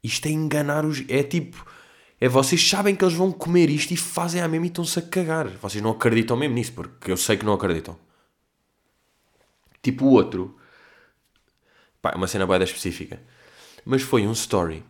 Isto 0.00 0.26
é 0.26 0.30
enganar 0.30 0.84
os. 0.86 1.02
É 1.08 1.24
tipo. 1.24 1.66
É 2.20 2.28
vocês 2.28 2.62
sabem 2.70 2.94
que 2.94 3.04
eles 3.04 3.16
vão 3.16 3.32
comer 3.32 3.68
isto 3.70 3.90
e 3.90 3.96
fazem 3.96 4.40
a 4.40 4.46
mesma 4.46 4.66
e 4.66 4.68
estão-se 4.68 4.96
a 5.00 5.02
cagar. 5.02 5.48
Vocês 5.48 5.82
não 5.82 5.90
acreditam 5.90 6.36
mesmo 6.36 6.54
nisso, 6.54 6.72
porque 6.74 7.10
eu 7.10 7.16
sei 7.16 7.36
que 7.36 7.44
não 7.44 7.54
acreditam. 7.54 7.98
Tipo 9.82 10.04
o 10.04 10.10
outro. 10.12 10.56
Pá, 12.00 12.10
é 12.12 12.14
uma 12.16 12.28
cena 12.28 12.46
bem 12.46 12.62
específica. 12.62 13.20
Mas 13.84 14.00
foi 14.02 14.24
um 14.28 14.32
story 14.32 14.84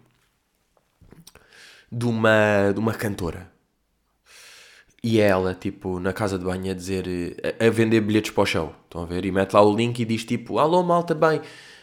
de 1.91 2.05
uma, 2.05 2.73
de 2.75 2.79
uma 2.79 2.93
cantora. 2.93 3.51
E 5.07 5.21
ela, 5.21 5.55
tipo, 5.55 6.01
na 6.01 6.15
casa 6.15 6.39
de 6.39 6.47
banho 6.47 6.71
a 6.71 6.75
dizer, 6.75 7.07
eh, 7.07 7.67
a, 7.67 7.69
vender 7.69 8.01
bilhetes 8.01 8.31
para 8.31 8.43
o 8.43 8.47
show. 8.47 8.75
Estão 8.85 9.03
a 9.03 9.05
ver? 9.05 9.27
E 9.27 9.31
mete 9.31 9.53
lá 9.53 9.61
o 9.61 9.77
link 9.77 10.01
e 10.01 10.05
diz 10.07 10.25
tipo, 10.25 10.59
alô 10.59 10.83
malta, 10.83 11.15
bem, 11.15 11.43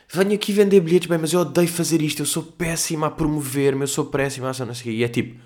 venho 0.10 0.34
aqui 0.34 0.52
vender 0.52 0.80
bilhetes, 0.80 1.08
bem, 1.08 1.20
mas 1.20 1.32
eu 1.32 1.42
odeio 1.42 1.68
fazer 1.68 2.02
isto, 2.02 2.24
eu 2.24 2.26
sou 2.26 2.42
péssima 2.42 3.06
a 3.06 3.12
promover-me, 3.12 3.84
eu 3.84 3.88
sou 3.88 4.06
péssima 4.06 4.50
a 4.50 4.66
não 4.66 4.74
sei 4.74 4.82
o 4.82 4.84
quê. 4.86 4.92
E 4.94 5.04
é 5.04 5.08
tipo, 5.08 5.40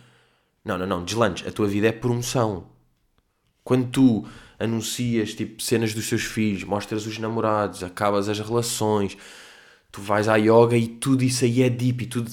não, 0.64 0.78
não, 0.78 0.88
não, 0.88 1.04
deslanches, 1.04 1.46
a 1.46 1.52
tua 1.52 1.68
vida 1.68 1.88
é 1.88 1.92
promoção. 1.92 2.64
Quando 3.62 3.90
tu 3.90 4.26
anuncias, 4.58 5.34
tipo, 5.34 5.62
cenas 5.62 5.94
dos 5.94 6.08
teus 6.08 6.24
filhos, 6.24 6.64
mostras 6.64 7.06
os 7.06 7.20
namorados, 7.20 7.84
acabas 7.84 8.30
as 8.30 8.40
relações, 8.40 9.18
tu 9.92 10.00
vais 10.00 10.30
à 10.30 10.38
yoga 10.38 10.78
e 10.78 10.88
tudo 10.88 11.26
isso 11.26 11.44
aí 11.44 11.62
é 11.62 11.70
deep 11.70 12.06
e 12.06 12.08
tudo... 12.08 12.32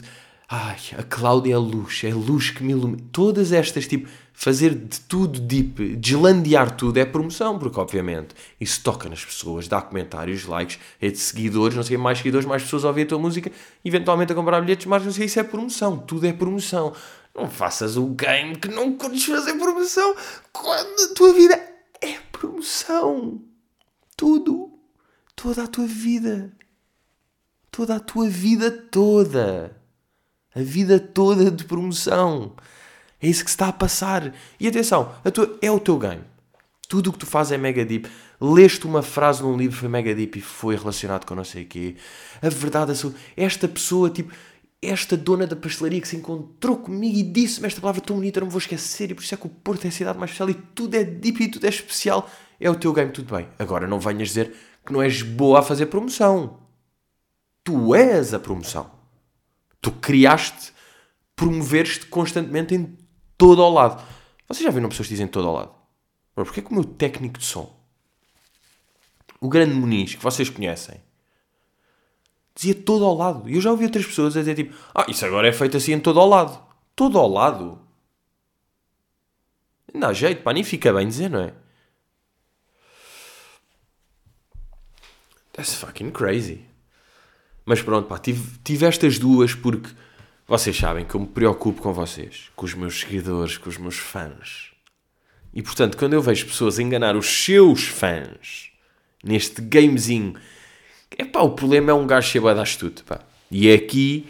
Ai, 0.48 0.78
a 0.98 1.02
Cláudia 1.02 1.54
é 1.54 1.56
luz, 1.56 2.04
é 2.04 2.14
luz 2.14 2.50
que 2.50 2.62
me 2.62 2.72
ilumina. 2.72 3.02
Todas 3.10 3.52
estas, 3.52 3.88
tipo, 3.88 4.06
fazer 4.42 4.74
de 4.74 4.98
tudo 5.02 5.38
deep, 5.38 5.94
deslandear 5.94 6.74
tudo 6.74 6.98
é 6.98 7.04
promoção, 7.04 7.60
porque 7.60 7.78
obviamente 7.78 8.34
isso 8.60 8.82
toca 8.82 9.08
nas 9.08 9.24
pessoas, 9.24 9.68
dá 9.68 9.80
comentários, 9.80 10.46
likes, 10.46 10.80
é 11.00 11.10
de 11.10 11.18
seguidores, 11.18 11.76
não 11.76 11.84
sei, 11.84 11.96
mais 11.96 12.18
seguidores, 12.18 12.44
mais 12.44 12.64
pessoas 12.64 12.84
a 12.84 12.88
ouvir 12.88 13.02
a 13.02 13.06
tua 13.06 13.20
música, 13.20 13.52
eventualmente 13.84 14.32
a 14.32 14.34
comprar 14.34 14.60
bilhetes, 14.60 14.86
mais 14.86 15.04
não 15.04 15.12
sei, 15.12 15.26
isso 15.26 15.38
é 15.38 15.44
promoção, 15.44 15.96
tudo 15.96 16.26
é 16.26 16.32
promoção. 16.32 16.92
Não 17.32 17.48
faças 17.48 17.96
o 17.96 18.08
game 18.08 18.56
que 18.56 18.66
não 18.66 18.94
curtes 18.94 19.24
fazer 19.26 19.54
promoção 19.54 20.16
quando 20.52 21.12
a 21.12 21.14
tua 21.14 21.32
vida 21.32 21.54
é 22.00 22.18
promoção. 22.32 23.40
Tudo, 24.16 24.72
toda 25.36 25.62
a 25.62 25.66
tua 25.68 25.86
vida, 25.86 26.52
toda 27.70 27.94
a 27.94 28.00
tua 28.00 28.28
vida 28.28 28.72
toda. 28.72 29.80
A 30.52 30.60
vida 30.60 30.98
toda 30.98 31.48
de 31.48 31.62
promoção. 31.64 32.56
É 33.22 33.28
isso 33.28 33.44
que 33.44 33.50
se 33.50 33.54
está 33.54 33.68
a 33.68 33.72
passar. 33.72 34.34
E 34.58 34.66
atenção, 34.66 35.14
tua, 35.32 35.58
é 35.62 35.70
o 35.70 35.78
teu 35.78 35.98
game. 35.98 36.22
Tudo 36.88 37.10
o 37.10 37.12
que 37.12 37.20
tu 37.20 37.26
fazes 37.26 37.52
é 37.52 37.56
mega 37.56 37.84
deep. 37.84 38.08
Leste 38.40 38.84
uma 38.84 39.00
frase 39.00 39.42
num 39.42 39.56
livro 39.56 39.78
foi 39.78 39.88
mega 39.88 40.14
deep 40.14 40.38
e 40.38 40.42
foi 40.42 40.76
relacionado 40.76 41.24
com 41.24 41.34
não 41.34 41.44
sei 41.44 41.62
o 41.62 41.66
quê. 41.66 41.96
A 42.42 42.48
verdade 42.48 42.92
é 42.92 43.44
esta 43.44 43.68
pessoa, 43.68 44.10
tipo, 44.10 44.32
esta 44.82 45.16
dona 45.16 45.46
da 45.46 45.54
pastelaria 45.54 46.00
que 46.00 46.08
se 46.08 46.16
encontrou 46.16 46.76
comigo 46.76 47.16
e 47.16 47.22
disse-me 47.22 47.68
esta 47.68 47.80
palavra 47.80 48.00
tão 48.00 48.16
bonita, 48.16 48.40
não 48.40 48.50
vou 48.50 48.58
esquecer, 48.58 49.10
e 49.12 49.14
por 49.14 49.22
isso 49.22 49.32
é 49.32 49.38
que 49.38 49.46
o 49.46 49.48
Porto 49.48 49.84
é 49.84 49.88
a 49.88 49.92
cidade 49.92 50.18
mais 50.18 50.32
especial 50.32 50.50
e 50.50 50.54
tudo 50.74 50.96
é 50.96 51.04
deep 51.04 51.44
e 51.44 51.48
tudo 51.48 51.64
é 51.64 51.68
especial. 51.68 52.28
É 52.58 52.68
o 52.68 52.74
teu 52.74 52.92
game, 52.92 53.12
tudo 53.12 53.34
bem. 53.34 53.48
Agora 53.58 53.86
não 53.86 54.00
venhas 54.00 54.28
dizer 54.28 54.52
que 54.84 54.92
não 54.92 55.00
és 55.00 55.22
boa 55.22 55.60
a 55.60 55.62
fazer 55.62 55.86
promoção. 55.86 56.58
Tu 57.62 57.94
és 57.94 58.34
a 58.34 58.40
promoção. 58.40 58.90
Tu 59.80 59.92
criaste, 59.92 60.72
promoveres-te 61.36 62.06
constantemente 62.06 62.74
em 62.74 62.96
todo 63.42 63.60
ao 63.60 63.72
lado. 63.72 64.00
Vocês 64.46 64.64
já 64.64 64.70
viram 64.70 64.88
pessoas 64.88 65.08
que 65.08 65.14
dizem 65.14 65.26
todo 65.26 65.48
ao 65.48 65.54
lado? 65.54 65.74
Bro, 66.36 66.44
Porquê 66.44 66.62
que 66.62 66.70
o 66.70 66.74
meu 66.74 66.84
técnico 66.84 67.40
de 67.40 67.44
som, 67.44 67.76
o 69.40 69.48
grande 69.48 69.74
Muniz, 69.74 70.14
que 70.14 70.22
vocês 70.22 70.48
conhecem, 70.48 71.02
dizia 72.54 72.72
todo 72.72 73.04
ao 73.04 73.16
lado? 73.16 73.50
E 73.50 73.56
eu 73.56 73.60
já 73.60 73.72
ouvi 73.72 73.84
outras 73.84 74.06
pessoas 74.06 74.36
a 74.36 74.40
dizer 74.40 74.54
tipo, 74.54 74.76
ah, 74.94 75.06
isso 75.08 75.26
agora 75.26 75.48
é 75.48 75.52
feito 75.52 75.76
assim 75.76 75.92
em 75.92 75.98
todo 75.98 76.20
ao 76.20 76.28
lado. 76.28 76.62
Todo 76.94 77.18
ao 77.18 77.28
lado? 77.28 77.80
Não 79.92 80.00
dá 80.02 80.12
jeito, 80.12 80.42
pá, 80.44 80.52
nem 80.52 80.62
fica 80.62 80.92
bem 80.92 81.08
dizer, 81.08 81.28
não 81.28 81.40
é? 81.40 81.52
That's 85.52 85.74
fucking 85.74 86.12
crazy. 86.12 86.64
Mas 87.64 87.82
pronto, 87.82 88.06
pá, 88.06 88.18
tive, 88.18 88.58
tive 88.62 88.86
estas 88.86 89.18
duas 89.18 89.52
porque 89.52 89.90
vocês 90.46 90.76
sabem 90.76 91.04
que 91.04 91.14
eu 91.14 91.20
me 91.20 91.26
preocupo 91.26 91.80
com 91.80 91.92
vocês, 91.92 92.50
com 92.54 92.64
os 92.64 92.74
meus 92.74 93.00
seguidores, 93.00 93.56
com 93.56 93.68
os 93.68 93.78
meus 93.78 93.96
fãs. 93.96 94.72
E 95.54 95.62
portanto, 95.62 95.96
quando 95.96 96.14
eu 96.14 96.22
vejo 96.22 96.46
pessoas 96.46 96.78
enganar 96.78 97.16
os 97.16 97.26
seus 97.26 97.84
fãs 97.84 98.70
neste 99.22 99.60
gamezinho, 99.60 100.34
é 101.16 101.24
pá, 101.24 101.40
o 101.40 101.50
problema 101.50 101.90
é 101.90 101.94
um 101.94 102.06
gajo 102.06 102.28
cheio 102.28 102.54
de 102.54 102.60
astuto, 102.60 103.04
pá. 103.04 103.20
E 103.50 103.68
é 103.68 103.74
aqui, 103.74 104.26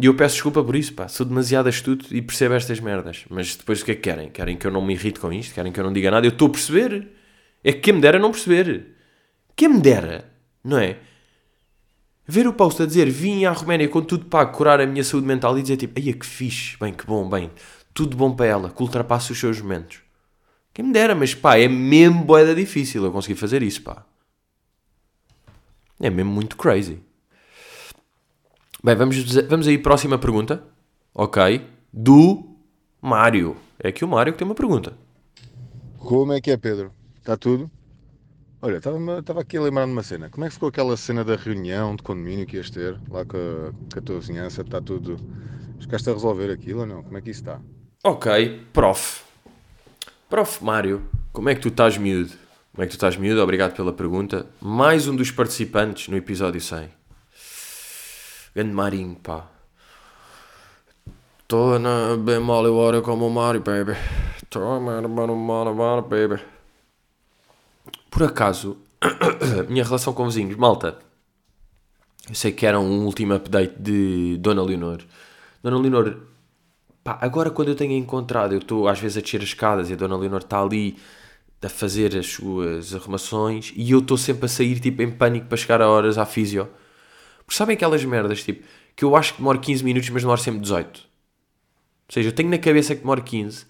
e 0.00 0.06
eu 0.06 0.14
peço 0.14 0.36
desculpa 0.36 0.64
por 0.64 0.74
isso, 0.74 0.94
pá, 0.94 1.06
sou 1.06 1.26
demasiado 1.26 1.68
astuto 1.68 2.14
e 2.14 2.22
percebo 2.22 2.54
estas 2.54 2.80
merdas. 2.80 3.24
Mas 3.28 3.56
depois 3.56 3.82
o 3.82 3.84
que 3.84 3.92
é 3.92 3.94
que 3.94 4.00
querem? 4.00 4.30
Querem 4.30 4.56
que 4.56 4.66
eu 4.66 4.70
não 4.70 4.80
me 4.80 4.94
irrite 4.94 5.20
com 5.20 5.32
isto? 5.32 5.54
Querem 5.54 5.70
que 5.70 5.78
eu 5.78 5.84
não 5.84 5.92
diga 5.92 6.10
nada? 6.10 6.26
Eu 6.26 6.30
estou 6.30 6.48
a 6.48 6.50
perceber. 6.50 7.08
É 7.62 7.72
que 7.72 7.80
quem 7.80 7.94
me 7.94 8.00
dera 8.00 8.18
não 8.18 8.30
perceber. 8.30 8.86
Quem 9.54 9.68
me 9.68 9.80
dera, 9.80 10.24
não 10.64 10.78
é? 10.78 10.96
Ver 12.32 12.46
o 12.46 12.52
post 12.54 12.82
a 12.82 12.86
dizer 12.86 13.10
vim 13.10 13.44
à 13.44 13.52
Roménia 13.52 13.86
com 13.90 14.00
tudo 14.00 14.24
pago 14.24 14.56
curar 14.56 14.80
a 14.80 14.86
minha 14.86 15.04
saúde 15.04 15.26
mental 15.26 15.58
e 15.58 15.60
dizer 15.60 15.76
tipo, 15.76 16.00
ai 16.00 16.14
que 16.14 16.24
fixe, 16.24 16.78
bem, 16.80 16.90
que 16.90 17.04
bom, 17.04 17.28
bem, 17.28 17.50
tudo 17.92 18.16
bom 18.16 18.34
para 18.34 18.46
ela, 18.46 18.70
que 18.70 18.82
ultrapasse 18.82 19.30
os 19.30 19.38
seus 19.38 19.60
momentos. 19.60 19.98
Quem 20.72 20.82
me 20.82 20.94
dera, 20.94 21.14
mas 21.14 21.34
pá, 21.34 21.58
é 21.58 21.68
mesmo 21.68 22.24
boeda 22.24 22.54
difícil 22.54 23.04
eu 23.04 23.12
conseguir 23.12 23.38
fazer 23.38 23.62
isso, 23.62 23.82
pá. 23.82 24.06
É 26.00 26.08
mesmo 26.08 26.32
muito 26.32 26.56
crazy. 26.56 27.02
Bem, 28.82 28.96
vamos, 28.96 29.22
vamos 29.46 29.68
aí, 29.68 29.76
próxima 29.76 30.16
pergunta. 30.16 30.64
Ok. 31.14 31.68
Do 31.92 32.56
Mário. 32.98 33.58
É 33.78 33.88
aqui 33.88 34.06
o 34.06 34.08
Mário 34.08 34.32
que 34.32 34.38
tem 34.38 34.48
uma 34.48 34.54
pergunta. 34.54 34.96
Como 35.98 36.32
é 36.32 36.40
que 36.40 36.50
é, 36.50 36.56
Pedro? 36.56 36.94
Está 37.18 37.36
tudo? 37.36 37.70
Olha, 38.64 38.76
estava 38.76 39.40
aqui 39.40 39.56
a 39.56 39.60
lembrar 39.60 39.86
de 39.86 39.90
uma 39.90 40.04
cena. 40.04 40.30
Como 40.30 40.44
é 40.44 40.48
que 40.48 40.54
ficou 40.54 40.68
aquela 40.68 40.96
cena 40.96 41.24
da 41.24 41.34
reunião 41.34 41.96
de 41.96 42.02
condomínio 42.04 42.46
que 42.46 42.56
ias 42.56 42.70
ter 42.70 42.96
lá 43.10 43.24
com 43.24 43.36
a, 43.36 43.72
com 43.92 43.98
a 43.98 44.00
tua 44.00 44.20
vizinhança? 44.20 44.62
Está 44.62 44.80
tudo. 44.80 45.16
Ficaste 45.80 46.08
a 46.08 46.12
resolver 46.12 46.48
aquilo 46.48 46.82
ou 46.82 46.86
não? 46.86 47.02
Como 47.02 47.18
é 47.18 47.20
que 47.20 47.30
isso 47.30 47.40
está? 47.40 47.60
Ok, 48.04 48.64
prof. 48.72 49.24
Prof 50.30 50.62
Mário, 50.62 51.02
como 51.32 51.48
é 51.48 51.56
que 51.56 51.60
tu 51.60 51.68
estás, 51.68 51.98
miúdo? 51.98 52.30
Como 52.72 52.84
é 52.84 52.86
que 52.86 52.92
tu 52.92 52.94
estás, 52.94 53.16
miúdo? 53.16 53.42
Obrigado 53.42 53.74
pela 53.74 53.92
pergunta. 53.92 54.46
Mais 54.60 55.08
um 55.08 55.16
dos 55.16 55.32
participantes 55.32 56.06
no 56.06 56.16
episódio 56.16 56.60
100. 56.60 56.88
Grande 58.54 58.72
Marinho, 58.72 59.16
pá. 59.16 59.50
Estou 61.40 61.80
na 61.80 62.16
bem 62.16 62.38
mal 62.38 62.64
hora 62.72 63.02
como 63.02 63.26
o 63.26 63.30
Mario, 63.30 63.60
baby. 63.60 63.98
Estou 64.40 64.80
na 64.80 66.00
baby. 66.00 66.61
Por 68.12 68.24
acaso, 68.24 68.76
minha 69.70 69.82
relação 69.82 70.12
com 70.12 70.26
vizinhos, 70.26 70.54
malta. 70.54 70.98
Eu 72.28 72.34
sei 72.34 72.52
que 72.52 72.66
era 72.66 72.78
um 72.78 73.06
último 73.06 73.32
update 73.32 73.74
de 73.80 74.36
Dona 74.36 74.62
Leonor. 74.62 74.98
Dona 75.62 75.78
Leonor, 75.78 76.18
pá, 77.02 77.16
agora 77.22 77.50
quando 77.50 77.68
eu 77.68 77.74
tenho 77.74 77.92
encontrado, 77.92 78.52
eu 78.52 78.58
estou 78.58 78.86
às 78.86 79.00
vezes 79.00 79.16
a 79.16 79.22
descer 79.22 79.38
as 79.38 79.44
escadas 79.44 79.88
e 79.88 79.94
a 79.94 79.96
Dona 79.96 80.14
Leonor 80.18 80.42
está 80.42 80.60
ali 80.60 80.98
a 81.62 81.70
fazer 81.70 82.14
as 82.14 82.26
suas 82.26 82.94
arrumações 82.94 83.72
e 83.74 83.92
eu 83.92 84.00
estou 84.00 84.18
sempre 84.18 84.44
a 84.44 84.48
sair 84.48 84.78
tipo 84.78 85.00
em 85.00 85.10
pânico 85.10 85.46
para 85.46 85.56
chegar 85.56 85.80
a 85.80 85.88
horas 85.88 86.18
à 86.18 86.26
físio. 86.26 86.68
Porque 87.46 87.56
sabem 87.56 87.76
aquelas 87.76 88.04
merdas 88.04 88.44
tipo 88.44 88.62
que 88.94 89.06
eu 89.06 89.16
acho 89.16 89.32
que 89.32 89.38
demora 89.38 89.56
15 89.56 89.82
minutos, 89.82 90.10
mas 90.10 90.20
demora 90.22 90.40
sempre 90.40 90.60
18. 90.60 90.98
Ou 90.98 92.12
seja, 92.12 92.28
eu 92.28 92.32
tenho 92.32 92.50
na 92.50 92.58
cabeça 92.58 92.94
que 92.94 93.00
demora 93.00 93.22
15, 93.22 93.64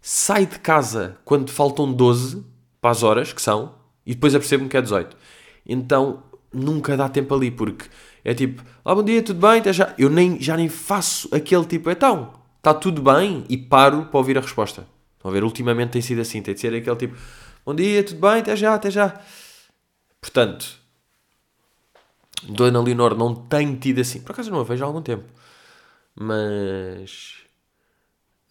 sai 0.00 0.46
de 0.46 0.60
casa 0.60 1.18
quando 1.24 1.50
faltam 1.50 1.92
12 1.92 2.44
para 2.80 2.92
as 2.92 3.02
horas 3.02 3.32
que 3.32 3.42
são 3.42 3.76
e 4.08 4.14
depois 4.14 4.34
apercebo-me 4.34 4.70
que 4.70 4.76
é 4.76 4.80
18. 4.80 5.14
Então 5.66 6.22
nunca 6.50 6.96
dá 6.96 7.10
tempo 7.10 7.34
ali 7.34 7.50
porque 7.50 7.84
é 8.24 8.32
tipo, 8.32 8.62
bom 8.82 9.02
dia, 9.02 9.22
tudo 9.22 9.46
bem? 9.46 9.62
Já. 9.70 9.94
Eu 9.98 10.08
nem, 10.08 10.40
já 10.40 10.56
nem 10.56 10.68
faço 10.68 11.28
aquele 11.30 11.66
tipo, 11.66 11.90
então, 11.90 12.32
está 12.56 12.72
tudo 12.72 13.02
bem 13.02 13.44
e 13.50 13.56
paro 13.58 14.06
para 14.06 14.18
ouvir 14.18 14.38
a 14.38 14.40
resposta. 14.40 14.86
Estão 15.16 15.30
a 15.30 15.34
ver? 15.34 15.44
Ultimamente 15.44 15.90
tem 15.90 16.00
sido 16.00 16.22
assim, 16.22 16.40
tem 16.40 16.54
de 16.54 16.60
ser 16.60 16.74
aquele 16.74 16.96
tipo, 16.96 17.16
bom 17.66 17.74
dia, 17.74 18.02
tudo 18.02 18.18
bem? 18.18 18.40
Até 18.40 18.56
já, 18.56 18.74
até 18.74 18.90
já. 18.90 19.20
Portanto, 20.22 20.78
Dona 22.44 22.80
Leonor 22.80 23.14
não 23.14 23.34
tem 23.34 23.76
tido 23.76 24.00
assim, 24.00 24.20
por 24.22 24.32
acaso 24.32 24.50
não 24.50 24.60
a 24.60 24.64
vejo 24.64 24.82
há 24.82 24.86
algum 24.86 25.02
tempo, 25.02 25.24
mas 26.14 27.36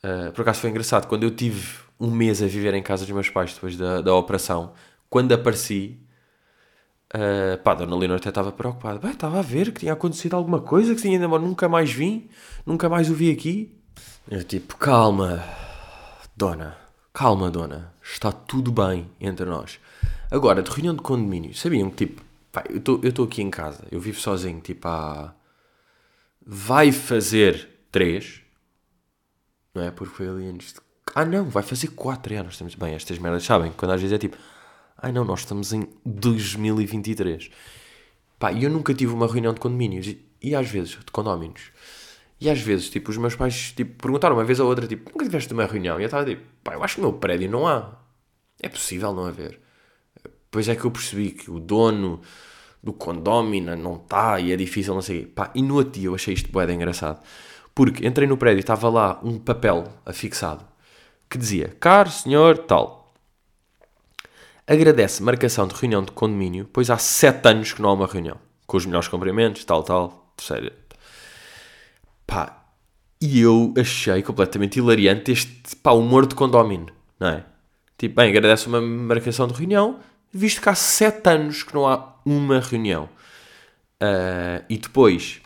uh, 0.04 0.32
por 0.34 0.42
acaso 0.42 0.62
foi 0.62 0.70
engraçado, 0.70 1.08
quando 1.08 1.24
eu 1.24 1.32
tive 1.32 1.80
um 2.00 2.12
mês 2.12 2.44
a 2.44 2.46
viver 2.46 2.76
em 2.76 2.84
casa 2.84 3.06
dos 3.06 3.14
meus 3.14 3.30
pais 3.30 3.54
depois 3.56 3.76
da, 3.76 4.02
da 4.02 4.14
operação, 4.14 4.74
quando 5.10 5.34
apareci, 5.34 6.00
uh, 7.14 7.58
pá, 7.64 7.74
Dona 7.74 7.96
Leonor 7.96 8.18
até 8.18 8.30
estava 8.30 8.52
preocupada, 8.52 9.00
bem, 9.00 9.12
estava 9.12 9.40
a 9.40 9.42
ver 9.42 9.72
que 9.72 9.82
tinha 9.82 9.94
acontecido 9.94 10.36
alguma 10.36 10.62
coisa, 10.62 10.96
que 10.96 11.02
tinha, 11.02 11.20
nunca 11.28 11.70
mais 11.70 11.92
vim, 11.92 12.30
nunca 12.66 12.90
mais 12.90 13.10
o 13.10 13.14
vi 13.14 13.32
aqui. 13.32 13.76
Eu 14.30 14.44
tipo, 14.44 14.76
calma, 14.78 15.44
Dona, 16.36 16.78
calma, 17.14 17.50
Dona, 17.50 17.94
está 18.04 18.32
tudo 18.32 18.72
bem 18.72 19.10
entre 19.20 19.46
nós. 19.46 19.80
Agora, 20.30 20.62
de 20.62 20.70
reunião 20.70 20.96
de 20.96 21.02
condomínio, 21.02 21.54
sabiam 21.54 21.90
que 21.90 22.06
tipo, 22.06 22.22
pá, 22.52 22.64
eu 22.70 22.78
estou 23.10 23.26
aqui 23.26 23.42
em 23.42 23.50
casa, 23.50 23.86
eu 23.92 24.00
vivo 24.00 24.20
sozinho, 24.20 24.60
tipo, 24.60 24.88
há. 24.88 25.34
Vai 26.50 26.94
fazer 26.94 27.70
três, 27.92 28.42
não 29.74 29.84
é? 29.84 29.92
Porque 29.92 30.16
foi 30.16 30.28
ali 30.28 30.48
antes 30.48 30.74
de. 30.74 30.80
Ah, 31.16 31.26
não, 31.26 31.46
vai 31.50 31.64
fazer 31.64 31.90
quatro 31.90 32.38
anos. 32.38 32.54
Estamos... 32.54 32.76
Bem, 32.76 32.94
estas 32.94 33.18
merdas 33.18 33.44
sabem, 33.44 33.72
quando 33.76 33.92
às 33.92 34.02
vezes 34.02 34.16
é 34.16 34.18
tipo, 34.18 34.38
ai 34.98 35.12
não, 35.12 35.24
nós 35.24 35.42
estamos 35.42 35.74
em 35.74 35.88
2023. 36.06 37.50
Pá, 38.40 38.54
eu 38.54 38.70
nunca 38.70 38.94
tive 38.94 39.14
uma 39.14 39.28
reunião 39.28 39.54
de 39.54 39.60
condomínios, 39.60 40.16
e, 40.42 40.56
às 40.56 40.70
vezes, 40.70 40.92
de 40.92 41.12
condóminos. 41.12 41.72
E 42.40 42.50
às 42.50 42.60
vezes, 42.60 42.90
tipo, 42.90 43.10
os 43.10 43.18
meus 43.18 43.36
pais 43.36 43.72
tipo, 43.76 44.00
perguntaram 44.02 44.36
uma 44.36 44.44
vez 44.44 44.60
a 44.60 44.64
outra, 44.64 44.88
tipo, 44.88 45.10
nunca 45.12 45.26
tiveste 45.26 45.54
uma 45.54 45.66
reunião? 45.66 46.00
E 46.00 46.04
eu 46.04 46.06
estava 46.06 46.26
tipo, 46.26 46.44
pá, 46.64 46.74
eu 46.74 46.84
acho 46.84 46.96
que 46.96 47.02
no 47.02 47.10
meu 47.10 47.18
prédio 47.18 47.50
não 47.50 47.68
há. 47.68 47.98
É 48.62 48.70
possível 48.70 49.14
não 49.14 49.26
haver. 49.26 49.60
Pois 50.52 50.70
é 50.70 50.76
que 50.76 50.86
eu 50.86 50.92
percebi 50.92 51.32
que 51.32 51.50
o 51.50 51.60
dono 51.60 52.22
do 52.84 52.94
condómino 52.94 53.76
não 53.76 53.96
está 53.96 54.40
e 54.40 54.52
é 54.52 54.56
difícil, 54.56 54.94
não 54.94 55.02
sei. 55.02 55.26
Pá, 55.26 55.52
e 55.56 55.62
no 55.64 55.76
outro 55.76 56.02
eu 56.02 56.16
achei 56.16 56.34
isto 56.34 56.52
boeda 56.52 56.74
engraçado. 56.74 57.24
Porque 57.74 58.06
entrei 58.08 58.28
no 58.28 58.38
prédio 58.38 58.60
e 58.60 58.62
estava 58.62 58.90
lá 58.90 59.20
um 59.24 59.40
papel 59.40 59.86
afixado 60.06 60.66
que 61.30 61.38
dizia, 61.38 61.76
caro 61.80 62.10
senhor 62.10 62.58
tal, 62.60 62.97
agradece 64.68 65.24
marcação 65.24 65.66
de 65.66 65.74
reunião 65.74 66.04
de 66.04 66.12
condomínio, 66.12 66.70
pois 66.72 66.90
há 66.90 66.98
sete 66.98 67.48
anos 67.48 67.72
que 67.72 67.82
não 67.82 67.90
há 67.90 67.94
uma 67.94 68.08
reunião. 68.08 68.38
Com 68.66 68.76
os 68.76 68.86
melhores 68.86 69.08
cumprimentos, 69.08 69.64
tal, 69.64 69.82
tal, 69.82 70.34
terceira 70.36 70.74
Pá, 72.28 72.66
e 73.22 73.40
eu 73.40 73.74
achei 73.80 74.22
completamente 74.22 74.78
hilariante 74.78 75.32
este 75.32 75.76
pá, 75.78 75.92
humor 75.92 76.28
de 76.28 76.36
condómino, 76.36 76.88
não 77.18 77.30
é? 77.30 77.46
Tipo, 77.98 78.16
bem, 78.16 78.30
agradece 78.30 78.68
uma 78.68 78.82
marcação 78.82 79.48
de 79.48 79.54
reunião, 79.54 80.00
visto 80.32 80.62
que 80.62 80.68
há 80.68 80.76
sete 80.76 81.30
anos 81.30 81.64
que 81.64 81.74
não 81.74 81.88
há 81.88 82.16
uma 82.26 82.60
reunião. 82.60 83.10
Uh, 84.04 84.62
e 84.70 84.78
depois 84.78 85.42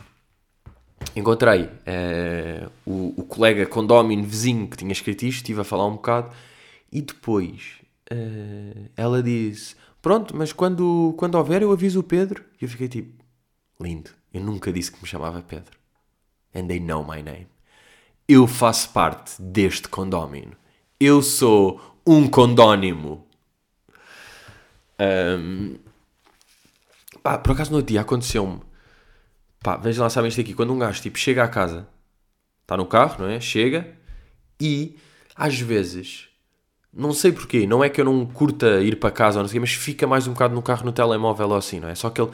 encontrei 1.16 1.62
uh, 1.62 2.70
o, 2.84 3.14
o, 3.16 3.24
colega 3.24 3.64
condómino 3.64 4.24
vizinho 4.24 4.68
que 4.68 4.76
tinha 4.76 4.92
escrito 4.92 5.22
isto, 5.22 5.38
estive 5.38 5.60
a 5.60 5.64
falar 5.64 5.86
um 5.86 5.92
bocado, 5.92 6.30
e 6.90 7.00
depois 7.00 7.81
uh, 8.12 8.90
ela 8.96 9.22
disse: 9.22 9.74
Pronto, 10.00 10.36
mas 10.36 10.52
quando, 10.52 11.14
quando 11.16 11.36
houver 11.36 11.62
eu 11.62 11.72
aviso 11.72 12.00
o 12.00 12.04
Pedro. 12.04 12.44
E 12.60 12.64
eu 12.64 12.68
fiquei 12.68 12.88
tipo: 12.88 13.24
Lindo, 13.80 14.10
eu 14.32 14.40
nunca 14.40 14.72
disse 14.72 14.92
que 14.92 15.00
me 15.00 15.08
chamava 15.08 15.42
Pedro 15.42 15.82
and 16.54 16.66
they 16.66 16.78
know 16.78 17.04
my 17.04 17.22
name. 17.22 17.48
Eu 18.28 18.46
faço 18.46 18.90
parte 18.90 19.40
deste 19.40 19.88
condómino. 19.88 20.56
Eu 21.00 21.22
sou 21.22 21.80
um 22.06 22.28
condónimo. 22.28 23.26
Um, 24.98 25.76
pá, 27.22 27.38
por 27.38 27.52
acaso 27.52 27.70
no 27.70 27.78
outro 27.78 27.92
dia 27.92 28.00
aconteceu-me. 28.00 28.60
Pá, 29.60 29.76
vejam 29.76 30.04
lá, 30.04 30.10
sabem 30.10 30.28
isto 30.28 30.40
aqui. 30.40 30.54
Quando 30.54 30.72
um 30.72 30.78
gajo 30.78 31.00
tipo, 31.02 31.18
chega 31.18 31.42
à 31.42 31.48
casa, 31.48 31.88
está 32.62 32.76
no 32.76 32.86
carro, 32.86 33.24
não 33.24 33.28
é? 33.28 33.40
Chega 33.40 33.96
e 34.60 34.96
às 35.34 35.58
vezes, 35.58 36.28
não 36.92 37.12
sei 37.12 37.32
porquê, 37.32 37.66
não 37.66 37.82
é 37.82 37.88
que 37.88 38.00
eu 38.00 38.04
não 38.04 38.26
curta 38.26 38.80
ir 38.82 38.96
para 38.96 39.10
casa 39.10 39.38
ou 39.38 39.42
não 39.42 39.48
sei, 39.48 39.58
mas 39.60 39.72
fica 39.72 40.06
mais 40.06 40.26
um 40.26 40.32
bocado 40.32 40.54
no 40.54 40.62
carro 40.62 40.84
no 40.84 40.92
telemóvel 40.92 41.48
ou 41.50 41.56
assim, 41.56 41.80
não 41.80 41.88
é? 41.88 41.94
Só 41.94 42.10
que 42.10 42.20
ele, 42.20 42.30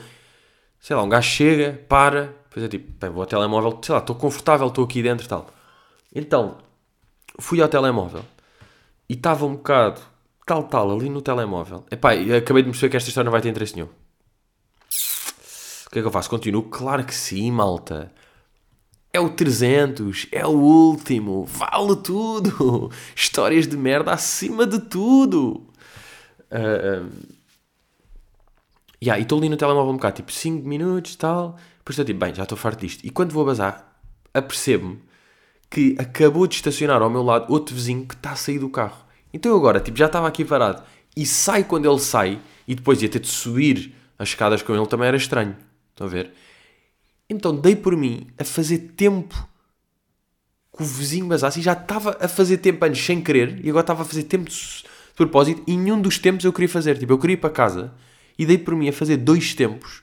sei 0.80 0.96
lá, 0.96 1.02
um 1.02 1.09
gajo 1.09 1.28
chega, 1.28 1.84
para, 1.88 2.34
depois 2.48 2.64
é 2.64 2.68
tipo, 2.68 2.92
bem, 2.98 3.11
vou 3.11 3.22
ao 3.22 3.26
telemóvel, 3.26 3.78
sei 3.82 3.92
lá, 3.94 4.00
estou 4.00 4.16
confortável, 4.16 4.66
estou 4.66 4.84
aqui 4.84 5.02
dentro 5.02 5.24
e 5.24 5.28
tal. 5.28 5.48
Então, 6.14 6.59
fui 7.38 7.61
ao 7.62 7.68
telemóvel 7.68 8.24
e 9.09 9.14
estava 9.14 9.46
um 9.46 9.54
bocado 9.54 10.00
tal, 10.44 10.64
tal, 10.64 10.90
ali 10.90 11.09
no 11.09 11.22
telemóvel. 11.22 11.84
Epá, 11.90 12.12
acabei 12.12 12.62
de 12.62 12.70
perceber 12.70 12.90
que 12.90 12.96
esta 12.96 13.09
história 13.11 13.26
não 13.26 13.32
vai 13.32 13.42
ter 13.42 13.50
interesse 13.50 13.74
nenhum. 13.74 13.88
O 15.86 15.90
que 15.90 15.98
é 15.98 16.02
que 16.02 16.06
eu 16.09 16.11
faço? 16.11 16.28
Continuo? 16.28 16.62
Claro 16.64 17.04
que 17.04 17.14
sim, 17.14 17.50
malta. 17.50 18.12
É 19.12 19.18
o 19.18 19.30
300, 19.30 20.26
é 20.30 20.46
o 20.46 20.50
último, 20.50 21.44
vale 21.44 21.96
tudo. 21.96 22.90
Histórias 23.16 23.66
de 23.66 23.76
merda 23.76 24.12
acima 24.12 24.66
de 24.66 24.78
tudo. 24.80 25.66
Uh, 26.52 27.11
yeah, 29.02 29.18
e 29.18 29.22
estou 29.22 29.38
ali 29.38 29.48
no 29.48 29.56
telemóvel 29.56 29.92
um 29.92 29.96
bocado, 29.96 30.16
tipo 30.16 30.30
5 30.30 30.66
minutos 30.68 31.14
e 31.14 31.18
tal. 31.18 31.56
Depois 31.78 31.94
estou 31.94 32.04
tipo, 32.04 32.20
bem, 32.20 32.34
já 32.34 32.42
estou 32.42 32.59
farto 32.59 32.80
disto. 32.80 33.04
E 33.04 33.11
quando 33.11 33.32
vou 33.32 33.46
bazar, 33.46 33.98
apercebo-me 34.34 35.00
que 35.70 35.96
acabou 35.98 36.46
de 36.46 36.56
estacionar 36.56 37.02
ao 37.02 37.11
meu 37.11 37.22
lado 37.22 37.50
outro 37.52 37.74
vizinho 37.74 38.06
que 38.06 38.14
está 38.14 38.32
a 38.32 38.36
sair 38.36 38.59
do 38.59 38.68
carro. 38.68 39.04
Então 39.32 39.52
eu 39.52 39.59
agora, 39.59 39.80
tipo, 39.80 39.96
já 39.96 40.06
estava 40.06 40.28
aqui 40.28 40.44
parado. 40.44 40.82
E 41.16 41.26
sai 41.26 41.64
quando 41.64 41.90
ele 41.90 41.98
sai, 41.98 42.40
e 42.66 42.74
depois 42.74 43.02
ia 43.02 43.09
ter 43.09 43.20
de 43.20 43.28
subir 43.28 43.94
as 44.18 44.28
escadas 44.28 44.62
com 44.62 44.74
ele, 44.74 44.86
também 44.86 45.09
era 45.09 45.16
estranho. 45.16 45.56
Estão 45.90 46.06
a 46.06 46.11
ver? 46.11 46.32
Então 47.28 47.54
dei 47.54 47.76
por 47.76 47.96
mim 47.96 48.26
a 48.38 48.44
fazer 48.44 48.78
tempo 48.96 49.48
que 50.76 50.82
o 50.82 50.86
vizinho 50.86 51.26
basasse 51.26 51.60
e 51.60 51.62
já 51.62 51.72
estava 51.72 52.16
a 52.20 52.28
fazer 52.28 52.58
tempo 52.58 52.84
antes 52.84 53.04
sem 53.04 53.20
querer 53.20 53.64
e 53.64 53.68
agora 53.68 53.82
estava 53.82 54.02
a 54.02 54.04
fazer 54.04 54.22
tempo 54.24 54.48
de, 54.48 54.56
de 54.56 54.84
propósito 55.16 55.62
e 55.66 55.76
nenhum 55.76 56.00
dos 56.00 56.18
tempos 56.18 56.44
eu 56.44 56.52
queria 56.52 56.68
fazer. 56.68 56.98
Tipo, 56.98 57.12
eu 57.12 57.18
queria 57.18 57.34
ir 57.34 57.38
para 57.38 57.50
casa 57.50 57.92
e 58.38 58.46
dei 58.46 58.56
por 58.56 58.74
mim 58.74 58.88
a 58.88 58.92
fazer 58.92 59.16
dois 59.16 59.54
tempos 59.54 60.02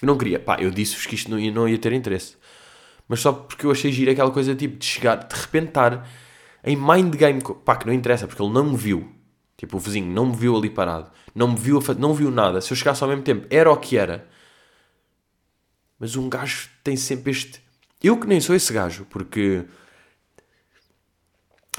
eu 0.00 0.06
não 0.06 0.16
queria. 0.16 0.38
Pá, 0.38 0.56
eu 0.60 0.70
disse-vos 0.70 1.06
que 1.06 1.14
isto 1.14 1.30
não 1.30 1.38
ia, 1.38 1.52
não 1.52 1.68
ia 1.68 1.78
ter 1.78 1.92
interesse. 1.92 2.36
Mas 3.06 3.20
só 3.20 3.32
porque 3.32 3.66
eu 3.66 3.70
achei 3.70 3.92
giro 3.92 4.10
aquela 4.10 4.30
coisa 4.30 4.54
tipo 4.54 4.78
de 4.78 4.84
chegar, 4.84 5.16
de 5.16 5.34
repente 5.34 5.68
estar 5.68 6.08
em 6.64 6.76
mind 6.76 7.14
game. 7.16 7.42
Pá, 7.64 7.76
que 7.76 7.86
não 7.86 7.92
interessa, 7.92 8.26
porque 8.26 8.42
ele 8.42 8.52
não 8.52 8.64
me 8.64 8.76
viu. 8.76 9.10
Tipo, 9.56 9.76
o 9.76 9.80
vizinho 9.80 10.10
não 10.10 10.26
me 10.26 10.36
viu 10.36 10.56
ali 10.56 10.70
parado. 10.70 11.10
Não 11.34 11.48
me 11.48 11.58
viu, 11.58 11.82
não 11.98 12.14
viu 12.14 12.30
nada. 12.30 12.60
Se 12.60 12.72
eu 12.72 12.76
chegasse 12.76 13.02
ao 13.02 13.10
mesmo 13.10 13.22
tempo, 13.22 13.46
era 13.50 13.70
o 13.70 13.76
que 13.76 13.96
era. 13.96 14.26
Mas 16.00 16.16
um 16.16 16.28
gajo 16.28 16.70
tem 16.82 16.96
sempre 16.96 17.30
este. 17.30 17.62
Eu 18.02 18.18
que 18.18 18.26
nem 18.26 18.40
sou 18.40 18.56
esse 18.56 18.72
gajo, 18.72 19.06
porque. 19.10 19.64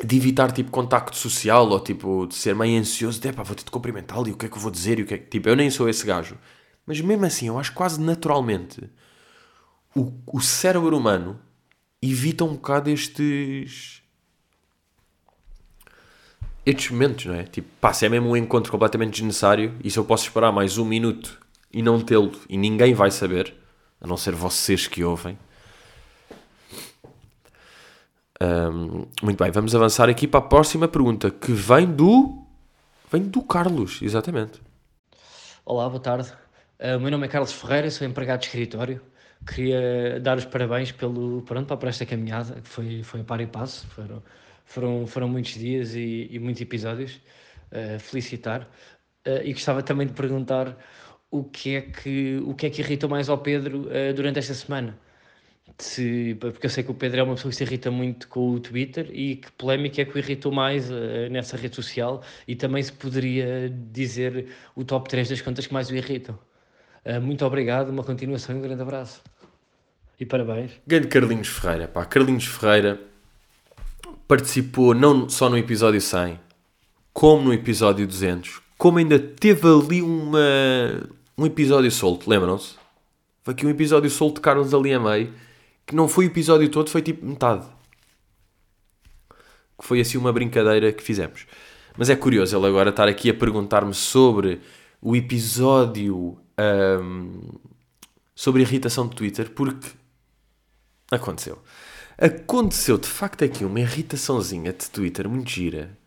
De 0.03 0.15
evitar 0.15 0.51
tipo 0.51 0.71
contacto 0.71 1.17
social 1.17 1.67
ou 1.67 1.79
tipo 1.79 2.25
de 2.25 2.35
ser 2.35 2.55
meio 2.55 2.79
ansioso, 2.79 3.19
de 3.19 3.33
pá, 3.33 3.43
vou 3.43 3.55
ter 3.55 3.65
de 3.65 3.71
cumprimentá-lo 3.71 4.29
e 4.29 4.31
o 4.31 4.37
que 4.37 4.45
é 4.45 4.49
que 4.49 4.55
eu 4.55 4.61
vou 4.61 4.71
dizer 4.71 4.99
e 4.99 5.01
o 5.01 5.05
que 5.05 5.15
é 5.15 5.17
que. 5.17 5.25
Tipo, 5.25 5.49
eu 5.49 5.55
nem 5.55 5.69
sou 5.69 5.89
esse 5.89 6.05
gajo. 6.05 6.37
Mas 6.85 7.01
mesmo 7.01 7.25
assim, 7.25 7.47
eu 7.47 7.59
acho 7.59 7.73
quase 7.73 7.99
naturalmente 7.99 8.89
o, 9.95 10.13
o 10.25 10.41
cérebro 10.41 10.97
humano 10.97 11.39
evita 12.01 12.43
um 12.43 12.53
bocado 12.53 12.89
estes. 12.89 14.01
estes 16.65 16.91
momentos, 16.91 17.25
não 17.25 17.35
é? 17.35 17.43
Tipo, 17.43 17.67
pá, 17.79 17.93
se 17.93 18.05
é 18.05 18.09
mesmo 18.09 18.29
um 18.29 18.37
encontro 18.37 18.71
completamente 18.71 19.13
desnecessário 19.13 19.75
e 19.83 19.91
se 19.91 19.97
eu 19.97 20.05
posso 20.05 20.25
esperar 20.25 20.51
mais 20.51 20.77
um 20.77 20.85
minuto 20.85 21.39
e 21.71 21.81
não 21.81 21.99
tê-lo 21.99 22.31
e 22.49 22.57
ninguém 22.57 22.93
vai 22.93 23.11
saber, 23.11 23.53
a 24.01 24.07
não 24.07 24.17
ser 24.17 24.33
vocês 24.33 24.87
que 24.87 25.03
ouvem. 25.03 25.37
Ahm, 28.39 29.05
muito 29.21 29.41
bem, 29.41 29.51
vamos 29.51 29.75
avançar 29.75 30.09
aqui 30.09 30.27
para 30.27 30.39
a 30.39 30.43
próxima 30.43 30.87
pergunta 30.87 31.29
que 31.29 31.51
vem 31.51 31.85
do. 31.85 32.43
Vem 33.11 33.21
do 33.21 33.43
Carlos, 33.43 34.01
exatamente. 34.01 34.59
Olá, 35.63 35.87
boa 35.87 36.01
tarde. 36.01 36.33
Uh, 36.79 36.97
o 36.97 36.99
meu 36.99 37.11
nome 37.11 37.27
é 37.27 37.29
Carlos 37.29 37.51
Ferreira, 37.51 37.91
sou 37.91 38.07
empregado 38.07 38.39
de 38.39 38.47
escritório. 38.47 38.99
Queria 39.45 40.19
dar 40.19 40.37
os 40.37 40.45
parabéns 40.45 40.91
pelo, 40.91 41.43
pronto, 41.43 41.77
para 41.77 41.89
esta 41.89 42.05
caminhada, 42.05 42.59
que 42.61 42.67
foi, 42.67 43.03
foi 43.03 43.21
a 43.21 43.23
par 43.23 43.41
e 43.41 43.45
passo. 43.45 43.85
Foram, 43.87 44.23
foram, 44.65 45.05
foram 45.05 45.29
muitos 45.29 45.53
dias 45.53 45.93
e, 45.93 46.27
e 46.31 46.39
muitos 46.39 46.61
episódios. 46.61 47.21
Uh, 47.71 47.99
felicitar. 47.99 48.61
Uh, 49.27 49.43
e 49.43 49.53
gostava 49.53 49.83
também 49.83 50.07
de 50.07 50.13
perguntar 50.13 50.75
o 51.31 51.43
que 51.43 51.75
é 51.75 51.81
que, 51.81 52.41
o 52.45 52.53
que, 52.53 52.67
é 52.67 52.69
que 52.69 52.81
irritou 52.81 53.09
mais 53.09 53.29
ao 53.29 53.37
Pedro 53.37 53.87
durante 54.13 54.37
esta 54.37 54.53
semana. 54.53 54.95
Se, 55.77 56.35
porque 56.39 56.65
eu 56.65 56.69
sei 56.69 56.83
que 56.83 56.91
o 56.91 56.93
Pedro 56.93 57.21
é 57.21 57.23
uma 57.23 57.35
pessoa 57.35 57.49
que 57.49 57.55
se 57.55 57.63
irrita 57.63 57.89
muito 57.89 58.27
com 58.27 58.51
o 58.51 58.59
Twitter 58.59 59.09
e 59.11 59.37
que 59.37 59.51
polémica 59.53 60.01
é 60.01 60.05
que 60.05 60.15
o 60.15 60.19
irritou 60.19 60.51
mais 60.51 60.91
uh, 60.91 61.29
nessa 61.31 61.57
rede 61.57 61.75
social 61.75 62.21
e 62.47 62.55
também 62.55 62.83
se 62.83 62.91
poderia 62.91 63.71
dizer 63.91 64.47
o 64.75 64.83
top 64.83 65.09
3 65.09 65.29
das 65.29 65.41
contas 65.41 65.65
que 65.65 65.73
mais 65.73 65.89
o 65.89 65.95
irritam. 65.95 66.37
Uh, 67.03 67.19
muito 67.19 67.43
obrigado, 67.45 67.89
uma 67.89 68.03
continuação 68.03 68.55
e 68.55 68.59
um 68.59 68.61
grande 68.61 68.81
abraço. 68.81 69.23
E 70.19 70.25
parabéns. 70.25 70.71
Grande 70.85 71.07
Carlinhos 71.07 71.47
Ferreira, 71.47 71.87
pá. 71.87 72.05
Carlinhos 72.05 72.45
Ferreira 72.45 73.01
participou 74.27 74.93
não 74.93 75.27
só 75.27 75.49
no 75.49 75.57
episódio 75.57 75.99
100, 75.99 76.39
como 77.11 77.45
no 77.45 77.53
episódio 77.53 78.05
200, 78.05 78.61
como 78.77 78.99
ainda 78.99 79.17
teve 79.17 79.67
ali 79.67 80.01
uma, 80.01 81.09
um 81.41 81.45
episódio 81.45 81.91
solto, 81.91 82.29
lembram-se? 82.29 82.75
Foi 83.43 83.53
aqui 83.53 83.65
um 83.65 83.69
episódio 83.69 84.09
solto 84.09 84.35
de 84.35 84.41
Carlos 84.41 84.73
ali 84.73 84.93
a 84.93 84.99
meio 84.99 85.33
que 85.85 85.95
não 85.95 86.07
foi 86.07 86.25
o 86.25 86.27
episódio 86.27 86.69
todo, 86.69 86.89
foi 86.89 87.01
tipo 87.01 87.25
metade. 87.25 87.67
Que 89.77 89.85
foi 89.85 89.99
assim 89.99 90.17
uma 90.17 90.31
brincadeira 90.31 90.91
que 90.93 91.03
fizemos. 91.03 91.45
Mas 91.97 92.09
é 92.09 92.15
curioso 92.15 92.55
ele 92.55 92.67
agora 92.67 92.91
estar 92.91 93.07
aqui 93.07 93.29
a 93.29 93.33
perguntar-me 93.33 93.93
sobre 93.93 94.61
o 95.01 95.15
episódio 95.15 96.37
um, 97.01 97.41
sobre 98.35 98.61
irritação 98.61 99.07
de 99.07 99.15
Twitter, 99.15 99.49
porque 99.49 99.89
aconteceu. 101.09 101.59
Aconteceu 102.17 102.97
de 102.97 103.07
facto 103.07 103.43
aqui 103.43 103.65
uma 103.65 103.79
irritaçãozinha 103.79 104.71
de 104.71 104.89
Twitter 104.89 105.27
muito 105.27 105.49
gira 105.49 105.97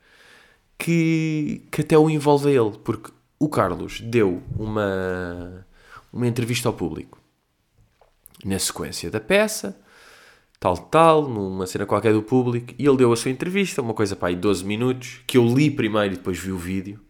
que, 0.78 1.66
que 1.70 1.80
até 1.80 1.98
o 1.98 2.08
envolve 2.08 2.50
ele, 2.50 2.78
porque 2.84 3.10
o 3.38 3.48
Carlos 3.48 4.00
deu 4.00 4.42
uma, 4.56 5.66
uma 6.12 6.26
entrevista 6.26 6.68
ao 6.68 6.74
público 6.74 7.18
na 8.44 8.58
sequência 8.58 9.10
da 9.10 9.20
peça, 9.20 9.78
tal, 10.60 10.76
tal, 10.76 11.28
numa 11.28 11.66
cena 11.66 11.86
qualquer 11.86 12.12
do 12.12 12.22
público, 12.22 12.74
e 12.78 12.86
ele 12.86 12.96
deu 12.96 13.12
a 13.12 13.16
sua 13.16 13.30
entrevista, 13.30 13.82
uma 13.82 13.94
coisa 13.94 14.14
para 14.14 14.28
aí 14.28 14.36
12 14.36 14.64
minutos, 14.64 15.20
que 15.26 15.38
eu 15.38 15.46
li 15.46 15.70
primeiro 15.70 16.14
e 16.14 16.16
depois 16.16 16.38
vi 16.38 16.52
o 16.52 16.58
vídeo, 16.58 17.00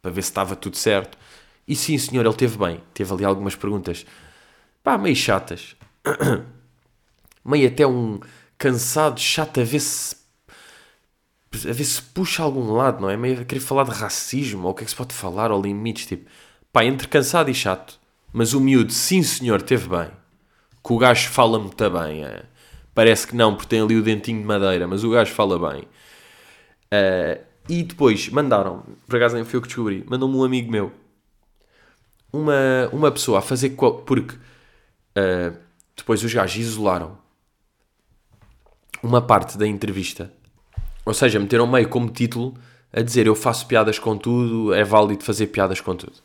para 0.00 0.10
ver 0.10 0.22
se 0.22 0.30
estava 0.30 0.54
tudo 0.54 0.76
certo. 0.76 1.18
E 1.66 1.76
sim, 1.76 1.98
senhor, 1.98 2.24
ele 2.24 2.34
teve 2.34 2.56
bem. 2.56 2.80
Teve 2.94 3.12
ali 3.12 3.24
algumas 3.24 3.54
perguntas, 3.54 4.06
pá, 4.82 4.96
meio 4.96 5.14
chatas. 5.14 5.76
meio 7.44 7.68
até 7.68 7.86
um 7.86 8.20
cansado, 8.56 9.20
chato, 9.20 9.60
a 9.60 9.64
ver 9.64 9.80
se 9.80 10.16
a 11.52 11.72
ver 11.72 11.84
se 11.84 12.02
puxa 12.02 12.42
a 12.42 12.44
algum 12.44 12.72
lado, 12.72 13.00
não 13.00 13.10
é? 13.10 13.16
Meio 13.16 13.40
a 13.40 13.44
querer 13.44 13.60
falar 13.60 13.84
de 13.84 13.90
racismo, 13.90 14.64
ou 14.66 14.72
o 14.72 14.74
que 14.74 14.82
é 14.82 14.84
que 14.84 14.90
se 14.90 14.96
pode 14.96 15.14
falar, 15.14 15.50
ou 15.50 15.60
limites, 15.60 16.06
tipo, 16.06 16.28
pá, 16.72 16.84
entre 16.84 17.08
cansado 17.08 17.50
e 17.50 17.54
chato. 17.54 17.98
Mas 18.32 18.52
o 18.52 18.60
miúdo, 18.60 18.92
sim 18.92 19.22
senhor, 19.22 19.62
teve 19.62 19.88
bem 19.88 20.10
que 20.88 20.92
o 20.92 20.98
gajo 20.98 21.28
fala 21.28 21.58
muito 21.58 21.90
bem. 21.90 22.24
É. 22.24 22.44
Parece 22.94 23.26
que 23.26 23.36
não, 23.36 23.54
porque 23.54 23.68
tem 23.68 23.80
ali 23.80 23.96
o 23.96 24.02
dentinho 24.02 24.40
de 24.40 24.46
madeira, 24.46 24.86
mas 24.86 25.04
o 25.04 25.10
gajo 25.10 25.32
fala 25.34 25.58
bem. 25.70 25.82
Uh, 25.82 27.44
e 27.68 27.82
depois 27.82 28.28
mandaram, 28.30 28.82
por 29.06 29.16
acaso 29.16 29.34
nem 29.34 29.44
foi 29.44 29.58
eu 29.58 29.62
que 29.62 29.68
descobri, 29.68 30.04
mandou-me 30.08 30.36
um 30.36 30.42
amigo 30.42 30.72
meu, 30.72 30.90
uma, 32.32 32.88
uma 32.92 33.10
pessoa 33.12 33.38
a 33.38 33.42
fazer. 33.42 33.70
Porque 33.70 34.34
uh, 34.34 35.56
depois 35.94 36.24
os 36.24 36.32
gajos 36.32 36.56
isolaram 36.56 37.18
uma 39.02 39.20
parte 39.20 39.58
da 39.58 39.66
entrevista, 39.66 40.32
ou 41.08 41.14
seja, 41.14 41.40
meteram 41.40 41.66
meio 41.66 41.88
como 41.88 42.10
título 42.10 42.52
a 42.92 43.00
dizer 43.00 43.26
eu 43.26 43.34
faço 43.34 43.66
piadas 43.66 43.98
com 43.98 44.14
tudo, 44.18 44.74
é 44.74 44.84
válido 44.84 45.24
fazer 45.24 45.46
piadas 45.46 45.80
com 45.80 45.96
tudo. 45.96 46.18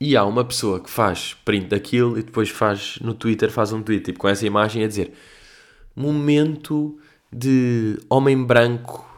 E 0.00 0.16
há 0.16 0.24
uma 0.24 0.44
pessoa 0.44 0.80
que 0.80 0.90
faz 0.90 1.34
print 1.44 1.68
daquilo 1.68 2.18
e 2.18 2.24
depois 2.24 2.48
faz 2.48 2.98
no 3.00 3.14
Twitter, 3.14 3.48
faz 3.48 3.72
um 3.72 3.84
tweet 3.84 4.06
tipo, 4.06 4.18
com 4.18 4.26
essa 4.26 4.44
imagem 4.44 4.82
a 4.82 4.88
dizer 4.88 5.12
momento 5.94 6.98
de 7.32 7.96
homem 8.10 8.42
branco 8.44 9.08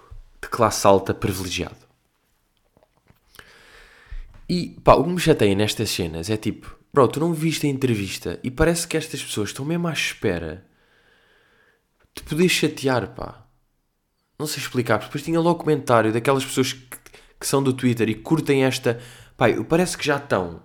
de 0.43 0.49
classe 0.51 0.87
alta 0.87 1.15
privilegiado. 1.15 1.89
E 4.47 4.77
pá, 4.85 4.93
o 4.93 5.05
que 5.05 5.11
me 5.11 5.19
chateia 5.19 5.55
nestas 5.55 5.89
cenas 5.89 6.29
é 6.29 6.37
tipo, 6.37 6.79
bro, 6.93 7.09
tu 7.09 7.19
não 7.19 7.33
viste 7.33 7.67
a 7.67 7.71
entrevista 7.71 8.39
e 8.45 8.51
parece 8.51 8.87
que 8.87 8.99
estas 8.99 9.23
pessoas 9.23 9.49
estão 9.49 9.65
mesmo 9.65 9.89
à 9.89 9.93
espera 9.95 10.67
de 12.15 12.23
poder 12.25 12.51
chatear, 12.51 13.15
pá. 13.15 13.48
Não 14.39 14.47
sei 14.47 14.63
explicar, 14.63 14.99
porque 14.99 15.09
depois 15.09 15.25
tinha 15.25 15.41
logo 15.41 15.59
comentário 15.59 16.13
daquelas 16.13 16.45
pessoas 16.45 16.73
que, 16.73 16.97
que 17.41 17.47
são 17.47 17.61
do 17.63 17.73
Twitter 17.73 18.09
e 18.09 18.15
curtem 18.15 18.65
esta. 18.65 19.01
Pai, 19.37 19.63
parece 19.65 19.99
que 19.99 20.07
já 20.07 20.17
estão 20.17 20.63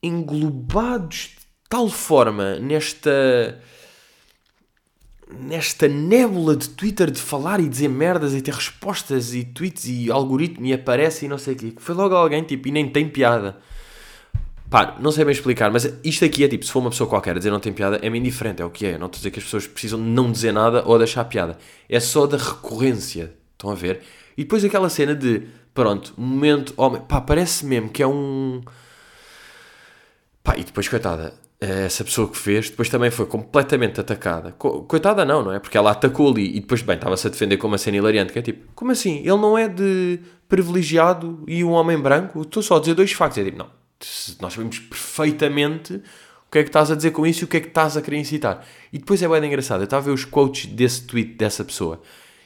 englobados 0.00 1.34
de 1.36 1.46
tal 1.68 1.88
forma 1.88 2.56
nesta 2.60 3.60
nesta 5.30 5.86
nébula 5.88 6.56
de 6.56 6.70
Twitter 6.70 7.10
de 7.10 7.20
falar 7.20 7.60
e 7.60 7.68
dizer 7.68 7.88
merdas 7.88 8.32
e 8.34 8.40
ter 8.40 8.54
respostas 8.54 9.34
e 9.34 9.44
tweets 9.44 9.84
e 9.86 10.10
algoritmo 10.10 10.64
e 10.64 10.72
aparece 10.72 11.26
e 11.26 11.28
não 11.28 11.38
sei 11.38 11.54
o 11.54 11.56
quê. 11.56 11.74
Foi 11.76 11.94
logo 11.94 12.14
alguém 12.14 12.42
tipo 12.42 12.68
e 12.68 12.72
nem 12.72 12.88
tem 12.88 13.08
piada. 13.08 13.58
Pá, 14.70 14.96
não 15.00 15.10
sei 15.10 15.24
bem 15.24 15.32
explicar, 15.32 15.70
mas 15.70 15.84
isto 16.04 16.24
aqui 16.24 16.44
é 16.44 16.48
tipo, 16.48 16.64
se 16.64 16.70
for 16.70 16.80
uma 16.80 16.90
pessoa 16.90 17.08
qualquer 17.08 17.30
a 17.30 17.38
dizer 17.38 17.50
não 17.50 17.60
tem 17.60 17.72
piada, 17.72 17.96
é 18.02 18.10
meio 18.10 18.20
indiferente, 18.20 18.60
é 18.60 18.64
o 18.64 18.70
que 18.70 18.86
é. 18.86 18.98
Não 18.98 19.06
estou 19.06 19.16
a 19.16 19.20
dizer 19.20 19.30
que 19.30 19.38
as 19.38 19.44
pessoas 19.44 19.66
precisam 19.66 19.98
não 19.98 20.30
dizer 20.30 20.52
nada 20.52 20.82
ou 20.86 20.98
deixar 20.98 21.24
piada. 21.24 21.56
É 21.88 21.98
só 22.00 22.26
da 22.26 22.36
recorrência. 22.36 23.32
Estão 23.52 23.70
a 23.70 23.74
ver? 23.74 24.02
E 24.36 24.44
depois 24.44 24.64
aquela 24.64 24.88
cena 24.88 25.14
de, 25.14 25.48
pronto, 25.72 26.12
momento, 26.16 26.74
homem, 26.76 27.00
pá, 27.00 27.20
parece 27.20 27.64
mesmo 27.64 27.88
que 27.88 28.02
é 28.02 28.06
um 28.06 28.62
Pá, 30.48 30.56
e 30.56 30.64
depois, 30.64 30.88
coitada, 30.88 31.34
essa 31.60 32.02
pessoa 32.02 32.26
que 32.26 32.38
fez, 32.38 32.70
depois 32.70 32.88
também 32.88 33.10
foi 33.10 33.26
completamente 33.26 34.00
atacada. 34.00 34.52
Coitada 34.52 35.26
não, 35.26 35.44
não 35.44 35.52
é? 35.52 35.58
Porque 35.58 35.76
ela 35.76 35.90
atacou 35.90 36.30
ali 36.30 36.56
e 36.56 36.60
depois, 36.60 36.80
bem, 36.80 36.96
estava-se 36.96 37.26
a 37.26 37.30
defender 37.30 37.58
como 37.58 37.72
uma 37.72 37.78
cena 37.78 37.98
hilariante, 37.98 38.32
que 38.32 38.38
é 38.38 38.42
tipo, 38.42 38.66
como 38.74 38.90
assim? 38.90 39.18
Ele 39.18 39.36
não 39.36 39.58
é 39.58 39.68
de 39.68 40.20
privilegiado 40.48 41.44
e 41.46 41.62
um 41.62 41.72
homem 41.72 41.98
branco? 42.00 42.40
Estou 42.40 42.62
só 42.62 42.76
a 42.78 42.80
dizer 42.80 42.94
dois 42.94 43.12
factos. 43.12 43.36
É 43.36 43.44
tipo, 43.44 43.58
não, 43.58 43.68
nós 44.40 44.52
sabemos 44.52 44.78
perfeitamente 44.78 45.94
o 45.94 46.50
que 46.50 46.58
é 46.58 46.62
que 46.62 46.68
estás 46.68 46.90
a 46.90 46.94
dizer 46.94 47.10
com 47.10 47.26
isso 47.26 47.42
e 47.42 47.44
o 47.44 47.48
que 47.48 47.56
é 47.58 47.60
que 47.60 47.68
estás 47.68 47.96
a 47.96 48.02
querer 48.02 48.18
incitar. 48.18 48.64
E 48.92 48.98
depois 48.98 49.22
é 49.22 49.28
bem 49.28 49.44
engraçado, 49.44 49.80
eu 49.80 49.84
estava 49.84 50.02
a 50.02 50.06
ver 50.06 50.12
os 50.12 50.24
quotes 50.24 50.66
desse 50.66 51.02
tweet 51.02 51.34
dessa 51.34 51.64
pessoa. 51.64 52.00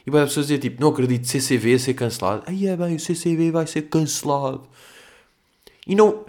E 0.05 0.11
bem, 0.11 0.19
as 0.19 0.29
pessoas 0.29 0.47
diziam 0.47 0.59
tipo, 0.59 0.81
não 0.81 0.89
acredito, 0.89 1.25
CCV 1.27 1.75
a 1.75 1.79
ser 1.79 1.93
cancelado. 1.93 2.43
Aí 2.45 2.67
é 2.67 2.75
bem, 2.75 2.95
o 2.95 2.99
CCV 2.99 3.51
vai 3.51 3.65
ser 3.65 3.83
cancelado. 3.83 4.67
E 5.87 5.95
não 5.95 6.25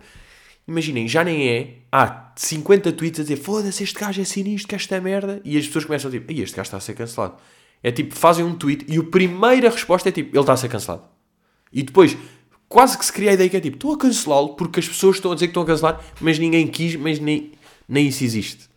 imaginem, 0.66 1.09
já 1.09 1.25
nem 1.25 1.49
é. 1.49 1.75
Há 1.91 2.33
50 2.37 2.93
tweets 2.93 3.20
a 3.20 3.22
dizer 3.22 3.37
foda-se, 3.37 3.83
este 3.83 3.99
gajo 3.99 4.20
é 4.20 4.25
sinistro, 4.25 4.68
que 4.68 4.75
esta 4.75 4.97
é 4.97 5.01
merda. 5.01 5.41
E 5.45 5.59
as 5.59 5.66
pessoas 5.66 5.85
começam 5.85 6.09
a 6.09 6.12
dizer, 6.12 6.25
este 6.31 6.57
gajo 6.57 6.66
está 6.66 6.77
a 6.77 6.81
ser 6.81 6.95
cancelado. 6.95 7.35
É 7.83 7.91
tipo, 7.91 8.14
fazem 8.14 8.45
um 8.45 8.55
tweet 8.55 8.87
e 8.89 8.99
a 8.99 9.03
primeira 9.03 9.68
resposta 9.68 10.09
é 10.09 10.12
tipo, 10.12 10.35
ele 10.35 10.41
está 10.41 10.53
a 10.53 10.57
ser 10.57 10.68
cancelado. 10.68 11.03
E 11.72 11.83
depois, 11.83 12.16
quase 12.75 12.99
que 12.99 13.07
se 13.07 13.12
cria 13.12 13.31
a 13.31 13.35
ideia 13.35 13.49
que 13.49 13.57
é 13.57 13.61
tipo, 13.61 13.77
estou 13.77 13.93
a 13.93 13.97
cancelá-lo 13.97 14.57
porque 14.57 14.81
as 14.81 14.89
pessoas 14.89 15.14
estão 15.14 15.31
a 15.31 15.35
dizer 15.35 15.47
que 15.47 15.51
estão 15.53 15.62
a 15.62 15.66
cancelar, 15.66 16.05
mas 16.20 16.41
ninguém 16.41 16.66
quis, 16.66 16.97
mas 16.97 17.20
nem, 17.20 17.53
nem 17.89 18.09
isso 18.09 18.25
existe. 18.25 18.68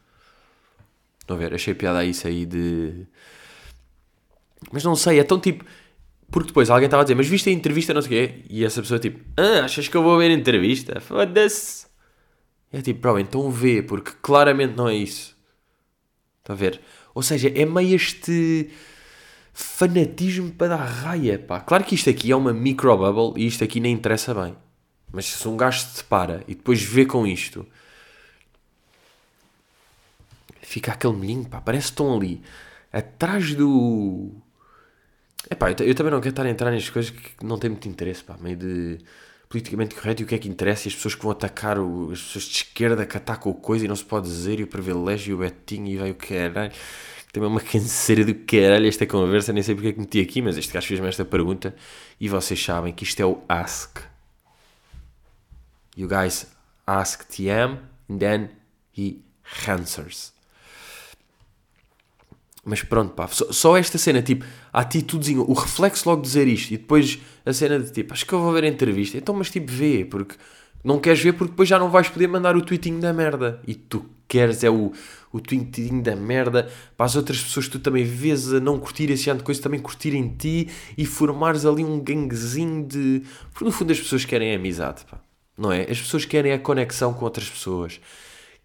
Estão 1.19 1.35
a 1.35 1.39
ver? 1.39 1.51
Achei 1.51 1.73
piada 1.73 2.05
isso 2.05 2.27
aí 2.27 2.45
de. 2.45 3.07
Mas 4.71 4.83
não 4.83 4.95
sei, 4.95 5.19
é 5.19 5.23
tão 5.23 5.39
tipo. 5.39 5.65
Porque 6.29 6.49
depois 6.49 6.69
alguém 6.69 6.85
estava 6.85 7.01
a 7.01 7.05
dizer, 7.05 7.15
mas 7.15 7.27
viste 7.27 7.49
a 7.49 7.51
entrevista, 7.51 7.91
não 7.91 8.03
sei 8.03 8.25
o 8.25 8.27
quê? 8.27 8.43
E 8.51 8.63
essa 8.63 8.81
pessoa 8.83 8.99
tipo, 8.99 9.19
ah, 9.35 9.65
achas 9.65 9.87
que 9.87 9.97
eu 9.97 10.03
vou 10.03 10.15
ver 10.19 10.29
a 10.29 10.33
entrevista? 10.33 10.99
Foda-se. 10.99 11.87
É 12.71 12.79
tipo, 12.81 12.99
bro, 12.99 13.17
então 13.17 13.49
vê, 13.49 13.81
porque 13.81 14.11
claramente 14.21 14.75
não 14.75 14.87
é 14.87 14.95
isso. 14.95 15.35
Está 16.41 16.53
a 16.53 16.55
ver? 16.55 16.79
Ou 17.15 17.23
seja, 17.23 17.49
é 17.49 17.65
meio 17.65 17.95
este 17.95 18.69
fanatismo 19.59 20.51
para 20.51 20.77
dar 20.77 20.85
raia, 20.85 21.39
pá. 21.39 21.59
Claro 21.59 21.83
que 21.83 21.95
isto 21.95 22.07
aqui 22.09 22.31
é 22.31 22.35
uma 22.35 22.53
microbubble 22.53 23.41
e 23.41 23.47
isto 23.47 23.63
aqui 23.63 23.79
nem 23.79 23.91
interessa 23.91 24.31
bem. 24.31 24.55
Mas 25.11 25.25
se 25.25 25.47
um 25.47 25.57
gajo 25.57 25.79
se 25.79 25.97
separa 25.97 26.43
e 26.47 26.53
depois 26.53 26.79
vê 26.81 27.07
com 27.07 27.25
isto, 27.25 27.65
fica 30.61 30.91
aquele 30.91 31.15
milhinho, 31.15 31.45
pá, 31.45 31.59
parece 31.59 31.87
que 31.87 31.93
estão 31.93 32.15
ali, 32.15 32.39
atrás 32.93 33.55
do 33.55 34.29
Epá, 35.49 35.71
eu, 35.71 35.75
t- 35.75 35.89
eu 35.89 35.95
também 35.95 36.11
não 36.11 36.19
quero 36.19 36.33
estar 36.33 36.45
a 36.45 36.49
entrar 36.49 36.69
nestas 36.69 36.91
coisas 36.91 37.09
que 37.09 37.43
não 37.43 37.57
têm 37.57 37.71
muito 37.71 37.87
interesse, 37.87 38.23
pá, 38.23 38.37
meio 38.39 38.57
de 38.57 38.99
politicamente 39.49 39.95
correto 39.95 40.21
e 40.21 40.25
o 40.25 40.27
que 40.27 40.35
é 40.35 40.37
que 40.37 40.47
interessa 40.49 40.87
e 40.87 40.89
as 40.89 40.95
pessoas 40.95 41.15
que 41.15 41.23
vão 41.23 41.31
atacar, 41.31 41.79
o, 41.79 42.11
as 42.11 42.21
pessoas 42.21 42.45
de 42.45 42.57
esquerda 42.57 43.05
que 43.07 43.17
atacam 43.17 43.51
o 43.51 43.55
coisa 43.55 43.85
e 43.85 43.87
não 43.87 43.95
se 43.95 44.03
pode 44.03 44.27
dizer, 44.27 44.59
e 44.59 44.63
o 44.63 44.67
privilégio 44.67 45.31
e 45.31 45.33
o 45.33 45.37
Betinho 45.37 45.87
e 45.87 45.97
vai 45.97 46.11
o 46.11 46.15
caralho. 46.15 46.71
Também 47.37 47.49
é 47.49 47.51
uma 47.51 47.61
canseira 47.61 48.25
do 48.25 48.33
caralho 48.33 48.87
esta 48.87 49.05
conversa, 49.05 49.53
nem 49.53 49.61
sei 49.61 49.75
porque 49.75 49.89
é 49.89 49.93
que 49.93 49.99
meti 49.99 50.19
aqui, 50.19 50.41
mas 50.41 50.57
este 50.57 50.73
gajo 50.73 50.87
fez-me 50.87 51.07
esta 51.07 51.23
pergunta 51.23 51.75
e 52.19 52.27
vocês 52.27 52.61
sabem 52.63 52.91
que 52.91 53.03
isto 53.03 53.19
é 53.19 53.25
o 53.25 53.41
Ask. 53.47 53.99
You 55.95 56.07
guys 56.07 56.47
ask 56.85 57.27
TM 57.27 57.77
and 58.09 58.17
then 58.17 58.49
he 58.97 59.17
answers. 59.67 60.33
Mas 62.63 62.83
pronto, 62.83 63.13
pá, 63.13 63.27
só, 63.27 63.51
só 63.51 63.77
esta 63.77 63.97
cena, 63.97 64.21
tipo, 64.21 64.45
a 64.73 64.81
atitudezinha, 64.81 65.41
o 65.41 65.53
reflexo 65.53 66.09
logo 66.09 66.21
de 66.21 66.27
dizer 66.27 66.47
isto 66.47 66.71
e 66.71 66.77
depois 66.77 67.19
a 67.45 67.53
cena 67.53 67.79
de 67.79 67.91
tipo, 67.91 68.13
acho 68.13 68.25
que 68.25 68.33
eu 68.33 68.41
vou 68.41 68.51
ver 68.51 68.63
a 68.63 68.67
entrevista. 68.67 69.17
Então, 69.17 69.33
mas 69.33 69.49
tipo, 69.49 69.71
vê, 69.71 70.03
porque 70.05 70.35
não 70.83 70.99
queres 70.99 71.21
ver 71.21 71.33
porque 71.33 71.51
depois 71.51 71.69
já 71.69 71.79
não 71.79 71.89
vais 71.89 72.09
poder 72.09 72.27
mandar 72.27 72.55
o 72.55 72.61
tweetinho 72.61 72.99
da 72.99 73.13
merda. 73.13 73.61
E 73.65 73.73
tu 73.73 74.05
queres 74.27 74.63
é 74.63 74.69
o, 74.69 74.91
o 75.31 75.39
tweetinho 75.39 76.01
da 76.01 76.15
merda 76.15 76.71
para 76.95 77.05
as 77.05 77.15
outras 77.15 77.41
pessoas 77.41 77.65
que 77.65 77.73
tu 77.73 77.79
também 77.79 78.03
vês 78.03 78.53
a 78.53 78.59
não 78.59 78.79
curtir 78.79 79.09
esse 79.09 79.29
ano 79.29 79.39
de 79.39 79.45
coisa, 79.45 79.61
também 79.61 79.79
curtirem 79.79 80.35
ti 80.37 80.69
e 80.97 81.05
formares 81.05 81.65
ali 81.65 81.83
um 81.83 81.99
ganguezinho 81.99 82.85
de. 82.85 83.23
Porque 83.51 83.65
no 83.65 83.71
fundo 83.71 83.91
as 83.91 83.99
pessoas 83.99 84.25
querem 84.25 84.53
a 84.53 84.55
amizade, 84.55 85.05
pá. 85.05 85.19
Não 85.57 85.71
é? 85.71 85.81
As 85.89 85.99
pessoas 85.99 86.23
querem 86.23 86.51
a 86.53 86.59
conexão 86.59 87.13
com 87.13 87.25
outras 87.25 87.49
pessoas 87.49 87.99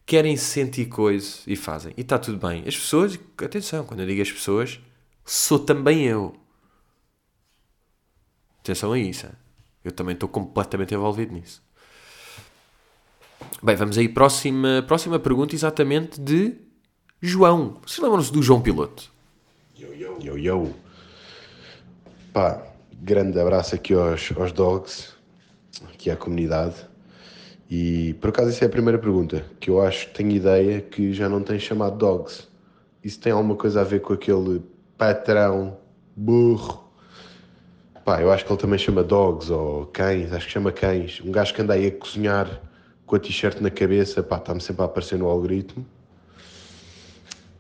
querem 0.05 0.37
sentir 0.37 0.87
coisa 0.87 1.39
e 1.47 1.57
fazem. 1.57 1.93
E 1.97 2.01
está 2.01 2.19
tudo 2.19 2.39
bem. 2.39 2.65
As 2.67 2.77
pessoas, 2.77 3.19
atenção, 3.39 3.85
quando 3.85 4.01
eu 4.01 4.07
digo 4.07 4.23
as 4.23 4.31
pessoas, 4.31 4.81
sou 5.25 5.59
também 5.59 6.05
eu. 6.05 6.35
Atenção 8.61 8.93
a 8.93 8.99
isso. 8.99 9.27
Eu 9.85 9.93
também 9.93 10.15
estou 10.15 10.29
completamente 10.29 10.95
envolvido 10.95 11.33
nisso. 11.33 11.63
Bem, 13.61 13.77
vamos 13.77 13.99
aí. 13.99 14.09
Próxima, 14.09 14.85
próxima 14.87 15.19
pergunta, 15.19 15.55
exatamente 15.55 16.21
de 16.21 16.55
João. 17.21 17.77
Vocês 17.87 17.99
lembram-se 17.99 18.33
do 18.33 18.43
João 18.43 18.61
Piloto? 18.61 19.11
Yo, 19.79 20.39
yo. 20.39 20.71
Pá, 22.33 22.63
grande 22.93 23.39
abraço 23.39 23.75
aqui 23.75 23.95
aos, 23.95 24.33
aos 24.37 24.53
dogs, 24.53 25.13
aqui 25.93 26.11
à 26.11 26.17
comunidade. 26.17 26.77
E 27.71 28.15
por 28.21 28.31
acaso 28.31 28.51
isso 28.51 28.63
é 28.63 28.67
a 28.67 28.71
primeira 28.71 28.99
pergunta, 28.99 29.45
que 29.59 29.71
eu 29.71 29.81
acho 29.81 30.09
que 30.09 30.15
tenho 30.15 30.31
ideia 30.31 30.81
que 30.81 31.13
já 31.13 31.29
não 31.29 31.43
tem 31.43 31.59
chamado 31.59 31.97
dogs. 31.97 32.49
Isso 33.03 33.19
tem 33.21 33.33
alguma 33.33 33.57
coisa 33.57 33.81
a 33.81 33.85
ver 33.85 34.01
com 34.01 34.13
aquele 34.13 34.63
patrão 34.97 35.79
burro? 36.17 36.91
Pá, 38.05 38.21
eu 38.21 38.33
acho 38.33 38.45
que 38.45 38.53
ele 38.53 38.61
também 38.61 38.79
chama 38.79 39.03
dogs 39.03 39.51
ou 39.51 39.87
cães, 39.87 40.33
acho 40.33 40.47
que 40.47 40.53
chama 40.53 40.73
cães. 40.73 41.21
Um 41.25 41.31
gajo 41.31 41.55
que 41.55 41.63
anda 41.63 41.75
aí 41.75 41.87
a 41.87 41.93
cozinhar 41.93 42.61
com 43.07 43.17
a 43.17 43.19
t-shirt 43.19 43.61
na 43.61 43.71
cabeça, 43.71 44.23
pá, 44.23 44.37
está-me 44.37 44.61
sempre 44.61 44.83
a 44.83 44.87
aparecer 44.87 45.19
no 45.19 45.27
algoritmo. 45.27 45.85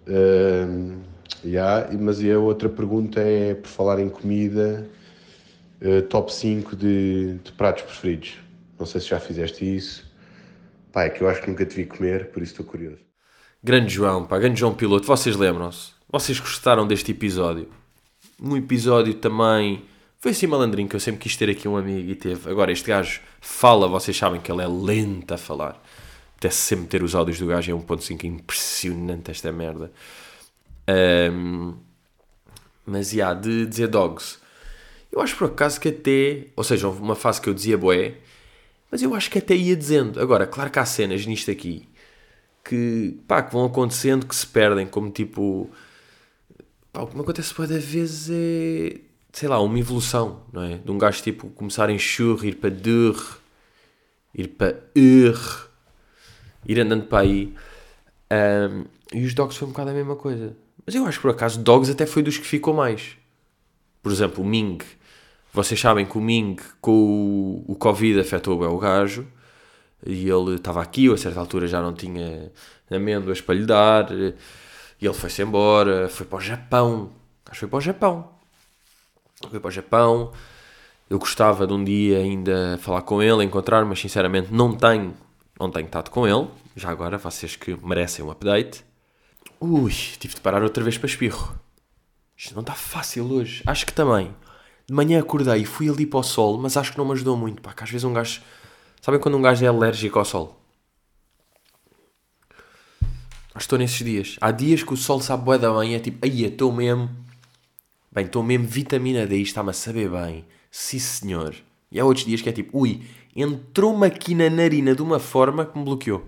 Ahm, 0.09 1.01
yeah, 1.45 1.88
mas 1.99 2.24
a 2.24 2.38
outra 2.38 2.68
pergunta 2.68 3.20
é, 3.20 3.55
por 3.55 3.68
falar 3.68 4.01
em 4.01 4.09
comida, 4.09 4.88
eh, 5.80 6.01
top 6.03 6.32
5 6.32 6.76
de, 6.76 7.38
de 7.43 7.53
pratos 7.53 7.82
preferidos. 7.82 8.34
Não 8.78 8.86
sei 8.86 9.01
se 9.01 9.09
já 9.09 9.18
fizeste 9.18 9.64
isso. 9.64 10.11
Pá, 10.93 11.05
é 11.05 11.11
que 11.11 11.22
eu 11.22 11.28
acho 11.28 11.43
que 11.43 11.51
nunca 11.51 11.66
te 11.66 11.74
vi 11.74 11.86
comer, 11.86 12.30
por 12.30 12.43
isso 12.43 12.53
estou 12.53 12.66
curioso. 12.66 13.01
Grande 13.62 13.93
João, 13.93 14.24
pá, 14.24 14.38
grande 14.38 14.61
João 14.61 14.74
Piloto. 14.74 15.07
Vocês 15.07 15.34
lembram-se? 15.34 15.93
Vocês 16.09 16.38
gostaram 16.38 16.86
deste 16.86 17.11
episódio? 17.11 17.68
Um 18.40 18.57
episódio 18.57 19.14
também. 19.14 19.84
Foi 20.23 20.31
assim 20.31 20.47
malandrinho 20.47 20.89
que 20.89 20.95
eu 20.95 21.01
sempre 21.01 21.20
quis 21.20 21.37
ter 21.37 21.51
aqui 21.51 21.66
um 21.66 21.77
amigo 21.77 22.09
e 22.09 22.14
teve. 22.14 22.49
Agora, 22.49 22.70
este 22.70 22.87
gajo 22.87 23.20
fala, 23.41 23.89
vocês 23.89 24.16
sabem 24.16 24.41
que 24.41 24.53
ele 24.53 24.62
é 24.62 24.68
lento 24.68 25.35
a 25.35 25.37
falar. 25.37 25.83
Apetece 26.37 26.59
sempre 26.59 26.87
ter 26.87 27.03
os 27.03 27.12
áudios 27.16 27.41
do 27.41 27.47
gajo 27.49 27.73
em 27.73 27.75
1.5. 27.75 28.23
É 28.23 28.27
impressionante 28.29 29.33
esta 29.33 29.51
merda. 29.51 29.91
Ahm, 30.87 31.75
mas, 32.87 33.11
já, 33.11 33.35
de 33.35 33.66
dizer 33.66 33.89
dogs. 33.89 34.39
Eu 35.11 35.20
acho 35.20 35.37
por 35.37 35.49
acaso 35.49 35.81
que 35.81 35.89
até. 35.89 36.47
Ou 36.55 36.62
seja, 36.62 36.87
houve 36.87 37.03
uma 37.03 37.16
fase 37.16 37.41
que 37.41 37.49
eu 37.49 37.55
dizia 37.55 37.77
boé. 37.77 38.14
Mas 38.93 39.03
eu 39.03 39.12
acho 39.16 39.29
que 39.29 39.39
até 39.39 39.57
ia 39.57 39.75
dizendo. 39.75 40.20
Agora, 40.20 40.47
claro 40.47 40.70
que 40.70 40.79
há 40.79 40.85
cenas 40.87 41.27
nisto 41.27 41.51
aqui 41.51 41.89
que, 42.64 43.18
pá, 43.27 43.43
que 43.43 43.53
vão 43.53 43.64
acontecendo 43.64 44.25
que 44.25 44.37
se 44.37 44.47
perdem, 44.47 44.87
como 44.87 45.11
tipo. 45.11 45.68
Pá, 46.93 47.03
o 47.03 47.09
que 47.09 47.16
me 47.16 47.23
acontece 47.23 47.53
cada 47.53 47.79
vezes 47.79 48.31
é. 48.31 49.12
Sei 49.33 49.49
lá, 49.49 49.61
uma 49.61 49.78
evolução, 49.78 50.43
não 50.53 50.62
é? 50.62 50.76
De 50.76 50.91
um 50.91 50.99
gajo 50.99 51.22
tipo 51.22 51.49
começar 51.51 51.89
em 51.91 51.99
churro, 51.99 52.45
ir 52.45 52.57
para 52.57 52.70
dur, 52.70 53.39
ir 54.35 54.49
para 54.49 54.78
ur, 54.97 55.70
ir 56.66 56.80
andando 56.80 57.07
para 57.07 57.20
aí. 57.20 57.55
Ahm, 58.30 58.85
e 59.12 59.24
os 59.24 59.35
dogs 59.35 59.57
foi 59.57 59.66
um 59.68 59.70
bocado 59.72 59.91
a 59.91 59.95
mesma 59.95 60.16
coisa. 60.16 60.57
Mas 60.85 60.95
eu 60.95 61.07
acho 61.07 61.18
que 61.18 61.22
por 61.22 61.30
acaso 61.30 61.61
dogs 61.61 61.91
até 61.91 62.07
foi 62.07 62.22
dos 62.22 62.37
que 62.39 62.47
ficou 62.47 62.74
mais. 62.74 63.16
Por 64.03 64.12
exemplo, 64.12 64.43
o 64.45 64.47
Ming. 64.47 64.78
Vocês 65.53 65.78
sabem 65.78 66.07
que 66.07 66.16
o 66.18 66.20
Ming, 66.20 66.57
com 66.80 66.93
o, 67.66 67.72
o 67.72 67.76
Covid, 67.76 68.20
afetou 68.20 68.59
bem 68.59 68.68
o 68.68 68.78
gajo. 68.78 69.26
E 70.05 70.28
ele 70.28 70.57
estava 70.57 70.83
aqui, 70.83 71.07
eu 71.07 71.14
a 71.14 71.18
certa 71.18 71.39
altura 71.39 71.68
já 71.68 71.80
não 71.80 71.95
tinha 71.95 72.51
amêndoas 72.91 73.41
para 73.41 73.55
lhe 73.55 73.64
dar. 73.64 74.11
E 74.12 75.07
ele 75.07 75.14
foi-se 75.14 75.43
embora, 75.43 76.09
foi 76.09 76.26
para 76.26 76.39
o 76.39 76.41
Japão. 76.41 77.12
Acho 77.47 77.55
que 77.55 77.61
foi 77.61 77.68
para 77.68 77.78
o 77.78 77.80
Japão. 77.80 78.41
Foi 79.49 79.61
para 79.61 79.68
o 79.68 79.70
Japão. 79.70 80.32
Eu 81.09 81.18
gostava 81.18 81.66
de 81.66 81.72
um 81.72 81.82
dia 81.82 82.18
ainda 82.18 82.78
falar 82.80 83.03
com 83.03 83.22
ele, 83.22 83.45
encontrar, 83.45 83.84
mas 83.84 84.01
sinceramente 84.01 84.53
não 84.53 84.74
tenho, 84.74 85.14
não 85.59 85.70
tenho 85.70 85.86
estado 85.86 86.11
com 86.11 86.26
ele. 86.26 86.49
Já 86.74 86.90
agora, 86.90 87.18
vocês 87.18 87.55
que 87.55 87.76
merecem 87.84 88.24
um 88.24 88.30
update. 88.30 88.84
Ui, 89.61 89.93
tive 89.93 90.34
de 90.34 90.40
parar 90.40 90.62
outra 90.62 90.82
vez 90.82 90.97
para 90.97 91.07
espirro. 91.07 91.55
Isto 92.36 92.55
não 92.55 92.62
está 92.62 92.72
fácil 92.72 93.30
hoje. 93.30 93.62
Acho 93.66 93.86
que 93.86 93.93
também. 93.93 94.34
De 94.86 94.95
manhã 94.95 95.20
acordei 95.20 95.62
e 95.62 95.64
fui 95.64 95.88
ali 95.88 96.07
para 96.07 96.20
o 96.20 96.22
sol, 96.22 96.59
mas 96.59 96.76
acho 96.76 96.93
que 96.93 96.99
não 96.99 97.05
me 97.05 97.12
ajudou 97.12 97.36
muito. 97.36 97.62
Pá, 97.62 97.72
que 97.72 97.84
às 97.84 97.90
vezes 97.90 98.05
um 98.05 98.12
gajo. 98.12 98.40
Sabem 99.01 99.20
quando 99.20 99.36
um 99.36 99.43
gajo 99.43 99.64
é 99.64 99.68
alérgico 99.68 100.18
ao 100.18 100.24
sol? 100.24 100.59
Estou 103.55 103.78
nesses 103.78 104.05
dias. 104.05 104.36
Há 104.40 104.51
dias 104.51 104.82
que 104.82 104.93
o 104.93 104.97
sol 104.97 105.20
sabe 105.20 105.45
bué 105.45 105.59
da 105.59 105.72
bem, 105.78 105.95
é 105.95 106.01
tipo, 106.01 106.24
aí 106.24 106.45
estou 106.45 106.72
mesmo. 106.72 107.11
Bem, 108.13 108.27
estou 108.27 108.43
mesmo 108.43 108.67
vitamina 108.67 109.27
D, 109.27 109.41
está-me 109.41 109.71
a 109.71 109.73
saber 109.73 110.11
bem. 110.11 110.45
Sim 110.71 110.99
senhor. 110.99 111.55
E 111.91 111.99
há 111.99 112.05
outros 112.05 112.27
dias 112.27 112.43
que 112.43 112.49
é 112.49 112.53
tipo, 112.53 112.79
ui, 112.79 113.03
entrou-me 113.35 114.07
aqui 114.07 114.35
na 114.35 114.51
narina 114.51 114.95
de 114.95 115.01
uma 115.01 115.19
forma 115.19 115.65
que 115.65 115.79
me 115.79 115.85
bloqueou. 115.85 116.23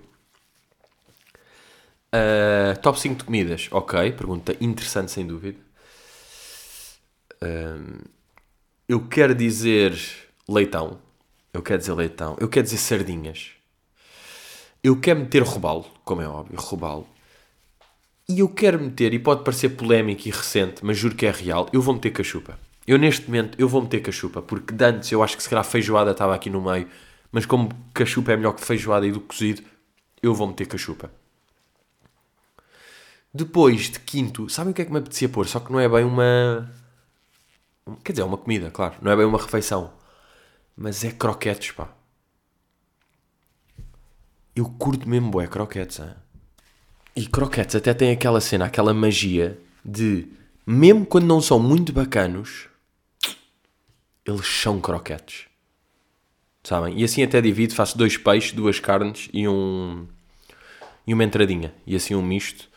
Uh, 2.14 2.80
top 2.80 2.98
5 2.98 3.16
de 3.16 3.24
comidas. 3.24 3.68
Ok, 3.70 4.12
pergunta 4.12 4.56
interessante 4.62 5.10
sem 5.10 5.26
dúvida. 5.26 5.58
Um, 7.42 7.98
eu 8.88 9.06
quero 9.06 9.34
dizer 9.34 9.94
leitão. 10.48 10.98
Eu 11.52 11.62
quero 11.62 11.80
dizer 11.80 11.92
leitão. 11.92 12.34
Eu 12.40 12.48
quero 12.48 12.64
dizer 12.64 12.78
sardinhas. 12.78 13.50
Eu 14.82 14.98
quero 15.00 15.20
meter 15.20 15.42
robalo, 15.42 15.84
como 16.02 16.22
é 16.22 16.28
óbvio, 16.28 16.58
robalo. 16.58 17.13
E 18.28 18.38
eu 18.40 18.48
quero 18.48 18.80
meter, 18.80 19.12
e 19.12 19.18
pode 19.18 19.44
parecer 19.44 19.70
polémico 19.70 20.26
e 20.26 20.30
recente, 20.30 20.84
mas 20.84 20.96
juro 20.96 21.14
que 21.14 21.26
é 21.26 21.30
real, 21.30 21.68
eu 21.72 21.82
vou 21.82 21.94
meter 21.94 22.10
cachupa. 22.10 22.58
Eu 22.86 22.98
neste 22.98 23.26
momento, 23.26 23.58
eu 23.60 23.68
vou 23.68 23.82
meter 23.82 24.00
cachupa, 24.00 24.40
porque 24.40 24.74
antes 24.82 25.12
eu 25.12 25.22
acho 25.22 25.36
que 25.36 25.42
se 25.42 25.48
calhar 25.48 25.64
feijoada 25.64 26.10
estava 26.10 26.34
aqui 26.34 26.48
no 26.48 26.62
meio, 26.62 26.88
mas 27.30 27.44
como 27.44 27.68
cachupa 27.92 28.32
é 28.32 28.36
melhor 28.36 28.52
que 28.52 28.64
feijoada 28.64 29.06
e 29.06 29.12
do 29.12 29.20
cozido, 29.20 29.62
eu 30.22 30.34
vou 30.34 30.46
meter 30.46 30.66
cachupa. 30.66 31.10
Depois 33.32 33.90
de 33.90 33.98
quinto, 34.00 34.48
sabem 34.48 34.70
o 34.70 34.74
que 34.74 34.82
é 34.82 34.84
que 34.84 34.92
me 34.92 34.98
apetecia 34.98 35.28
pôr? 35.28 35.46
Só 35.48 35.58
que 35.60 35.72
não 35.72 35.80
é 35.80 35.88
bem 35.88 36.04
uma. 36.04 36.70
Quer 38.04 38.12
dizer, 38.12 38.22
é 38.22 38.24
uma 38.24 38.38
comida, 38.38 38.70
claro. 38.70 38.94
Não 39.02 39.10
é 39.10 39.16
bem 39.16 39.26
uma 39.26 39.38
refeição. 39.38 39.92
Mas 40.76 41.02
é 41.04 41.10
croquetes, 41.10 41.72
pá. 41.72 41.88
Eu 44.54 44.66
curto 44.78 45.08
mesmo 45.08 45.30
bué 45.30 45.48
croquetes, 45.48 45.98
hein? 45.98 46.14
E 47.16 47.26
croquetes 47.26 47.76
até 47.76 47.94
tem 47.94 48.10
aquela 48.10 48.40
cena, 48.40 48.64
aquela 48.64 48.92
magia 48.92 49.58
de, 49.84 50.26
mesmo 50.66 51.06
quando 51.06 51.26
não 51.26 51.40
são 51.40 51.58
muito 51.60 51.92
bacanos, 51.92 52.68
eles 54.24 54.46
são 54.46 54.80
croquetes. 54.80 55.46
Sabem? 56.64 56.98
E 56.98 57.04
assim 57.04 57.22
até 57.22 57.40
divido, 57.40 57.74
faço 57.74 57.96
dois 57.96 58.16
peixes, 58.16 58.52
duas 58.52 58.80
carnes 58.80 59.28
e 59.32 59.46
um 59.46 60.08
e 61.06 61.12
uma 61.12 61.22
entradinha. 61.22 61.74
E 61.86 61.94
assim 61.94 62.14
um 62.14 62.22
misto. 62.22 62.68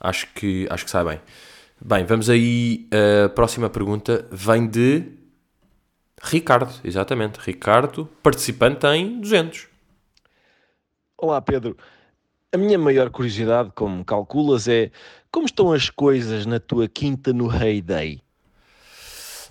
Acho 0.00 0.26
que, 0.34 0.66
acho 0.68 0.84
que 0.84 0.90
sai 0.90 1.04
bem. 1.04 1.20
Bem, 1.80 2.04
vamos 2.04 2.28
aí. 2.28 2.88
A 3.24 3.28
próxima 3.28 3.70
pergunta 3.70 4.26
vem 4.30 4.66
de 4.66 5.04
Ricardo, 6.22 6.72
exatamente. 6.84 7.38
Ricardo, 7.38 8.06
participante 8.22 8.86
em 8.88 9.20
200. 9.20 9.68
Olá, 11.16 11.40
Pedro. 11.40 11.76
A 12.50 12.56
minha 12.56 12.78
maior 12.78 13.10
curiosidade, 13.10 13.70
como 13.74 14.02
calculas, 14.02 14.66
é 14.68 14.90
como 15.30 15.44
estão 15.44 15.70
as 15.70 15.90
coisas 15.90 16.46
na 16.46 16.58
tua 16.58 16.88
quinta 16.88 17.30
no 17.30 17.54
Heyday? 17.54 18.22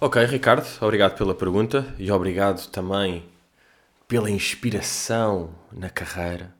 Ok, 0.01 0.25
Ricardo, 0.25 0.65
obrigado 0.81 1.15
pela 1.15 1.35
pergunta 1.35 1.93
e 1.99 2.11
obrigado 2.11 2.67
também 2.71 3.23
pela 4.07 4.31
inspiração 4.31 5.51
na 5.71 5.91
carreira, 5.91 6.51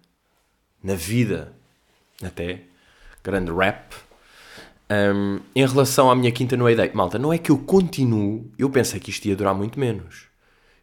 na 0.84 0.94
vida, 0.94 1.54
até. 2.24 2.62
Grande 3.24 3.52
rap. 3.52 3.96
Um, 4.92 5.40
em 5.56 5.66
relação 5.66 6.12
à 6.12 6.16
minha 6.16 6.32
quinta 6.32 6.56
no 6.56 6.68
A-Day, 6.68 6.92
malta, 6.94 7.18
não 7.18 7.34
é 7.34 7.40
que 7.40 7.50
eu 7.50 7.58
continuo, 7.58 8.52
eu 8.60 8.70
pensei 8.70 9.00
que 9.00 9.10
isto 9.10 9.26
ia 9.26 9.36
durar 9.36 9.56
muito 9.56 9.80
menos. 9.80 10.28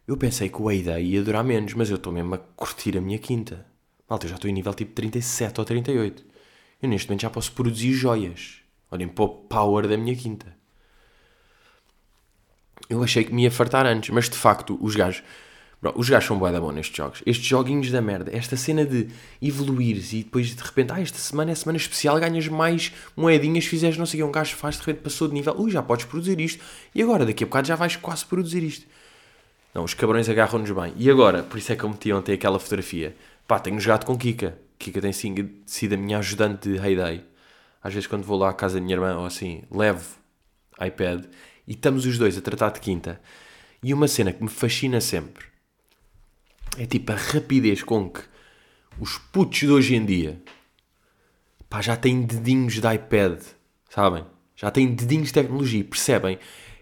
Eu 0.05 0.17
pensei 0.17 0.49
que 0.49 0.61
o 0.61 0.67
A-Day 0.67 1.01
ia 1.01 1.23
durar 1.23 1.45
menos, 1.45 1.73
mas 1.73 1.89
eu 1.89 1.95
estou 1.95 2.11
mesmo 2.11 2.35
a 2.35 2.37
curtir 2.37 2.97
a 2.97 3.01
minha 3.01 3.17
quinta. 3.17 3.65
Malta, 4.09 4.25
eu 4.25 4.29
já 4.29 4.35
estou 4.35 4.49
em 4.49 4.53
nível 4.53 4.73
tipo 4.73 4.93
37 4.93 5.59
ou 5.59 5.65
38. 5.65 6.23
Eu 6.81 6.89
neste 6.89 7.09
momento 7.09 7.21
já 7.21 7.29
posso 7.29 7.51
produzir 7.51 7.93
joias. 7.93 8.57
Olhem 8.91 9.07
para 9.07 9.25
o 9.25 9.29
power 9.29 9.87
da 9.87 9.97
minha 9.97 10.15
quinta. 10.15 10.55
Eu 12.89 13.03
achei 13.03 13.23
que 13.23 13.33
me 13.33 13.43
ia 13.43 13.51
fartar 13.51 13.85
antes, 13.85 14.11
mas 14.11 14.29
de 14.29 14.37
facto, 14.37 14.77
os 14.79 14.95
gajos. 14.95 15.23
Bro, 15.81 15.93
os 15.97 16.07
gajos 16.07 16.27
são 16.27 16.37
bué 16.37 16.51
da 16.51 16.61
bom 16.61 16.71
nestes 16.71 16.95
jogos. 16.95 17.23
Estes 17.25 17.45
joguinhos 17.45 17.89
da 17.89 18.01
merda. 18.01 18.35
Esta 18.35 18.55
cena 18.55 18.85
de 18.85 19.09
evoluires 19.41 20.13
e 20.13 20.23
depois 20.23 20.55
de 20.55 20.61
repente, 20.61 20.91
ah, 20.93 21.01
esta 21.01 21.17
semana 21.17 21.51
é 21.51 21.55
semana 21.55 21.77
especial, 21.77 22.19
ganhas 22.19 22.47
mais 22.47 22.93
moedinhas, 23.15 23.65
fizeres 23.65 23.97
não 23.97 24.05
sei 24.05 24.21
o 24.21 24.23
que, 24.23 24.29
um 24.29 24.31
gajo 24.31 24.55
faz, 24.55 24.75
de 24.75 24.81
repente 24.81 25.03
passou 25.03 25.27
de 25.27 25.33
nível, 25.33 25.55
ui, 25.57 25.71
já 25.71 25.81
podes 25.81 26.05
produzir 26.05 26.39
isto. 26.39 26.63
E 26.93 27.01
agora, 27.01 27.25
daqui 27.25 27.43
a 27.43 27.47
bocado 27.47 27.67
já 27.67 27.75
vais 27.75 27.95
quase 27.95 28.25
produzir 28.25 28.63
isto. 28.63 28.85
Não, 29.73 29.83
os 29.83 29.93
cabrões 29.93 30.29
agarram-nos 30.29 30.71
bem. 30.71 30.93
E 30.95 31.09
agora, 31.09 31.43
por 31.43 31.57
isso 31.57 31.71
é 31.73 31.75
que 31.75 31.83
eu 31.83 31.89
meti 31.89 32.13
ontem 32.13 32.33
aquela 32.33 32.59
fotografia. 32.59 33.15
Pá, 33.47 33.59
tenho 33.59 33.79
jogado 33.79 34.05
com 34.05 34.17
Kika. 34.17 34.57
Kika 34.79 35.01
tem 35.01 35.11
sido 35.13 35.93
a 35.93 35.97
minha 35.97 36.17
ajudante 36.17 36.69
de 36.69 36.77
Heyday. 36.77 37.23
Às 37.81 37.93
vezes 37.93 38.07
quando 38.07 38.23
vou 38.23 38.37
lá 38.37 38.49
à 38.49 38.53
casa 38.53 38.75
da 38.75 38.81
minha 38.81 38.95
irmã 38.95 39.15
ou 39.17 39.25
assim, 39.25 39.61
levo 39.71 40.15
iPad 40.83 41.25
e 41.67 41.73
estamos 41.73 42.05
os 42.05 42.17
dois 42.17 42.37
a 42.37 42.41
tratar 42.41 42.71
de 42.71 42.79
quinta. 42.79 43.21
E 43.83 43.93
uma 43.93 44.07
cena 44.07 44.33
que 44.33 44.41
me 44.41 44.49
fascina 44.49 44.99
sempre 44.99 45.45
é 46.77 46.85
tipo 46.87 47.11
a 47.11 47.15
rapidez 47.15 47.83
com 47.83 48.09
que 48.09 48.21
os 48.99 49.17
putos 49.17 49.59
de 49.59 49.69
hoje 49.69 49.95
em 49.95 50.03
dia 50.03 50.41
pá, 51.69 51.81
já 51.81 51.95
têm 51.95 52.23
dedinhos 52.23 52.73
de 52.73 52.93
iPad, 52.93 53.41
sabem? 53.89 54.25
Já 54.55 54.71
têm 54.71 54.93
dedinhos 54.93 55.27
de 55.27 55.33
tecnologia, 55.33 55.83
percebem? 55.83 56.39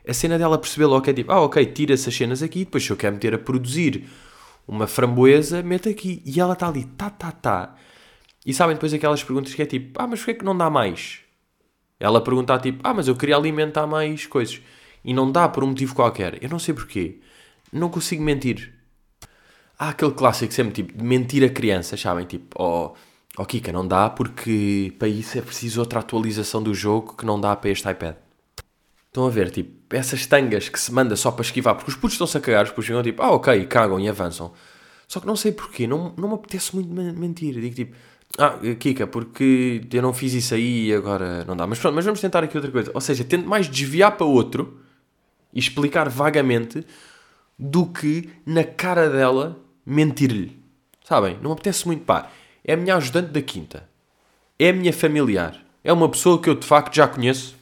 A 0.07 0.13
cena 0.13 0.37
dela 0.37 0.57
perceber 0.57 0.85
logo 0.85 1.01
que 1.01 1.09
é 1.09 1.13
tipo, 1.13 1.31
ah, 1.31 1.41
ok, 1.41 1.65
tira 1.67 1.93
essas 1.93 2.15
cenas 2.15 2.41
aqui, 2.41 2.59
depois 2.59 2.83
se 2.83 2.89
eu 2.89 2.97
quero 2.97 3.15
meter 3.15 3.33
a 3.33 3.37
produzir 3.37 4.09
uma 4.67 4.87
framboesa, 4.87 5.61
mete 5.61 5.89
aqui. 5.89 6.21
E 6.25 6.39
ela 6.39 6.53
está 6.53 6.67
ali, 6.67 6.85
tá, 6.85 7.09
tá, 7.09 7.31
tá. 7.31 7.75
E 8.45 8.53
sabem 8.53 8.75
depois 8.75 8.93
aquelas 8.93 9.23
perguntas 9.23 9.53
que 9.53 9.61
é 9.61 9.65
tipo, 9.65 10.01
ah, 10.01 10.07
mas 10.07 10.19
porquê 10.19 10.31
é 10.31 10.33
que 10.35 10.45
não 10.45 10.57
dá 10.57 10.69
mais? 10.69 11.19
Ela 11.99 12.21
pergunta 12.21 12.57
tipo, 12.59 12.79
ah, 12.83 12.93
mas 12.93 13.07
eu 13.07 13.15
queria 13.15 13.37
alimentar 13.37 13.87
mais 13.87 14.25
coisas. 14.25 14.61
E 15.03 15.13
não 15.13 15.31
dá 15.31 15.47
por 15.47 15.63
um 15.63 15.67
motivo 15.67 15.95
qualquer. 15.95 16.41
Eu 16.43 16.49
não 16.49 16.59
sei 16.59 16.73
porquê. 16.73 17.19
Não 17.71 17.89
consigo 17.89 18.23
mentir. 18.23 18.73
Há 19.77 19.89
aquele 19.89 20.11
clássico 20.11 20.53
sempre 20.53 20.73
tipo 20.73 20.97
de 20.97 21.03
mentir 21.03 21.43
a 21.43 21.49
crianças, 21.49 21.99
sabem? 21.99 22.25
Tipo, 22.25 22.55
oh, 22.61 22.93
oh 23.37 23.45
Kika, 23.45 23.71
não 23.71 23.87
dá 23.87 24.09
porque 24.09 24.93
para 24.99 25.07
isso 25.07 25.37
é 25.37 25.41
preciso 25.41 25.79
outra 25.79 25.99
atualização 25.99 26.61
do 26.61 26.73
jogo 26.73 27.15
que 27.15 27.25
não 27.25 27.39
dá 27.39 27.55
para 27.55 27.69
este 27.69 27.89
iPad. 27.89 28.15
Estão 29.07 29.25
a 29.25 29.29
ver, 29.29 29.51
tipo, 29.51 29.71
essas 29.97 30.25
tangas 30.25 30.69
que 30.69 30.79
se 30.79 30.91
manda 30.91 31.15
só 31.15 31.31
para 31.31 31.43
esquivar, 31.43 31.75
porque 31.75 31.89
os 31.89 31.95
putos 31.95 32.13
estão-se 32.13 32.37
a 32.37 32.41
cagar, 32.41 32.65
os 32.65 32.69
putos 32.71 32.85
ficam 32.85 33.03
tipo, 33.03 33.21
ah, 33.21 33.31
ok, 33.31 33.65
cagam 33.65 33.99
e 33.99 34.09
avançam. 34.09 34.51
Só 35.07 35.19
que 35.19 35.27
não 35.27 35.35
sei 35.35 35.51
porquê, 35.51 35.85
não, 35.85 36.13
não 36.17 36.29
me 36.29 36.35
apetece 36.35 36.75
muito 36.75 36.89
mentir. 36.91 37.53
Digo 37.53 37.75
tipo, 37.75 37.95
ah, 38.37 38.57
Kika, 38.79 39.05
porque 39.05 39.81
eu 39.91 40.01
não 40.01 40.13
fiz 40.13 40.33
isso 40.33 40.55
aí 40.55 40.87
e 40.87 40.93
agora 40.93 41.45
não 41.45 41.55
dá. 41.55 41.67
Mas 41.67 41.79
pronto, 41.79 41.93
mas 41.95 42.05
vamos 42.05 42.19
tentar 42.19 42.43
aqui 42.43 42.57
outra 42.57 42.71
coisa. 42.71 42.91
Ou 42.93 43.01
seja, 43.01 43.23
tento 43.23 43.47
mais 43.47 43.67
desviar 43.67 44.17
para 44.17 44.25
outro 44.25 44.79
e 45.53 45.59
explicar 45.59 46.09
vagamente 46.09 46.83
do 47.57 47.85
que 47.85 48.29
na 48.45 48.63
cara 48.63 49.09
dela 49.09 49.59
mentir-lhe. 49.85 50.57
Sabem? 51.03 51.37
Não 51.41 51.51
me 51.51 51.53
apetece 51.53 51.85
muito, 51.85 52.03
pá. 52.05 52.31
É 52.63 52.73
a 52.73 52.77
minha 52.77 52.95
ajudante 52.95 53.31
da 53.31 53.41
quinta. 53.41 53.87
É 54.57 54.69
a 54.69 54.73
minha 54.73 54.93
familiar. 54.93 55.63
É 55.83 55.93
uma 55.93 56.09
pessoa 56.09 56.41
que 56.41 56.49
eu 56.49 56.55
de 56.55 56.65
facto 56.65 56.95
já 56.95 57.07
conheço 57.07 57.55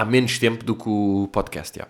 há 0.00 0.04
menos 0.04 0.38
tempo 0.38 0.64
do 0.64 0.76
que 0.76 0.88
o 0.88 1.28
podcast, 1.32 1.76
já. 1.76 1.88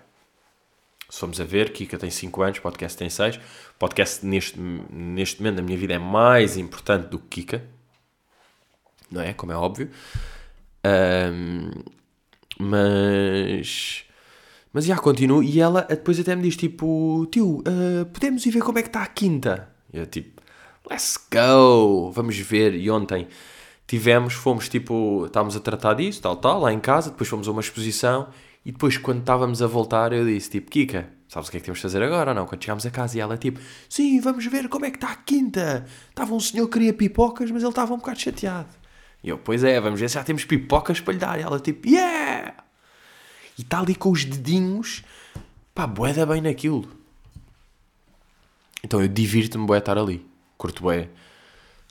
Se 1.10 1.20
formos 1.20 1.40
a 1.40 1.44
ver, 1.44 1.72
Kika 1.72 1.98
tem 1.98 2.10
5 2.10 2.42
anos, 2.42 2.58
podcast 2.58 2.96
tem 2.96 3.08
6. 3.08 3.38
Podcast 3.78 4.24
neste, 4.24 4.58
neste 4.58 5.40
momento 5.40 5.56
da 5.56 5.62
minha 5.62 5.76
vida 5.76 5.94
é 5.94 5.98
mais 5.98 6.56
importante 6.56 7.08
do 7.08 7.18
que 7.18 7.42
Kika. 7.42 7.64
Não 9.10 9.20
é? 9.20 9.32
Como 9.32 9.52
é 9.52 9.56
óbvio. 9.56 9.90
Um, 10.84 11.70
mas... 12.58 14.04
Mas 14.72 14.84
já, 14.84 14.98
continuo. 14.98 15.42
E 15.42 15.60
ela 15.60 15.82
depois 15.82 16.20
até 16.20 16.36
me 16.36 16.42
diz, 16.42 16.56
tipo... 16.56 17.26
Tio, 17.30 17.58
uh, 17.60 18.06
podemos 18.12 18.44
ir 18.44 18.50
ver 18.50 18.62
como 18.62 18.78
é 18.78 18.82
que 18.82 18.88
está 18.88 19.02
a 19.02 19.06
quinta? 19.06 19.68
E 19.92 19.98
eu, 19.98 20.06
tipo... 20.06 20.42
Let's 20.90 21.18
go! 21.30 22.10
Vamos 22.12 22.38
ver. 22.38 22.74
E 22.74 22.90
ontem 22.90 23.28
tivemos, 23.88 24.34
fomos 24.34 24.68
tipo, 24.68 25.24
estávamos 25.26 25.56
a 25.56 25.60
tratar 25.60 25.94
disso, 25.94 26.20
tal, 26.20 26.36
tal, 26.36 26.60
lá 26.60 26.72
em 26.72 26.78
casa, 26.78 27.10
depois 27.10 27.28
fomos 27.28 27.48
a 27.48 27.50
uma 27.50 27.62
exposição 27.62 28.28
e 28.64 28.70
depois 28.70 28.98
quando 28.98 29.20
estávamos 29.20 29.62
a 29.62 29.66
voltar 29.66 30.12
eu 30.12 30.26
disse 30.26 30.50
tipo, 30.50 30.70
Kika, 30.70 31.08
sabes 31.26 31.48
o 31.48 31.50
que 31.50 31.56
é 31.56 31.60
que 31.60 31.64
temos 31.64 31.78
de 31.78 31.82
fazer 31.82 32.02
agora 32.02 32.32
ou 32.32 32.34
não? 32.34 32.46
Quando 32.46 32.62
chegámos 32.62 32.84
a 32.84 32.90
casa 32.90 33.16
e 33.16 33.20
ela 33.20 33.38
tipo, 33.38 33.58
sim, 33.88 34.20
vamos 34.20 34.44
ver 34.44 34.68
como 34.68 34.84
é 34.84 34.90
que 34.90 34.98
está 34.98 35.10
a 35.10 35.16
quinta. 35.16 35.86
Estava 36.10 36.34
um 36.34 36.38
senhor 36.38 36.66
que 36.66 36.74
queria 36.74 36.92
pipocas, 36.92 37.50
mas 37.50 37.62
ele 37.62 37.70
estava 37.70 37.94
um 37.94 37.96
bocado 37.96 38.20
chateado. 38.20 38.68
E 39.24 39.30
eu, 39.30 39.38
pois 39.38 39.64
é, 39.64 39.80
vamos 39.80 39.98
ver 39.98 40.08
se 40.10 40.16
já 40.16 40.22
temos 40.22 40.44
pipocas 40.44 41.00
para 41.00 41.14
lhe 41.14 41.18
dar. 41.18 41.38
E 41.38 41.42
ela 41.42 41.58
tipo, 41.58 41.88
yeah! 41.88 42.54
E 43.58 43.62
está 43.62 43.80
ali 43.80 43.94
com 43.94 44.10
os 44.10 44.24
dedinhos, 44.24 45.02
pá, 45.74 45.86
boeda 45.86 46.26
bem 46.26 46.42
naquilo. 46.42 46.86
Então 48.84 49.00
eu 49.00 49.08
divirto-me 49.08 49.66
bué 49.66 49.78
estar 49.78 49.96
ali. 49.96 50.24
Curto 50.58 50.84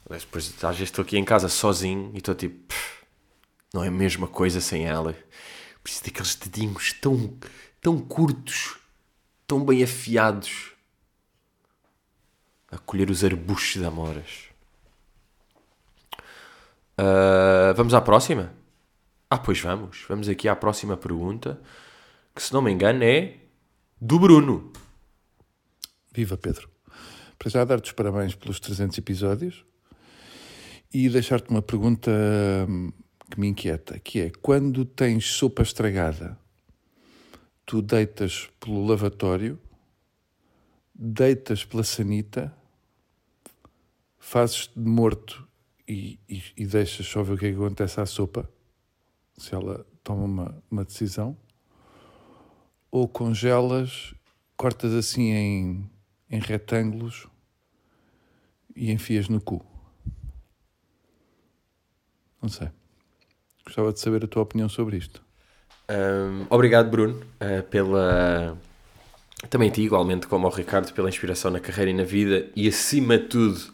bué 0.07 0.17
depois, 0.17 0.63
às 0.63 0.77
vezes 0.77 0.89
estou 0.89 1.03
aqui 1.03 1.17
em 1.17 1.25
casa 1.25 1.49
sozinho 1.49 2.11
e 2.13 2.17
estou 2.17 2.33
tipo, 2.33 2.73
não 3.73 3.83
é 3.83 3.89
a 3.89 3.91
mesma 3.91 4.27
coisa 4.27 4.61
sem 4.61 4.85
ela. 4.85 5.15
Preciso 5.83 6.05
daqueles 6.05 6.35
dedinhos 6.35 6.93
tão, 6.93 7.37
tão 7.81 7.99
curtos, 7.99 8.77
tão 9.45 9.63
bem 9.65 9.83
afiados 9.83 10.71
a 12.71 12.77
colher 12.77 13.09
os 13.09 13.23
arbustos 13.23 13.81
de 13.81 13.85
amoras. 13.85 14.47
Uh, 16.99 17.73
vamos 17.75 17.93
à 17.93 18.01
próxima? 18.01 18.53
Ah, 19.29 19.37
pois 19.37 19.59
vamos. 19.59 20.05
Vamos 20.07 20.27
aqui 20.27 20.47
à 20.47 20.55
próxima 20.55 20.97
pergunta, 20.97 21.61
que 22.33 22.41
se 22.41 22.53
não 22.53 22.61
me 22.61 22.71
engano 22.71 23.03
é 23.03 23.37
do 24.01 24.19
Bruno. 24.19 24.71
Viva 26.11 26.37
Pedro. 26.37 26.69
Para 27.37 27.51
já 27.51 27.63
dar-te 27.63 27.85
os 27.85 27.91
parabéns 27.91 28.33
pelos 28.35 28.59
300 28.59 28.97
episódios 28.97 29.66
e 30.93 31.09
deixar-te 31.09 31.49
uma 31.49 31.61
pergunta 31.61 32.11
hum, 32.69 32.91
que 33.29 33.39
me 33.39 33.47
inquieta, 33.47 33.99
que 33.99 34.21
é, 34.21 34.29
quando 34.41 34.85
tens 34.85 35.25
sopa 35.25 35.61
estragada, 35.61 36.37
tu 37.65 37.81
deitas 37.81 38.49
pelo 38.59 38.85
lavatório, 38.85 39.59
deitas 40.95 41.65
pela 41.65 41.83
sanita, 41.83 42.55
fazes 44.17 44.69
de 44.75 44.89
morto 44.89 45.47
e, 45.87 46.19
e, 46.27 46.43
e 46.57 46.65
deixas 46.65 47.05
só 47.05 47.21
ver 47.23 47.33
o 47.33 47.37
que, 47.37 47.47
é 47.47 47.49
que 47.51 47.55
acontece 47.55 47.99
à 47.99 48.05
sopa, 48.05 48.49
se 49.37 49.53
ela 49.53 49.85
toma 50.03 50.23
uma, 50.23 50.63
uma 50.71 50.85
decisão, 50.85 51.37
ou 52.89 53.07
congelas, 53.07 54.15
cortas 54.55 54.93
assim 54.93 55.31
em, 55.31 55.89
em 56.29 56.39
retângulos 56.39 57.27
e 58.75 58.91
enfias 58.91 59.27
no 59.27 59.41
cu. 59.41 59.76
Não 62.47 62.53
sei. 62.53 62.69
Gostava 63.65 63.91
de 63.91 63.99
saber 63.99 64.23
a 64.23 64.27
tua 64.27 64.43
opinião 64.43 64.69
sobre 64.69 64.95
isto. 64.95 65.21
Um, 65.89 66.45
obrigado, 66.49 66.89
Bruno, 66.89 67.21
uh, 67.41 67.61
pela. 67.63 68.57
Também 69.49 69.69
ti, 69.69 69.81
igualmente, 69.81 70.27
como 70.27 70.47
ao 70.47 70.53
Ricardo, 70.53 70.93
pela 70.93 71.09
inspiração 71.09 71.51
na 71.51 71.59
carreira 71.59 71.91
e 71.91 71.93
na 71.93 72.05
vida 72.05 72.49
e, 72.55 72.65
acima 72.65 73.17
de 73.17 73.25
tudo, 73.25 73.73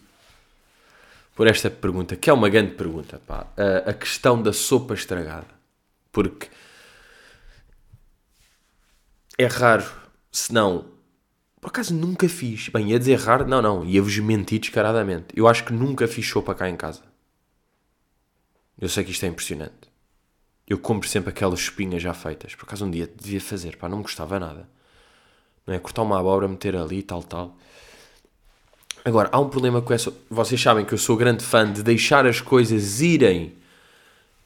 por 1.35 1.45
esta 1.45 1.69
pergunta, 1.69 2.15
que 2.15 2.31
é 2.31 2.33
uma 2.33 2.49
grande 2.49 2.71
pergunta, 2.71 3.21
pá. 3.27 3.45
Uh, 3.55 3.91
a 3.91 3.93
questão 3.93 4.41
da 4.41 4.51
sopa 4.51 4.95
estragada. 4.95 5.45
Porque 6.11 6.49
é 9.37 9.45
raro, 9.45 9.85
se 10.31 10.51
não. 10.51 10.85
Por 11.61 11.67
acaso 11.67 11.93
nunca 11.93 12.27
fiz. 12.27 12.69
Bem, 12.69 12.89
ia 12.89 12.97
dizer 12.97 13.19
raro, 13.19 13.47
não, 13.47 13.61
não, 13.61 13.85
ia-vos 13.85 14.17
mentir 14.17 14.59
descaradamente. 14.59 15.27
Eu 15.35 15.47
acho 15.47 15.63
que 15.63 15.71
nunca 15.71 16.07
fiz 16.07 16.27
sopa 16.27 16.55
cá 16.55 16.67
em 16.67 16.75
casa. 16.75 17.12
Eu 18.83 18.89
sei 18.89 19.05
que 19.05 19.11
isto 19.11 19.23
é 19.23 19.29
impressionante. 19.29 19.87
Eu 20.67 20.77
compro 20.77 21.07
sempre 21.07 21.29
aquelas 21.29 21.61
espinhas 21.61 22.01
já 22.01 22.13
feitas. 22.13 22.53
Por 22.53 22.65
acaso 22.65 22.85
um 22.85 22.91
dia 22.91 23.07
devia 23.07 23.39
fazer, 23.39 23.77
pá, 23.77 23.87
não 23.87 23.99
me 23.99 24.03
gostava 24.03 24.37
nada. 24.37 24.67
Não 25.65 25.73
é? 25.73 25.79
Cortar 25.79 26.01
uma 26.01 26.19
abóbora, 26.19 26.49
meter 26.49 26.75
ali, 26.75 27.01
tal, 27.01 27.23
tal. 27.23 27.57
Agora, 29.05 29.29
há 29.31 29.39
um 29.39 29.47
problema 29.47 29.81
com 29.81 29.93
essa. 29.93 30.13
Vocês 30.29 30.59
sabem 30.59 30.83
que 30.83 30.93
eu 30.93 30.97
sou 30.97 31.15
grande 31.15 31.45
fã 31.45 31.71
de 31.71 31.81
deixar 31.81 32.27
as 32.27 32.41
coisas 32.41 32.99
irem 32.99 33.53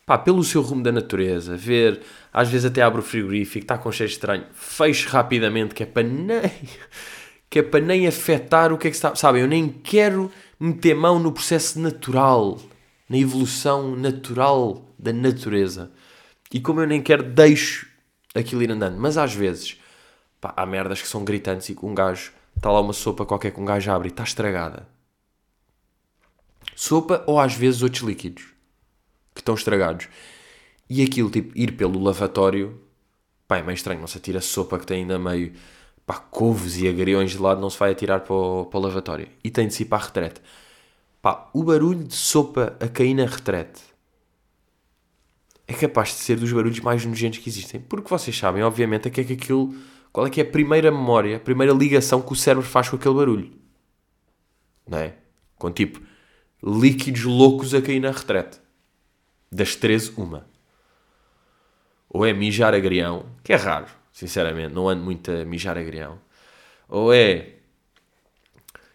pá, 0.05 0.19
pelo 0.19 0.43
seu 0.43 0.61
rumo 0.61 0.83
da 0.83 0.91
natureza, 0.91 1.57
ver, 1.57 2.01
às 2.31 2.47
vezes 2.47 2.65
até 2.67 2.83
abre 2.83 2.99
o 2.99 3.03
frigorífico, 3.03 3.63
está 3.63 3.75
com 3.75 3.91
cheiro 3.91 4.11
estranho, 4.11 4.45
feche 4.53 5.07
rapidamente, 5.07 5.73
que 5.73 5.81
é 5.81 5.85
para 5.87 6.03
nem, 6.03 6.51
que 7.49 7.57
é 7.57 7.63
para 7.63 7.83
nem 7.83 8.05
afetar 8.05 8.71
o 8.71 8.77
que 8.77 8.87
é 8.87 8.91
que 8.91 8.95
está, 8.95 9.15
sabem, 9.15 9.41
eu 9.41 9.47
nem 9.47 9.67
quero 9.67 10.31
meter 10.59 10.93
mão 10.93 11.17
no 11.17 11.31
processo 11.31 11.79
natural, 11.79 12.61
na 13.09 13.17
evolução 13.17 13.95
natural 13.95 14.93
da 14.97 15.13
natureza. 15.13 15.91
E 16.53 16.59
como 16.59 16.81
eu 16.81 16.87
nem 16.87 17.01
quero, 17.01 17.23
deixo 17.23 17.87
aquilo 18.33 18.63
ir 18.63 18.71
andando. 18.71 18.97
Mas 18.97 19.17
às 19.17 19.33
vezes, 19.33 19.79
pá, 20.39 20.53
há 20.55 20.65
merdas 20.65 21.01
que 21.01 21.07
são 21.07 21.23
gritantes 21.23 21.69
e 21.69 21.75
que 21.75 21.85
um 21.85 21.93
gajo, 21.93 22.31
está 22.55 22.71
lá 22.71 22.81
uma 22.81 22.93
sopa 22.93 23.25
qualquer 23.25 23.51
que 23.51 23.59
um 23.59 23.65
gajo 23.65 23.91
abre 23.91 24.09
e 24.09 24.11
está 24.11 24.23
estragada. 24.23 24.87
Sopa 26.75 27.23
ou 27.25 27.39
às 27.39 27.53
vezes 27.53 27.81
outros 27.81 28.03
líquidos 28.03 28.45
que 29.33 29.41
estão 29.41 29.55
estragados. 29.55 30.07
E 30.89 31.03
aquilo, 31.03 31.29
tipo, 31.29 31.57
ir 31.57 31.73
pelo 31.73 32.01
lavatório, 32.01 32.81
pá, 33.47 33.57
é 33.57 33.63
meio 33.63 33.75
estranho. 33.75 33.99
Não 33.99 34.07
se 34.07 34.17
atira 34.17 34.41
sopa 34.41 34.79
que 34.79 34.85
tem 34.85 35.01
ainda 35.01 35.19
meio, 35.19 35.53
pá, 36.05 36.15
couves 36.15 36.77
e 36.77 36.87
agriões 36.87 37.31
de 37.31 37.39
lado, 37.39 37.59
não 37.59 37.69
se 37.69 37.77
vai 37.77 37.91
atirar 37.91 38.21
para 38.21 38.33
o, 38.33 38.65
para 38.65 38.79
o 38.79 38.81
lavatório. 38.81 39.27
E 39.43 39.49
tem 39.49 39.67
de 39.67 39.73
se 39.73 39.83
ir 39.83 39.85
para 39.87 39.97
a 40.03 40.05
retrete. 40.05 40.41
Pá, 41.27 41.49
o 41.51 41.61
barulho 41.61 42.05
de 42.05 42.15
sopa 42.15 42.77
a 42.79 42.87
cair 42.87 43.13
na 43.13 43.25
retrete 43.25 43.81
é 45.67 45.73
capaz 45.73 46.07
de 46.11 46.15
ser 46.19 46.39
dos 46.39 46.53
barulhos 46.53 46.79
mais 46.79 47.03
nojentos 47.05 47.39
que 47.39 47.49
existem. 47.49 47.81
Porque 47.81 48.07
vocês 48.07 48.37
sabem, 48.37 48.63
obviamente, 48.63 49.09
é 49.09 49.11
que 49.11 49.19
é 49.19 49.23
que 49.25 49.33
aquilo. 49.33 49.75
Qual 50.13 50.25
é 50.25 50.29
que 50.29 50.39
é 50.39 50.45
a 50.45 50.49
primeira 50.49 50.89
memória, 50.89 51.35
a 51.35 51.39
primeira 51.41 51.73
ligação 51.73 52.21
que 52.21 52.31
o 52.31 52.35
cérebro 52.35 52.65
faz 52.65 52.87
com 52.87 52.95
aquele 52.95 53.13
barulho? 53.13 53.51
Não 54.87 54.99
é? 54.99 55.15
Com 55.57 55.69
tipo 55.69 55.99
líquidos 56.63 57.25
loucos 57.25 57.73
a 57.73 57.81
cair 57.81 57.99
na 57.99 58.11
retrete. 58.11 58.61
Das 59.51 59.75
13, 59.75 60.13
uma. 60.15 60.47
Ou 62.07 62.25
é 62.25 62.31
mijar 62.31 62.73
agrião, 62.73 63.25
que 63.43 63.51
é 63.51 63.57
raro, 63.57 63.87
sinceramente, 64.13 64.73
não 64.73 64.87
ando 64.87 65.03
muito 65.03 65.29
a 65.29 65.43
mijar 65.43 65.77
agrião. 65.77 66.21
Ou 66.87 67.13
é, 67.13 67.56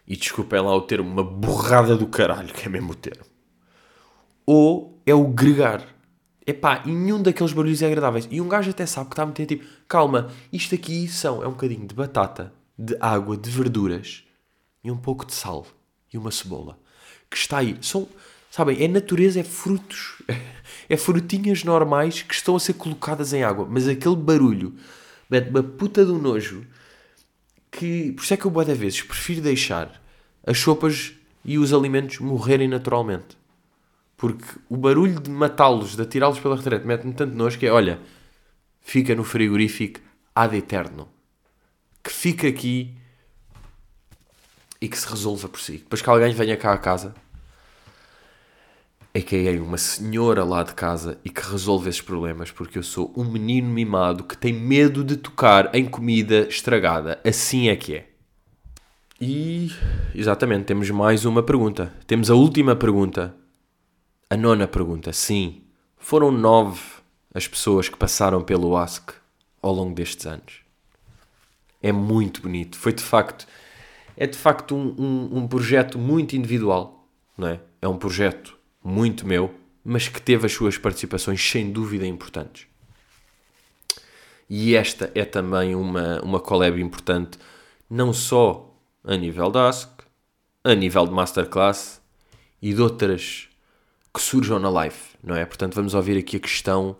e 0.07 0.15
desculpem 0.15 0.59
lá 0.59 0.75
o 0.75 0.81
termo, 0.81 1.09
uma 1.09 1.23
borrada 1.23 1.95
do 1.95 2.07
caralho, 2.07 2.53
que 2.53 2.65
é 2.65 2.69
mesmo 2.69 2.91
o 2.91 2.95
termo. 2.95 3.25
Ou 4.45 5.01
é 5.05 5.13
o 5.13 5.27
gregar. 5.27 5.87
Epá, 6.45 6.83
e 6.85 6.91
nenhum 6.91 7.21
daqueles 7.21 7.53
barulhos 7.53 7.81
é 7.81 7.87
agradáveis. 7.87 8.27
E 8.29 8.41
um 8.41 8.49
gajo 8.49 8.69
até 8.69 8.85
sabe 8.85 9.09
que 9.09 9.13
está 9.13 9.23
a 9.23 9.25
meter 9.25 9.45
tipo, 9.45 9.65
calma, 9.87 10.29
isto 10.51 10.75
aqui 10.75 11.07
são, 11.07 11.41
é 11.41 11.47
um 11.47 11.51
bocadinho 11.51 11.87
de 11.87 11.95
batata, 11.95 12.53
de 12.77 12.97
água, 12.99 13.37
de 13.37 13.49
verduras 13.49 14.23
e 14.83 14.91
um 14.91 14.97
pouco 14.97 15.25
de 15.25 15.33
sal 15.33 15.65
e 16.13 16.17
uma 16.17 16.31
cebola. 16.31 16.77
Que 17.29 17.37
está 17.37 17.59
aí. 17.59 17.77
São, 17.81 18.07
sabem, 18.51 18.83
é 18.83 18.87
natureza, 18.89 19.39
é 19.39 19.43
frutos, 19.43 20.21
é 20.89 20.97
frutinhas 20.97 21.63
normais 21.63 22.21
que 22.23 22.33
estão 22.33 22.57
a 22.57 22.59
ser 22.59 22.73
colocadas 22.73 23.31
em 23.31 23.43
água. 23.43 23.65
Mas 23.69 23.87
aquele 23.87 24.17
barulho 24.17 24.75
mete 25.29 25.49
uma 25.49 25.63
puta 25.63 26.05
do 26.05 26.19
nojo 26.19 26.67
que, 27.73 28.11
por 28.11 28.23
isso 28.23 28.33
é 28.33 28.37
que 28.37 28.45
eu, 28.45 28.51
boa 28.51 28.63
vezes, 28.63 29.01
prefiro 29.01 29.41
deixar 29.41 30.01
as 30.45 30.59
sopas 30.59 31.13
e 31.43 31.57
os 31.57 31.73
alimentos 31.73 32.19
morrerem 32.19 32.67
naturalmente. 32.67 33.35
Porque 34.15 34.45
o 34.69 34.77
barulho 34.77 35.19
de 35.19 35.29
matá-los, 35.29 35.95
de 35.95 36.03
atirá-los 36.03 36.39
pela 36.39 36.55
retrete, 36.55 36.85
mete-me 36.85 37.13
tanto 37.13 37.35
nojo 37.35 37.57
que 37.57 37.65
é, 37.65 37.71
olha, 37.71 37.99
fica 38.79 39.15
no 39.15 39.23
frigorífico 39.23 39.99
ad 40.35 40.55
eterno. 40.55 41.09
Que 42.03 42.11
fica 42.11 42.47
aqui 42.47 42.95
e 44.79 44.87
que 44.87 44.97
se 44.97 45.07
resolva 45.09 45.49
por 45.49 45.59
si. 45.59 45.77
Depois 45.77 46.01
que 46.01 46.09
alguém 46.09 46.33
venha 46.33 46.55
cá 46.55 46.73
a 46.73 46.77
casa, 46.77 47.15
a.k.a. 49.15 49.61
uma 49.61 49.77
senhora 49.77 50.43
lá 50.43 50.63
de 50.63 50.73
casa 50.73 51.19
e 51.23 51.29
que 51.29 51.41
resolve 51.41 51.89
esses 51.89 52.01
problemas, 52.01 52.51
porque 52.51 52.77
eu 52.77 52.83
sou 52.83 53.13
um 53.15 53.23
menino 53.23 53.69
mimado 53.69 54.23
que 54.23 54.37
tem 54.37 54.53
medo 54.53 55.03
de 55.03 55.17
tocar 55.17 55.73
em 55.75 55.85
comida 55.85 56.47
estragada. 56.47 57.19
Assim 57.23 57.69
é 57.69 57.75
que 57.75 57.95
é. 57.95 58.09
E, 59.21 59.71
exatamente, 60.15 60.65
temos 60.65 60.89
mais 60.89 61.25
uma 61.25 61.43
pergunta. 61.43 61.93
Temos 62.07 62.29
a 62.31 62.35
última 62.35 62.75
pergunta 62.75 63.35
a 64.33 64.35
nona 64.35 64.67
pergunta, 64.67 65.13
sim, 65.13 65.61
foram 65.95 66.31
nove 66.31 66.81
as 67.35 67.47
pessoas 67.47 67.87
que 67.87 67.95
passaram 67.95 68.41
pelo 68.41 68.75
Ask 68.75 69.11
ao 69.61 69.71
longo 69.71 69.93
destes 69.93 70.25
anos. 70.25 70.61
É 71.79 71.91
muito 71.91 72.41
bonito. 72.41 72.75
Foi 72.75 72.91
de 72.91 73.03
facto, 73.03 73.45
é 74.17 74.25
de 74.25 74.35
facto 74.35 74.75
um, 74.75 74.95
um, 74.97 75.37
um 75.37 75.47
projeto 75.47 75.99
muito 75.99 76.35
individual, 76.35 77.07
não 77.37 77.47
é? 77.47 77.59
É 77.79 77.87
um 77.87 77.95
projeto 77.95 78.57
muito 78.83 79.25
meu, 79.25 79.53
mas 79.83 80.07
que 80.07 80.21
teve 80.21 80.45
as 80.45 80.53
suas 80.53 80.77
participações 80.77 81.41
sem 81.41 81.71
dúvida 81.71 82.05
importantes. 82.05 82.67
E 84.49 84.75
esta 84.75 85.11
é 85.15 85.25
também 85.25 85.73
uma, 85.73 86.21
uma 86.21 86.39
collab 86.39 86.79
importante, 86.79 87.37
não 87.89 88.13
só 88.13 88.69
a 89.03 89.15
nível 89.15 89.49
da 89.49 89.69
Ask, 89.69 89.89
a 90.63 90.75
nível 90.75 91.05
de 91.05 91.11
Masterclass 91.11 92.01
e 92.61 92.73
de 92.73 92.81
outras 92.81 93.49
que 94.13 94.21
surjam 94.21 94.59
na 94.59 94.69
live, 94.69 94.95
não 95.23 95.35
é? 95.35 95.45
Portanto, 95.45 95.73
vamos 95.73 95.93
ouvir 95.93 96.17
aqui 96.17 96.37
a 96.37 96.39
questão 96.39 96.95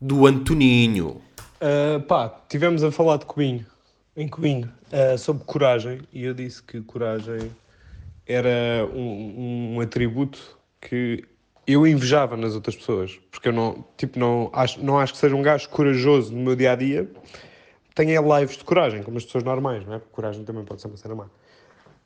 do 0.00 0.26
Antoninho. 0.26 1.20
Uh, 1.60 2.00
pá, 2.08 2.28
tivemos 2.48 2.82
a 2.82 2.90
falar 2.90 3.18
de 3.18 3.26
Cominho, 3.26 3.66
em 4.16 4.26
Cominho, 4.26 4.72
uh, 4.92 5.18
sobre 5.18 5.44
coragem, 5.44 6.00
e 6.12 6.24
eu 6.24 6.34
disse 6.34 6.62
que 6.62 6.80
coragem 6.80 7.50
era 8.26 8.86
um, 8.92 9.76
um, 9.76 9.80
atributo 9.80 10.58
que 10.88 11.24
eu 11.66 11.86
invejava 11.86 12.36
nas 12.36 12.54
outras 12.54 12.76
pessoas, 12.76 13.18
porque 13.30 13.48
eu 13.48 13.52
não, 13.52 13.84
tipo, 13.96 14.18
não 14.18 14.50
acho, 14.52 14.84
não 14.84 14.98
acho 14.98 15.14
que 15.14 15.18
seja 15.18 15.34
um 15.34 15.42
gajo 15.42 15.68
corajoso 15.68 16.32
no 16.32 16.40
meu 16.42 16.54
dia 16.54 16.72
a 16.72 16.76
dia. 16.76 17.10
Tenho 17.94 18.10
é 18.10 18.40
lives 18.40 18.56
de 18.56 18.64
coragem, 18.64 19.02
como 19.02 19.16
as 19.16 19.24
pessoas 19.24 19.44
normais, 19.44 19.86
não 19.86 19.94
é? 19.94 19.98
Porque 19.98 20.12
coragem 20.12 20.44
também 20.44 20.64
pode 20.64 20.80
ser 20.80 20.88
uma 20.88 20.96
cena 20.96 21.14
má. 21.14 21.24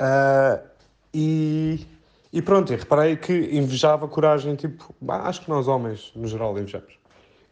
Uh, 0.01 0.68
e 1.12 1.87
e 2.33 2.43
pronto, 2.43 2.72
e 2.72 2.76
reparei 2.76 3.16
que 3.16 3.33
invejava 3.33 4.07
coragem, 4.07 4.55
tipo, 4.55 4.95
acho 5.09 5.41
que 5.41 5.49
nós 5.49 5.66
homens, 5.66 6.12
no 6.14 6.29
geral, 6.29 6.59
invejamos. 6.59 6.99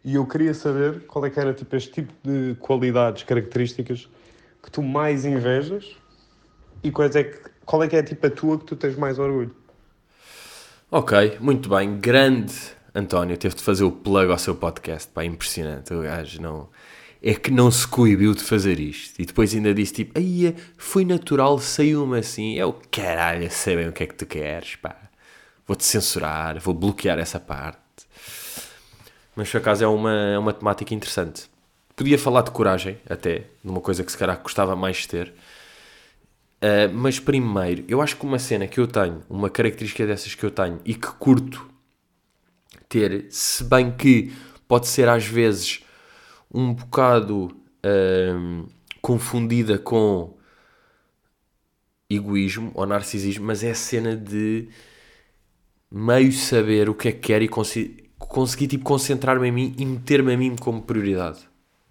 E 0.04 0.14
eu 0.14 0.26
queria 0.26 0.52
saber 0.52 1.06
qual 1.06 1.24
é 1.24 1.30
que 1.30 1.40
era 1.40 1.54
tipo, 1.54 1.74
este 1.74 1.90
tipo 1.92 2.12
de 2.22 2.54
qualidades, 2.56 3.22
características 3.22 4.08
que 4.62 4.70
tu 4.70 4.82
mais 4.82 5.24
invejas 5.24 5.96
e 6.82 6.90
quais 6.90 7.16
é 7.16 7.24
que, 7.24 7.38
qual 7.64 7.82
é 7.82 7.88
que 7.88 7.96
é 7.96 8.02
tipo 8.02 8.26
a 8.26 8.30
tua 8.30 8.58
que 8.58 8.66
tu 8.66 8.76
tens 8.76 8.96
mais 8.96 9.18
orgulho. 9.18 9.54
Ok, 10.88 11.38
muito 11.40 11.68
bem. 11.68 11.98
Grande 11.98 12.54
António 12.94 13.36
teve 13.36 13.56
de 13.56 13.62
fazer 13.62 13.82
o 13.82 13.90
plug 13.90 14.30
ao 14.30 14.38
seu 14.38 14.54
podcast. 14.54 15.10
Pá, 15.10 15.24
impressionante. 15.24 15.92
O 15.92 16.02
gajo 16.02 16.40
não 16.40 16.68
é 17.20 17.34
que 17.34 17.50
não 17.50 17.72
se 17.72 17.88
coibiu 17.88 18.32
de 18.34 18.42
fazer 18.44 18.78
isto. 18.78 19.20
E 19.20 19.26
depois 19.26 19.52
ainda 19.52 19.74
disse 19.74 19.92
tipo, 19.92 20.16
aí 20.16 20.54
foi 20.76 21.04
natural, 21.04 21.58
saiu-me 21.58 22.20
assim. 22.20 22.56
É 22.56 22.64
o 22.64 22.72
caralho, 22.88 23.50
sei 23.50 23.74
bem 23.74 23.88
o 23.88 23.92
que 23.92 24.04
é 24.04 24.06
que 24.06 24.14
tu 24.14 24.26
queres, 24.26 24.76
pá. 24.76 24.94
Vou-te 25.66 25.84
censurar, 25.84 26.60
vou 26.60 26.72
bloquear 26.72 27.18
essa 27.18 27.40
parte. 27.40 27.78
Mas 29.34 29.50
por 29.50 29.58
acaso 29.58 29.82
é 29.82 29.88
uma, 29.88 30.12
é 30.12 30.38
uma 30.38 30.52
temática 30.52 30.94
interessante. 30.94 31.50
Podia 31.96 32.16
falar 32.18 32.42
de 32.42 32.52
coragem, 32.52 32.98
até, 33.10 33.46
numa 33.64 33.80
coisa 33.80 34.04
que 34.04 34.12
se 34.12 34.18
calhar 34.18 34.40
gostava 34.40 34.76
mais 34.76 34.98
de 34.98 35.08
ter. 35.08 35.34
Uh, 36.56 36.92
mas 36.92 37.20
primeiro, 37.20 37.84
eu 37.86 38.00
acho 38.00 38.16
que 38.16 38.24
uma 38.24 38.38
cena 38.38 38.66
que 38.66 38.80
eu 38.80 38.86
tenho, 38.86 39.22
uma 39.28 39.50
característica 39.50 40.06
dessas 40.06 40.34
que 40.34 40.44
eu 40.44 40.50
tenho 40.50 40.80
e 40.84 40.94
que 40.94 41.08
curto 41.08 41.68
ter, 42.88 43.26
se 43.30 43.62
bem 43.64 43.90
que 43.90 44.32
pode 44.66 44.86
ser 44.86 45.08
às 45.08 45.26
vezes 45.26 45.84
um 46.52 46.72
bocado 46.72 47.54
hum, 47.84 48.66
confundida 49.02 49.78
com 49.78 50.36
egoísmo 52.08 52.70
ou 52.74 52.86
narcisismo, 52.86 53.46
mas 53.46 53.62
é 53.62 53.70
a 53.70 53.74
cena 53.74 54.16
de 54.16 54.68
meio 55.90 56.32
saber 56.32 56.88
o 56.88 56.94
que 56.94 57.08
é 57.08 57.12
que 57.12 57.18
quer 57.18 57.42
e 57.42 57.48
conseguir 57.48 58.66
tipo, 58.68 58.84
concentrar-me 58.84 59.48
em 59.48 59.52
mim 59.52 59.74
e 59.78 59.84
meter-me 59.84 60.34
a 60.34 60.36
mim 60.36 60.56
como 60.56 60.82
prioridade. 60.82 61.40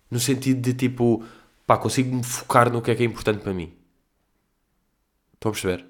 No 0.10 0.20
sentido 0.20 0.62
de 0.62 0.74
tipo, 0.74 1.24
pá, 1.68 1.78
consigo 1.78 2.16
me 2.16 2.24
focar 2.24 2.72
no 2.72 2.82
que 2.82 2.92
é 2.92 2.96
que 2.96 3.04
é 3.04 3.06
importante 3.06 3.42
para 3.42 3.54
mim. 3.54 3.74
Estão 5.46 5.52
a 5.52 5.54
perceber? 5.54 5.86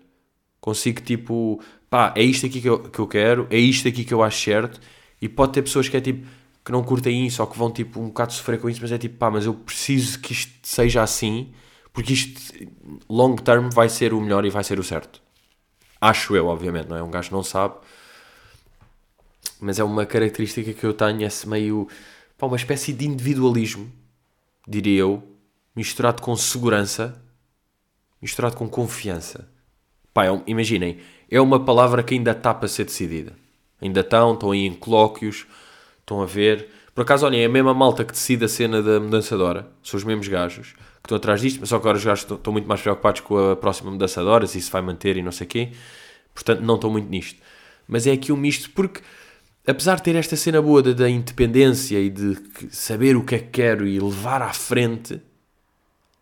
Consigo 0.60 1.02
tipo, 1.02 1.62
pá, 1.90 2.14
é 2.16 2.24
isto 2.24 2.46
aqui 2.46 2.60
que 2.60 2.68
eu, 2.68 2.80
que 2.80 3.00
eu 3.00 3.08
quero, 3.08 3.48
é 3.50 3.58
isto 3.58 3.88
aqui 3.88 4.04
que 4.04 4.14
eu 4.14 4.22
acho 4.22 4.44
certo. 4.44 4.82
E 5.22 5.30
pode 5.30 5.54
ter 5.54 5.62
pessoas 5.62 5.88
que 5.88 5.96
é 5.96 6.02
tipo, 6.02 6.28
que 6.64 6.72
não 6.72 6.84
curtem 6.84 7.26
isso 7.26 7.42
ou 7.42 7.48
que 7.48 7.58
vão 7.58 7.72
tipo 7.72 8.02
um 8.02 8.08
bocado 8.08 8.34
sofrer 8.34 8.60
com 8.60 8.70
isso, 8.70 8.82
mas 8.82 8.92
é 8.92 8.98
tipo, 8.98 9.18
pá, 9.18 9.32
mas 9.32 9.46
eu 9.46 9.54
preciso 9.54 10.20
que 10.20 10.34
isto 10.34 10.52
seja 10.64 11.02
assim, 11.02 11.54
porque 11.94 12.14
isto 12.14 12.42
long 13.10 13.36
term 13.36 13.70
vai 13.70 13.88
ser 13.88 14.14
o 14.14 14.20
melhor 14.20 14.44
e 14.46 14.50
vai 14.50 14.64
ser 14.64 14.78
o 14.78 14.84
certo. 14.84 15.22
Acho 16.02 16.36
eu, 16.36 16.48
obviamente, 16.48 16.90
não 16.90 16.98
é? 16.98 17.04
Um 17.04 17.10
gajo 17.10 17.32
não 17.32 17.44
sabe, 17.44 17.76
mas 19.62 19.80
é 19.80 19.84
uma 19.86 20.06
característica 20.06 20.74
que 20.74 20.86
eu 20.86 20.94
tenho, 20.94 21.22
esse 21.26 21.48
meio, 21.48 21.88
pá, 22.38 22.46
uma 22.48 22.58
espécie 22.58 22.92
de 22.92 23.08
individualismo, 23.08 23.90
diria 24.68 25.00
eu, 25.00 25.24
misturado 25.74 26.22
com 26.22 26.36
segurança, 26.36 27.24
misturado 28.26 28.58
com 28.58 28.68
confiança. 28.68 29.48
Pá, 30.14 30.26
é, 30.26 30.42
imaginem, 30.48 31.00
é 31.30 31.40
uma 31.40 31.64
palavra 31.64 32.04
que 32.04 32.14
ainda 32.14 32.32
está 32.32 32.54
para 32.54 32.68
ser 32.68 32.86
decidida. 32.86 33.34
Ainda 33.82 34.02
estão, 34.02 34.34
estão 34.34 34.52
aí 34.52 34.66
em 34.66 34.74
colóquios, 34.74 35.46
Estão 36.06 36.22
a 36.22 36.26
ver. 36.28 36.70
Por 36.94 37.02
acaso, 37.02 37.26
olhem, 37.26 37.42
é 37.42 37.46
a 37.46 37.50
mesma 37.50 37.74
malta 37.74 38.06
que 38.06 38.14
decide 38.14 38.46
a 38.46 38.48
cena 38.48 38.82
da 38.82 39.00
mudança 39.00 39.36
de 39.36 39.42
hora. 39.42 39.68
São 39.84 39.98
os 39.98 40.04
mesmos 40.04 40.28
gajos 40.28 40.74
que 40.74 41.08
estão 41.08 41.18
atrás 41.18 41.42
disto, 41.42 41.60
mas 41.60 41.70
só 41.70 41.78
que 41.78 41.82
agora 41.82 41.98
os 41.98 42.06
gajos 42.06 42.24
estão, 42.24 42.38
estão 42.38 42.54
muito 42.54 42.68
mais 42.68 42.80
preocupados 42.80 43.22
com 43.22 43.52
a 43.52 43.56
próxima 43.56 43.90
mudança 43.90 44.22
de 44.22 44.28
horas 44.28 44.54
e 44.54 44.62
se 44.62 44.70
vai 44.70 44.84
manter 44.84 45.18
e 45.18 45.24
não 45.24 45.32
sei 45.32 45.46
o 45.46 45.50
quê. 45.50 45.72
Portanto, 46.32 46.62
não 46.62 46.76
estão 46.76 46.92
muito 46.92 47.10
nisto. 47.10 47.42
Mas 47.88 48.06
é 48.06 48.12
aqui 48.12 48.32
um 48.32 48.38
misto 48.38 48.70
porque, 48.70 49.02
apesar 49.66 49.96
de 49.96 50.04
ter 50.04 50.16
esta 50.16 50.36
cena 50.36 50.62
boa 50.62 50.84
da, 50.84 50.92
da 50.94 51.10
independência 51.10 52.00
e 52.00 52.12
de 52.12 52.38
saber 52.70 53.16
o 53.16 53.24
que 53.24 53.34
é 53.34 53.40
que 53.40 53.50
quero 53.50 53.88
e 53.88 54.00
levar 54.00 54.44
à 54.44 54.54
frente, 54.54 55.20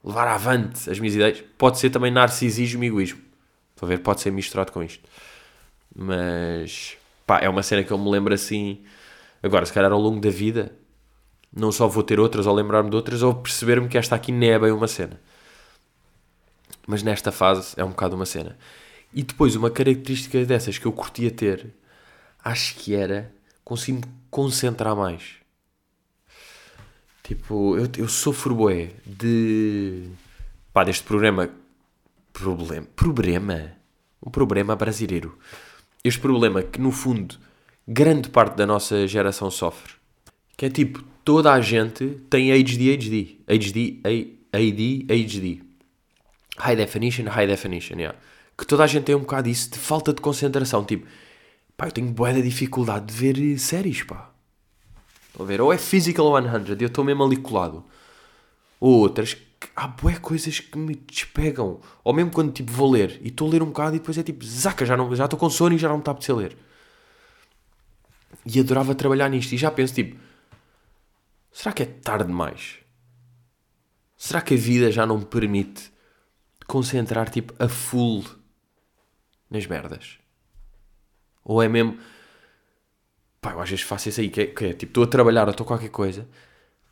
levar 0.03 0.27
avante 0.27 0.89
as 0.89 0.99
minhas 0.99 1.15
ideias, 1.15 1.43
pode 1.57 1.79
ser 1.79 1.89
também 1.89 2.11
narcisismo 2.11 2.83
e 2.83 2.87
egoísmo. 2.87 3.21
Estão 3.73 3.87
a 3.87 3.89
ver? 3.89 3.99
Pode 3.99 4.21
ser 4.21 4.31
misturado 4.31 4.71
com 4.71 4.83
isto. 4.83 5.07
Mas, 5.95 6.97
pá, 7.25 7.39
é 7.39 7.49
uma 7.49 7.63
cena 7.63 7.83
que 7.83 7.91
eu 7.91 7.97
me 7.97 8.09
lembro 8.09 8.33
assim. 8.33 8.83
Agora, 9.41 9.65
se 9.65 9.73
calhar 9.73 9.91
ao 9.91 9.99
longo 9.99 10.19
da 10.19 10.29
vida, 10.29 10.71
não 11.55 11.71
só 11.71 11.87
vou 11.87 12.03
ter 12.03 12.19
outras 12.19 12.45
ou 12.45 12.53
lembrar-me 12.53 12.89
de 12.89 12.95
outras, 12.95 13.23
ou 13.23 13.33
perceber-me 13.35 13.87
que 13.87 13.97
esta 13.97 14.15
aqui 14.15 14.31
nem 14.31 14.51
é 14.51 14.59
bem 14.59 14.71
uma 14.71 14.87
cena. 14.87 15.19
Mas 16.85 17.03
nesta 17.03 17.31
fase 17.31 17.73
é 17.77 17.83
um 17.83 17.89
bocado 17.89 18.15
uma 18.15 18.25
cena. 18.25 18.57
E 19.13 19.23
depois, 19.23 19.55
uma 19.55 19.69
característica 19.69 20.43
dessas 20.45 20.77
que 20.77 20.85
eu 20.85 20.91
curtia 20.91 21.31
ter, 21.31 21.67
acho 22.43 22.75
que 22.75 22.95
era 22.95 23.31
conseguir-me 23.63 24.03
concentrar 24.29 24.95
mais. 24.95 25.42
Tipo, 27.23 27.77
eu, 27.77 27.87
eu 27.97 28.07
sofro 28.09 28.53
bué 28.53 28.91
de. 29.05 30.09
pá, 30.73 30.83
deste 30.83 31.03
programa. 31.03 31.49
Problema. 32.33 32.85
Problema? 32.95 33.71
Um 34.21 34.29
problema 34.29 34.75
brasileiro. 34.75 35.37
Este 36.03 36.19
problema 36.19 36.61
que, 36.61 36.81
no 36.81 36.91
fundo, 36.91 37.37
grande 37.87 38.29
parte 38.29 38.57
da 38.57 38.65
nossa 38.65 39.07
geração 39.07 39.49
sofre. 39.49 39.93
Que 40.57 40.65
é 40.65 40.69
tipo, 40.69 41.01
toda 41.23 41.53
a 41.53 41.61
gente 41.61 42.05
tem 42.29 42.51
ADHD. 42.51 43.39
ADHD, 43.47 44.01
AD, 44.51 45.05
ADHD. 45.09 45.61
High 46.57 46.75
definition, 46.75 47.29
high 47.29 47.47
definition, 47.47 47.99
yeah. 47.99 48.17
Que 48.57 48.67
toda 48.67 48.83
a 48.83 48.87
gente 48.87 49.05
tem 49.05 49.15
um 49.15 49.19
bocado 49.19 49.47
isso 49.47 49.71
de 49.71 49.79
falta 49.79 50.13
de 50.13 50.21
concentração. 50.21 50.83
Tipo, 50.83 51.07
pá, 51.77 51.87
eu 51.87 51.91
tenho 51.91 52.11
boa 52.11 52.33
dificuldade 52.33 53.05
de 53.05 53.13
ver 53.13 53.57
séries, 53.57 54.03
pá. 54.03 54.32
Estão 55.33 55.47
a 55.47 55.49
ver? 55.49 55.59
Ou 55.61 55.73
é 55.73 55.79
Physical 55.79 56.31
100 56.31 56.75
e 56.79 56.83
eu 56.83 56.87
estou 56.87 57.03
mesmo 57.03 57.23
ali 57.23 57.37
colado. 57.37 57.83
Ou 58.79 58.99
outras 58.99 59.33
que 59.33 59.67
há 59.75 59.87
boé 59.87 60.15
coisas 60.17 60.59
que 60.59 60.77
me 60.77 60.93
despegam. 60.93 61.81
Ou 62.03 62.13
mesmo 62.13 62.29
quando 62.29 62.53
tipo 62.53 62.71
vou 62.71 62.91
ler 62.91 63.19
e 63.19 63.29
estou 63.29 63.47
a 63.47 63.51
ler 63.51 63.63
um 63.63 63.67
bocado 63.67 63.95
e 63.95 63.99
depois 63.99 64.15
é 64.15 64.21
tipo, 64.21 64.45
zaca, 64.45 64.85
já 64.85 64.93
estou 64.93 65.15
já 65.15 65.27
com 65.27 65.49
sono 65.49 65.73
e 65.73 65.79
já 65.79 65.87
não 65.87 65.95
me 65.95 66.01
está 66.01 66.11
a 66.11 66.35
ler. 66.35 66.55
E 68.45 68.59
adorava 68.59 68.93
trabalhar 68.93 69.27
nisto. 69.27 69.53
E 69.53 69.57
já 69.57 69.71
penso 69.71 69.95
tipo, 69.95 70.19
será 71.51 71.73
que 71.73 71.81
é 71.81 71.87
tarde 71.87 72.25
demais? 72.25 72.77
Será 74.15 74.39
que 74.39 74.53
a 74.53 74.57
vida 74.57 74.91
já 74.91 75.03
não 75.07 75.17
me 75.17 75.25
permite 75.25 75.91
concentrar 76.67 77.29
tipo 77.31 77.55
a 77.57 77.67
full 77.67 78.23
nas 79.49 79.65
merdas? 79.65 80.19
Ou 81.43 81.61
é 81.61 81.67
mesmo 81.67 81.97
pá, 83.43 83.51
eu 83.51 83.61
às 83.61 83.69
vezes 83.69 83.83
faço 83.83 84.09
isso 84.09 84.21
aí, 84.21 84.29
que 84.29 84.41
é, 84.41 84.45
que 84.47 84.65
é 84.65 84.73
tipo, 84.73 84.91
estou 84.91 85.03
a 85.03 85.07
trabalhar 85.07 85.43
ou 85.43 85.51
estou 85.51 85.65
qualquer 85.65 85.89
coisa, 85.89 86.27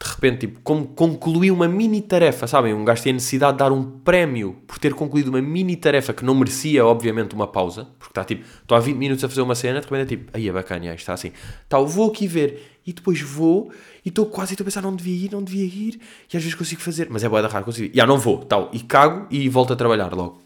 de 0.03 0.09
repente, 0.09 0.47
tipo, 0.47 0.59
como 0.61 0.87
concluí 0.87 1.51
uma 1.51 1.67
mini 1.67 2.01
tarefa, 2.01 2.47
sabem? 2.47 2.73
Um 2.73 2.83
gajo 2.83 3.03
tem 3.03 3.11
a 3.11 3.13
necessidade 3.13 3.53
de 3.53 3.59
dar 3.59 3.71
um 3.71 3.99
prémio 3.99 4.57
por 4.65 4.79
ter 4.79 4.95
concluído 4.95 5.27
uma 5.27 5.41
mini 5.41 5.75
tarefa 5.75 6.11
que 6.11 6.25
não 6.25 6.33
merecia, 6.33 6.83
obviamente, 6.83 7.35
uma 7.35 7.47
pausa, 7.47 7.87
porque 7.99 8.11
está 8.11 8.23
tipo, 8.23 8.43
estou 8.43 8.75
há 8.75 8.81
20 8.81 8.97
minutos 8.97 9.23
a 9.23 9.29
fazer 9.29 9.41
uma 9.41 9.53
cena, 9.53 9.79
de 9.79 9.85
repente 9.85 10.01
é 10.01 10.17
tipo, 10.17 10.31
aí 10.35 10.49
é 10.49 10.51
bacana, 10.51 10.85
isto 10.87 10.97
está 10.97 11.13
assim, 11.13 11.31
tá, 11.69 11.77
eu 11.77 11.87
vou 11.87 12.09
aqui 12.09 12.27
ver, 12.27 12.79
e 12.85 12.91
depois 12.91 13.21
vou, 13.21 13.71
e 14.03 14.09
estou 14.09 14.25
quase, 14.25 14.55
a 14.59 14.63
pensar, 14.63 14.81
não 14.81 14.95
devia 14.95 15.25
ir, 15.27 15.31
não 15.31 15.43
devia 15.43 15.65
ir, 15.65 16.01
e 16.33 16.35
às 16.35 16.43
vezes 16.43 16.55
consigo 16.55 16.81
fazer, 16.81 17.07
mas 17.09 17.23
é 17.23 17.29
boa 17.29 17.41
da 17.41 17.47
raro, 17.47 17.65
consigo, 17.65 17.93
já 17.95 18.05
não 18.05 18.17
vou, 18.17 18.39
tal, 18.39 18.71
e 18.73 18.79
cago 18.79 19.27
e 19.29 19.47
volto 19.47 19.71
a 19.71 19.75
trabalhar 19.75 20.13
logo. 20.13 20.41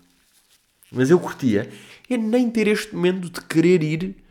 Mas 0.92 1.10
eu 1.10 1.20
curtia, 1.20 1.70
é 2.10 2.18
nem 2.18 2.50
ter 2.50 2.68
este 2.68 2.94
momento 2.94 3.30
de 3.30 3.42
querer 3.42 3.82
ir 3.82 4.25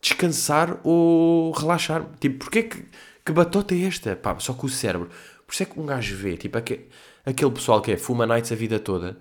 descansar 0.00 0.78
ou 0.84 1.52
relaxar. 1.52 2.04
Tipo, 2.18 2.38
porquê 2.38 2.62
que, 2.64 2.84
que 3.24 3.32
batota 3.32 3.74
é 3.74 3.82
esta? 3.82 4.16
Pá, 4.16 4.38
só 4.38 4.52
que 4.52 4.66
o 4.66 4.68
cérebro. 4.68 5.08
Por 5.46 5.52
isso 5.52 5.62
é 5.62 5.66
que 5.66 5.78
um 5.78 5.86
gajo 5.86 6.16
vê, 6.16 6.36
tipo, 6.36 6.56
aquele, 6.58 6.88
aquele 7.24 7.50
pessoal 7.50 7.80
que 7.82 7.92
é 7.92 7.96
fuma 7.96 8.26
nights 8.26 8.52
a 8.52 8.54
vida 8.54 8.78
toda, 8.78 9.18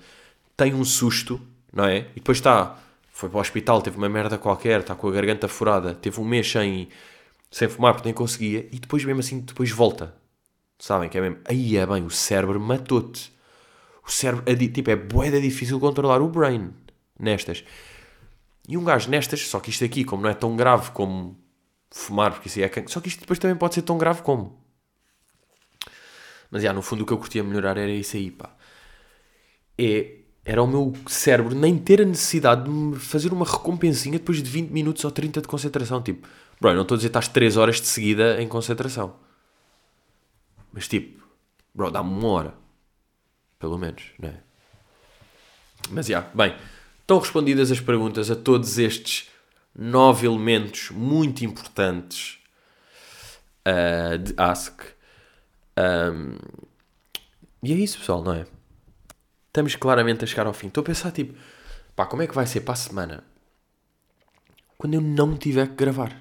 tem 0.55 0.73
um 0.73 0.86
susto, 0.86 1.41
não 1.73 1.86
é? 1.86 1.99
E 2.11 2.15
depois 2.15 2.38
está, 2.38 2.77
foi 3.11 3.30
para 3.30 3.38
o 3.38 3.41
hospital, 3.41 3.82
teve 3.82 3.97
uma 3.97 4.09
merda 4.09 4.38
qualquer, 4.38 4.82
está 4.82 4.95
com 4.95 5.07
a 5.07 5.11
garganta 5.11 5.47
furada, 5.47 5.93
teve 5.95 6.19
um 6.21 6.25
mês 6.25 6.49
sem, 6.49 6.88
sem 7.51 7.67
fumar 7.67 7.93
porque 7.93 8.07
nem 8.07 8.13
conseguia, 8.13 8.67
e 8.71 8.80
depois 8.80 9.03
mesmo 9.03 9.19
assim, 9.21 9.39
depois 9.39 9.71
volta. 9.71 10.15
Sabem 10.77 11.09
que 11.09 11.17
é 11.17 11.21
mesmo, 11.21 11.39
aí 11.45 11.75
é 11.77 11.86
bem, 11.86 12.05
o 12.05 12.09
cérebro 12.09 12.59
matou-te. 12.59 13.34
O 14.05 14.11
cérebro, 14.11 14.43
tipo, 14.69 14.89
é 14.89 14.95
boeda 14.95 15.39
difícil 15.41 15.80
controlar 15.80 16.21
o 16.21 16.30
brain 16.30 16.71
nestas. 17.19 17.63
E 18.70 18.78
um 18.78 18.84
gajo 18.84 19.09
nestas, 19.09 19.47
só 19.47 19.59
que 19.59 19.72
isto 19.72 19.84
aqui, 19.84 20.03
como 20.03 20.22
não 20.22 20.30
é 20.30 20.34
tão 20.36 20.55
grave 20.55 20.91
como 20.91 21.36
fumar, 21.89 22.34
porque 22.34 22.47
isso 22.47 22.61
é 22.61 22.70
can... 22.70 22.86
Só 22.88 23.01
que 23.01 23.07
isto 23.07 23.20
depois 23.20 23.39
também 23.39 23.57
pode 23.57 23.74
ser 23.74 23.82
tão 23.82 23.97
grave 23.97 24.22
como. 24.22 24.63
Mas, 26.51 26.61
já, 26.61 26.72
no 26.72 26.84
fundo, 26.84 27.01
o 27.01 27.05
que 27.05 27.11
eu 27.11 27.17
curtia 27.17 27.43
melhorar 27.43 27.78
era 27.78 27.91
isso 27.91 28.15
aí, 28.15 28.30
pá. 28.30 28.55
É, 29.76 30.17
era 30.45 30.61
o 30.61 30.67
meu 30.67 30.93
cérebro 31.07 31.55
nem 31.55 31.80
ter 31.80 31.99
a 31.99 32.05
necessidade 32.05 32.65
de 32.65 32.70
me 32.70 32.95
fazer 32.95 33.34
uma 33.34 33.43
recompensinha 33.43 34.20
depois 34.20 34.38
de 34.38 34.47
20 34.47 34.70
minutos 34.70 35.03
ou 35.03 35.09
30 35.09 35.41
de 35.41 35.47
concentração. 35.47 35.99
Tipo, 36.03 36.28
bro, 36.61 36.76
não 36.76 36.84
estou 36.84 36.93
a 36.93 36.97
dizer 36.99 37.09
que 37.09 37.17
estás 37.17 37.28
3 37.28 37.57
horas 37.57 37.82
de 37.82 37.88
seguida 37.88 38.39
em 38.39 38.47
concentração. 38.47 39.15
Mas, 40.72 40.88
tipo, 40.88 41.24
bro, 41.74 41.89
dá-me 41.89 42.11
uma 42.11 42.28
hora. 42.28 42.53
Pelo 43.57 43.80
menos, 43.80 44.03
não 44.20 44.30
é? 44.30 44.43
Mas, 45.89 46.05
já, 46.05 46.22
bem... 46.36 46.55
Estão 47.10 47.18
respondidas 47.18 47.72
as 47.72 47.80
perguntas 47.80 48.30
a 48.30 48.36
todos 48.36 48.78
estes 48.78 49.32
nove 49.76 50.28
elementos 50.28 50.91
muito 50.91 51.43
importantes 51.43 52.38
uh, 53.68 54.16
de 54.20 54.32
Ask. 54.38 54.80
Um, 55.76 56.38
e 57.64 57.74
é 57.74 57.76
isso, 57.76 57.97
pessoal, 57.97 58.22
não 58.22 58.34
é? 58.34 58.45
Estamos 59.47 59.76
claramente 59.76 60.24
a 60.24 60.28
chegar 60.28 60.45
ao 60.45 60.53
fim. 60.53 60.68
Estou 60.68 60.84
a 60.84 60.86
pensar, 60.86 61.12
tipo, 61.12 61.36
pá, 61.95 62.05
como 62.05 62.22
é 62.22 62.28
que 62.28 62.36
vai 62.36 62.45
ser 62.45 62.62
para 62.62 62.76
a 62.76 62.78
semana 62.78 63.24
quando 64.78 64.93
eu 64.93 65.01
não 65.01 65.36
tiver 65.36 65.68
que 65.70 65.74
gravar? 65.74 66.16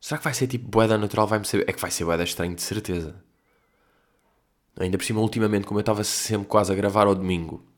Será 0.00 0.16
que 0.16 0.24
vai 0.24 0.32
ser 0.32 0.46
tipo 0.46 0.66
boeda 0.66 0.96
natural? 0.96 1.26
Vai-me 1.26 1.44
saber. 1.44 1.68
É 1.68 1.72
que 1.74 1.82
vai 1.82 1.90
ser 1.90 2.06
boeda 2.06 2.24
estranho, 2.24 2.54
de 2.54 2.62
certeza. 2.62 3.22
Ainda 4.80 4.96
por 4.96 5.04
cima, 5.04 5.20
ultimamente, 5.20 5.66
como 5.66 5.80
eu 5.80 5.82
estava 5.82 6.02
sempre 6.02 6.48
quase 6.48 6.72
a 6.72 6.74
gravar 6.74 7.06
ao 7.06 7.14
domingo 7.14 7.70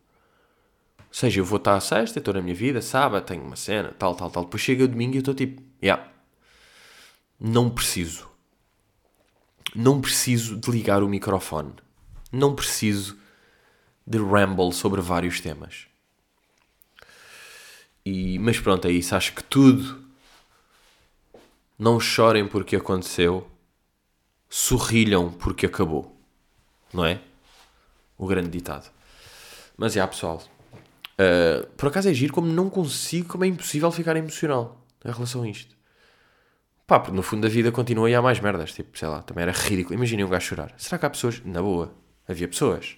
ou 1.14 1.18
seja, 1.20 1.38
eu 1.38 1.44
vou 1.44 1.58
estar 1.58 1.76
à 1.76 1.80
sexta, 1.80 2.18
estou 2.18 2.34
na 2.34 2.42
minha 2.42 2.56
vida, 2.56 2.82
sábado, 2.82 3.24
tenho 3.24 3.44
uma 3.44 3.54
cena, 3.54 3.94
tal, 3.96 4.16
tal, 4.16 4.32
tal. 4.32 4.42
Depois 4.42 4.60
chega 4.60 4.82
o 4.82 4.88
domingo 4.88 5.14
e 5.14 5.18
eu 5.18 5.20
estou 5.20 5.32
tipo, 5.32 5.62
yeah, 5.80 6.10
não 7.38 7.70
preciso. 7.70 8.28
Não 9.76 10.00
preciso 10.00 10.56
de 10.56 10.68
ligar 10.72 11.04
o 11.04 11.08
microfone. 11.08 11.72
Não 12.32 12.52
preciso 12.52 13.16
de 14.04 14.18
ramble 14.18 14.72
sobre 14.72 15.00
vários 15.00 15.40
temas. 15.40 15.86
E, 18.04 18.36
mas 18.40 18.58
pronto, 18.58 18.88
é 18.88 18.90
isso. 18.90 19.14
Acho 19.14 19.34
que 19.34 19.44
tudo. 19.44 20.04
Não 21.78 22.00
chorem 22.00 22.48
porque 22.48 22.74
aconteceu. 22.74 23.48
Sorrilham 24.50 25.30
porque 25.30 25.66
acabou. 25.66 26.20
Não 26.92 27.04
é? 27.04 27.20
O 28.18 28.26
grande 28.26 28.50
ditado. 28.50 28.90
Mas 29.76 29.92
já, 29.92 30.08
pessoal. 30.08 30.42
Uh, 31.14 31.66
por 31.76 31.88
acaso 31.88 32.08
é 32.08 32.14
giro 32.14 32.32
como 32.32 32.48
não 32.48 32.68
consigo, 32.68 33.28
como 33.28 33.44
é 33.44 33.46
impossível 33.46 33.90
ficar 33.92 34.16
emocional 34.16 34.84
em 35.04 35.10
relação 35.12 35.42
a 35.42 35.48
isto. 35.48 35.74
Pá, 36.86 37.00
porque 37.00 37.16
no 37.16 37.22
fundo 37.22 37.42
da 37.42 37.48
vida 37.48 37.72
continua 37.72 38.10
e 38.10 38.14
há 38.14 38.20
mais 38.20 38.40
merdas. 38.40 38.72
Tipo, 38.72 38.98
sei 38.98 39.08
lá, 39.08 39.22
também 39.22 39.42
era 39.42 39.52
ridículo. 39.52 39.94
Imaginem 39.94 40.24
um 40.24 40.28
gajo 40.28 40.46
chorar. 40.46 40.74
Será 40.76 40.98
que 40.98 41.06
há 41.06 41.10
pessoas. 41.10 41.40
Na 41.44 41.62
boa, 41.62 41.94
havia 42.28 42.46
pessoas. 42.46 42.96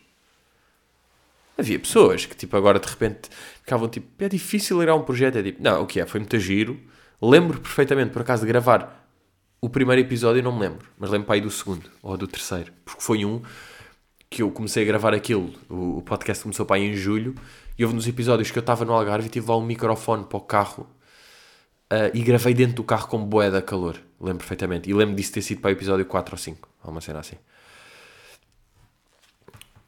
Havia 1.57 1.79
pessoas 1.79 2.27
que, 2.27 2.37
tipo, 2.37 2.57
agora 2.57 2.81
de 2.81 2.89
repente 2.89 3.31
ficavam 3.61 3.89
tipo. 3.89 4.09
É 4.23 4.29
difícil 4.29 4.83
ir 4.83 4.89
a 4.89 4.95
um 4.95 5.03
projeto. 5.03 5.39
É 5.39 5.43
tipo, 5.43 5.63
não, 5.63 5.83
o 5.83 5.87
que 5.87 6.01
é? 6.01 6.07
Foi 6.07 6.19
muito 6.19 6.39
giro. 6.39 6.81
Lembro 7.23 7.61
perfeitamente, 7.61 8.11
por 8.11 8.23
acaso, 8.23 8.43
de 8.43 8.49
gravar 8.49 9.09
o 9.61 9.69
primeiro 9.71 10.03
episódio, 10.03 10.43
não 10.43 10.53
me 10.53 10.61
lembro. 10.61 10.89
Mas 10.99 11.11
lembro 11.11 11.27
para 11.27 11.37
aí 11.37 11.41
do 11.41 11.51
segundo 11.51 11.89
ou 12.03 12.17
do 12.17 12.27
terceiro. 12.27 12.73
Porque 12.85 13.03
foi 13.03 13.25
um 13.25 13.41
que 14.29 14.43
eu 14.43 14.51
comecei 14.51 14.83
a 14.83 14.87
gravar 14.87 15.15
aquilo. 15.15 15.55
O, 15.69 15.99
o 15.99 16.03
podcast 16.03 16.43
começou 16.43 16.67
para 16.67 16.77
aí 16.77 16.89
em 16.89 16.95
julho 16.95 17.35
e 17.79 17.85
houve 17.85 17.95
nos 17.95 18.07
episódios 18.07 18.51
que 18.51 18.59
eu 18.59 18.61
estava 18.61 18.85
no 18.85 18.93
Algarve 18.93 19.27
e 19.27 19.31
tive 19.31 19.49
lá 19.49 19.57
um 19.57 19.65
microfone 19.65 20.25
para 20.25 20.39
o 20.39 20.41
carro 20.41 20.89
uh, 21.93 22.11
e 22.15 22.23
gravei 22.23 22.55
dentro 22.55 22.77
do 22.77 22.85
carro 22.85 23.09
com 23.09 23.25
boé 23.25 23.51
da 23.51 23.61
calor. 23.61 24.01
Lembro 24.21 24.39
perfeitamente. 24.39 24.89
E 24.89 24.95
lembro 24.95 25.15
disso 25.15 25.33
ter 25.33 25.43
sido 25.43 25.61
para 25.61 25.69
o 25.69 25.73
episódio 25.73 26.07
4 26.07 26.35
ou 26.35 26.39
5. 26.39 26.69
Ou 26.85 26.91
uma 26.91 27.01
cena 27.01 27.21
assim. 27.21 27.37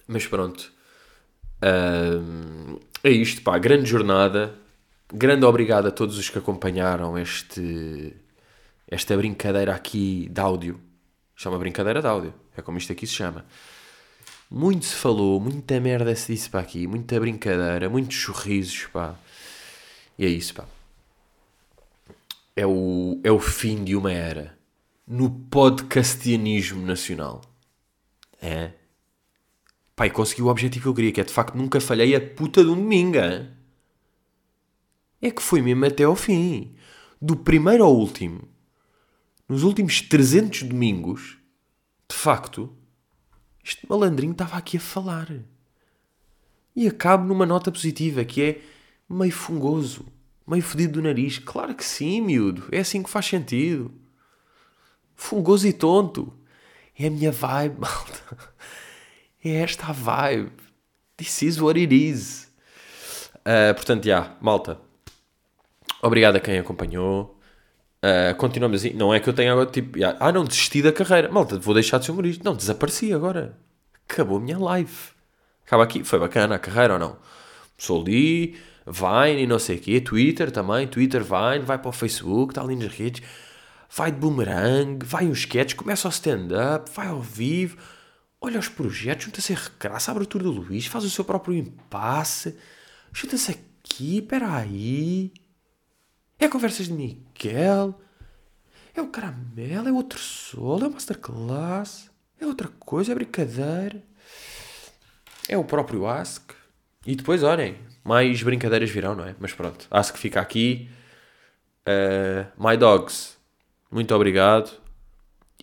Mas 0.07 0.27
pronto. 0.27 0.71
Uh, 1.63 2.79
é 3.03 3.11
isto, 3.11 3.43
pá. 3.43 3.59
Grande 3.59 3.87
jornada. 3.87 4.55
Grande 5.13 5.45
obrigado 5.47 5.87
a 5.87 5.91
todos 5.91 6.19
os 6.19 6.29
que 6.29 6.39
acompanharam 6.39 7.19
este, 7.19 8.15
esta 8.87 9.17
brincadeira 9.17 9.75
aqui 9.75 10.29
de 10.31 10.41
áudio. 10.41 10.81
Chama 11.35 11.59
brincadeira 11.59 12.03
de 12.03 12.07
áudio. 12.07 12.35
É 12.55 12.61
como 12.61 12.77
isto 12.77 12.93
aqui 12.93 13.07
se 13.07 13.15
chama. 13.15 13.47
Muito 14.51 14.87
se 14.87 14.95
falou, 14.95 15.39
muita 15.39 15.79
merda 15.79 16.15
se 16.17 16.33
disse 16.33 16.49
para 16.49 16.61
aqui, 16.61 16.87
muita 16.87 17.21
brincadeira, 17.21 17.91
muitos 17.91 18.17
sorrisos, 18.17 18.87
pá. 18.87 19.15
E 20.19 20.25
é 20.25 20.29
isso, 20.29 20.55
pá. 20.55 20.65
É 22.57 22.67
o, 22.67 23.21
é 23.23 23.31
o 23.31 23.39
fim 23.39 23.85
de 23.85 23.95
uma 23.95 24.11
era 24.11 24.59
no 25.07 25.31
podcastianismo 25.31 26.85
nacional. 26.85 27.43
É. 28.41 28.73
Pai, 29.97 30.11
consegui 30.11 30.43
o 30.43 30.49
objetivo 30.49 30.85
que 30.85 30.89
eu 30.89 30.95
queria, 30.95 31.13
que 31.13 31.21
é 31.21 31.25
de 31.25 31.33
facto 31.33 31.57
nunca 31.57 31.81
falhei 31.81 32.15
a 32.15 32.21
puta 32.21 32.63
de 32.63 32.71
um 32.71 32.75
domingo. 32.75 33.19
Hein? 33.19 33.51
É 35.21 35.31
que 35.31 35.43
foi 35.43 35.61
mesmo 35.61 35.85
até 35.85 36.05
ao 36.05 36.15
fim. 36.15 36.75
Do 37.21 37.37
primeiro 37.37 37.85
ao 37.85 37.95
último. 37.95 38.49
Nos 39.49 39.63
últimos 39.63 40.01
300 40.03 40.65
domingos, 40.65 41.39
de 42.09 42.15
facto, 42.15 42.77
este 43.69 43.87
malandrinho 43.87 44.33
estava 44.33 44.57
aqui 44.57 44.79
a 44.79 44.81
falar. 44.81 45.29
E 46.75 46.87
acabo 46.87 47.27
numa 47.27 47.45
nota 47.45 47.71
positiva, 47.71 48.25
que 48.25 48.43
é 48.43 48.61
meio 49.09 49.33
fungoso, 49.33 50.07
meio 50.47 50.63
fedido 50.63 50.95
do 50.95 51.03
nariz. 51.03 51.39
Claro 51.39 51.75
que 51.75 51.85
sim, 51.85 52.21
miúdo. 52.21 52.65
É 52.73 52.79
assim 52.79 53.03
que 53.03 53.11
faz 53.11 53.27
sentido. 53.27 53.93
Fungoso 55.15 55.67
e 55.67 55.73
tonto. 55.73 56.33
É 56.99 57.09
a 57.09 57.11
minha 57.11 57.31
vibe, 57.31 57.79
malta. 57.81 58.39
É 59.45 59.51
esta 59.57 59.89
a 59.89 59.93
vibe. 59.93 60.51
This 61.17 61.43
is 61.43 61.61
what 61.61 61.79
it 61.79 61.95
is. 61.95 62.49
Uh, 63.39 63.75
portanto, 63.75 64.05
já, 64.05 64.19
yeah, 64.19 64.37
malta. 64.41 64.81
Obrigado 66.01 66.37
a 66.37 66.41
quem 66.41 66.59
acompanhou. 66.59 67.38
Uh, 68.05 68.35
continuamos 68.37 68.81
assim. 68.81 68.95
Não 68.95 69.13
é 69.13 69.19
que 69.19 69.29
eu 69.29 69.33
tenha 69.33 69.53
agora 69.53 69.71
tipo. 69.71 69.99
Ah, 70.21 70.31
não, 70.31 70.45
desisti 70.45 70.81
da 70.83 70.93
carreira. 70.93 71.31
Malta, 71.31 71.59
vou 71.59 71.75
deixar 71.75 71.99
de 71.99 72.05
ser 72.07 72.13
humorista. 72.13 72.45
Não, 72.45 72.55
desapareci 72.55 73.13
agora. 73.13 73.59
Acabou 74.09 74.39
a 74.39 74.41
minha 74.41 74.59
live. 74.59 74.97
Acaba 75.67 75.85
aqui. 75.85 76.05
Foi 76.05 76.19
bacana 76.19 76.55
a 76.55 76.59
carreira 76.59 76.95
ou 76.95 76.99
não? 76.99 77.19
Sou 77.77 78.01
ali, 78.01 78.57
Vine 78.87 79.43
e 79.43 79.47
não 79.47 79.59
sei 79.59 79.77
o 79.77 79.81
quê. 79.81 80.01
Twitter 80.01 80.51
também. 80.51 80.87
Twitter, 80.87 81.23
Vine. 81.23 81.65
Vai 81.65 81.79
para 81.79 81.89
o 81.89 81.93
Facebook, 81.93 82.53
está 82.53 82.63
ali 82.63 82.77
nas 82.77 82.93
redes. 82.93 83.23
Vai 83.91 84.13
de 84.13 84.19
boomerang. 84.19 85.05
Vai 85.05 85.27
uns 85.27 85.41
sketches. 85.41 85.75
Começa 85.75 86.07
o 86.07 86.11
stand-up. 86.11 86.91
Vai 86.95 87.09
ao 87.09 87.21
vivo. 87.21 87.77
Olha 88.41 88.61
os 88.61 88.69
projetos. 88.69 89.25
Junta-se 89.25 89.53
a 89.53 89.57
recraça. 89.57 90.13
Abre 90.13 90.25
tour 90.25 90.43
do 90.43 90.53
Luís. 90.53 90.87
Faz 90.87 91.05
o 91.05 91.11
seu 91.11 91.25
próprio 91.25 91.55
impasse. 91.55 92.57
Junta-se 93.13 93.51
aqui. 93.51 94.19
Espera 94.19 94.55
aí. 94.55 95.33
É 96.39 96.47
conversas 96.47 96.87
de 96.87 96.93
É 97.47 99.01
o 99.01 99.09
caramelo, 99.09 99.89
é 99.89 99.93
outro 99.93 100.19
solo, 100.19 100.85
é 100.85 100.89
o 100.89 100.93
masterclass. 100.93 102.11
É 102.41 102.47
outra 102.47 102.69
coisa, 102.81 103.13
é 103.13 103.15
brincadeira. 103.15 104.03
É 105.49 105.57
o 105.57 105.65
próprio 105.65 106.07
Ask. 106.07 106.53
E 107.07 107.15
depois, 107.15 107.43
olhem, 107.43 107.79
mais 108.05 108.43
brincadeiras 108.43 108.91
virão, 108.91 109.15
não 109.15 109.25
é? 109.25 109.35
Mas 109.39 109.53
pronto, 109.53 109.87
Ask 109.91 110.17
fica 110.17 110.41
aqui. 110.41 110.91
Uh, 111.87 112.47
my 112.63 112.77
Dogs, 112.77 113.37
muito 113.91 114.15
obrigado. 114.15 114.71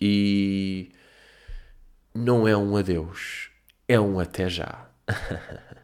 E 0.00 0.92
não 2.14 2.46
é 2.46 2.56
um 2.56 2.76
adeus, 2.76 3.50
é 3.88 4.00
um 4.00 4.18
até 4.18 4.48
já. 4.48 4.88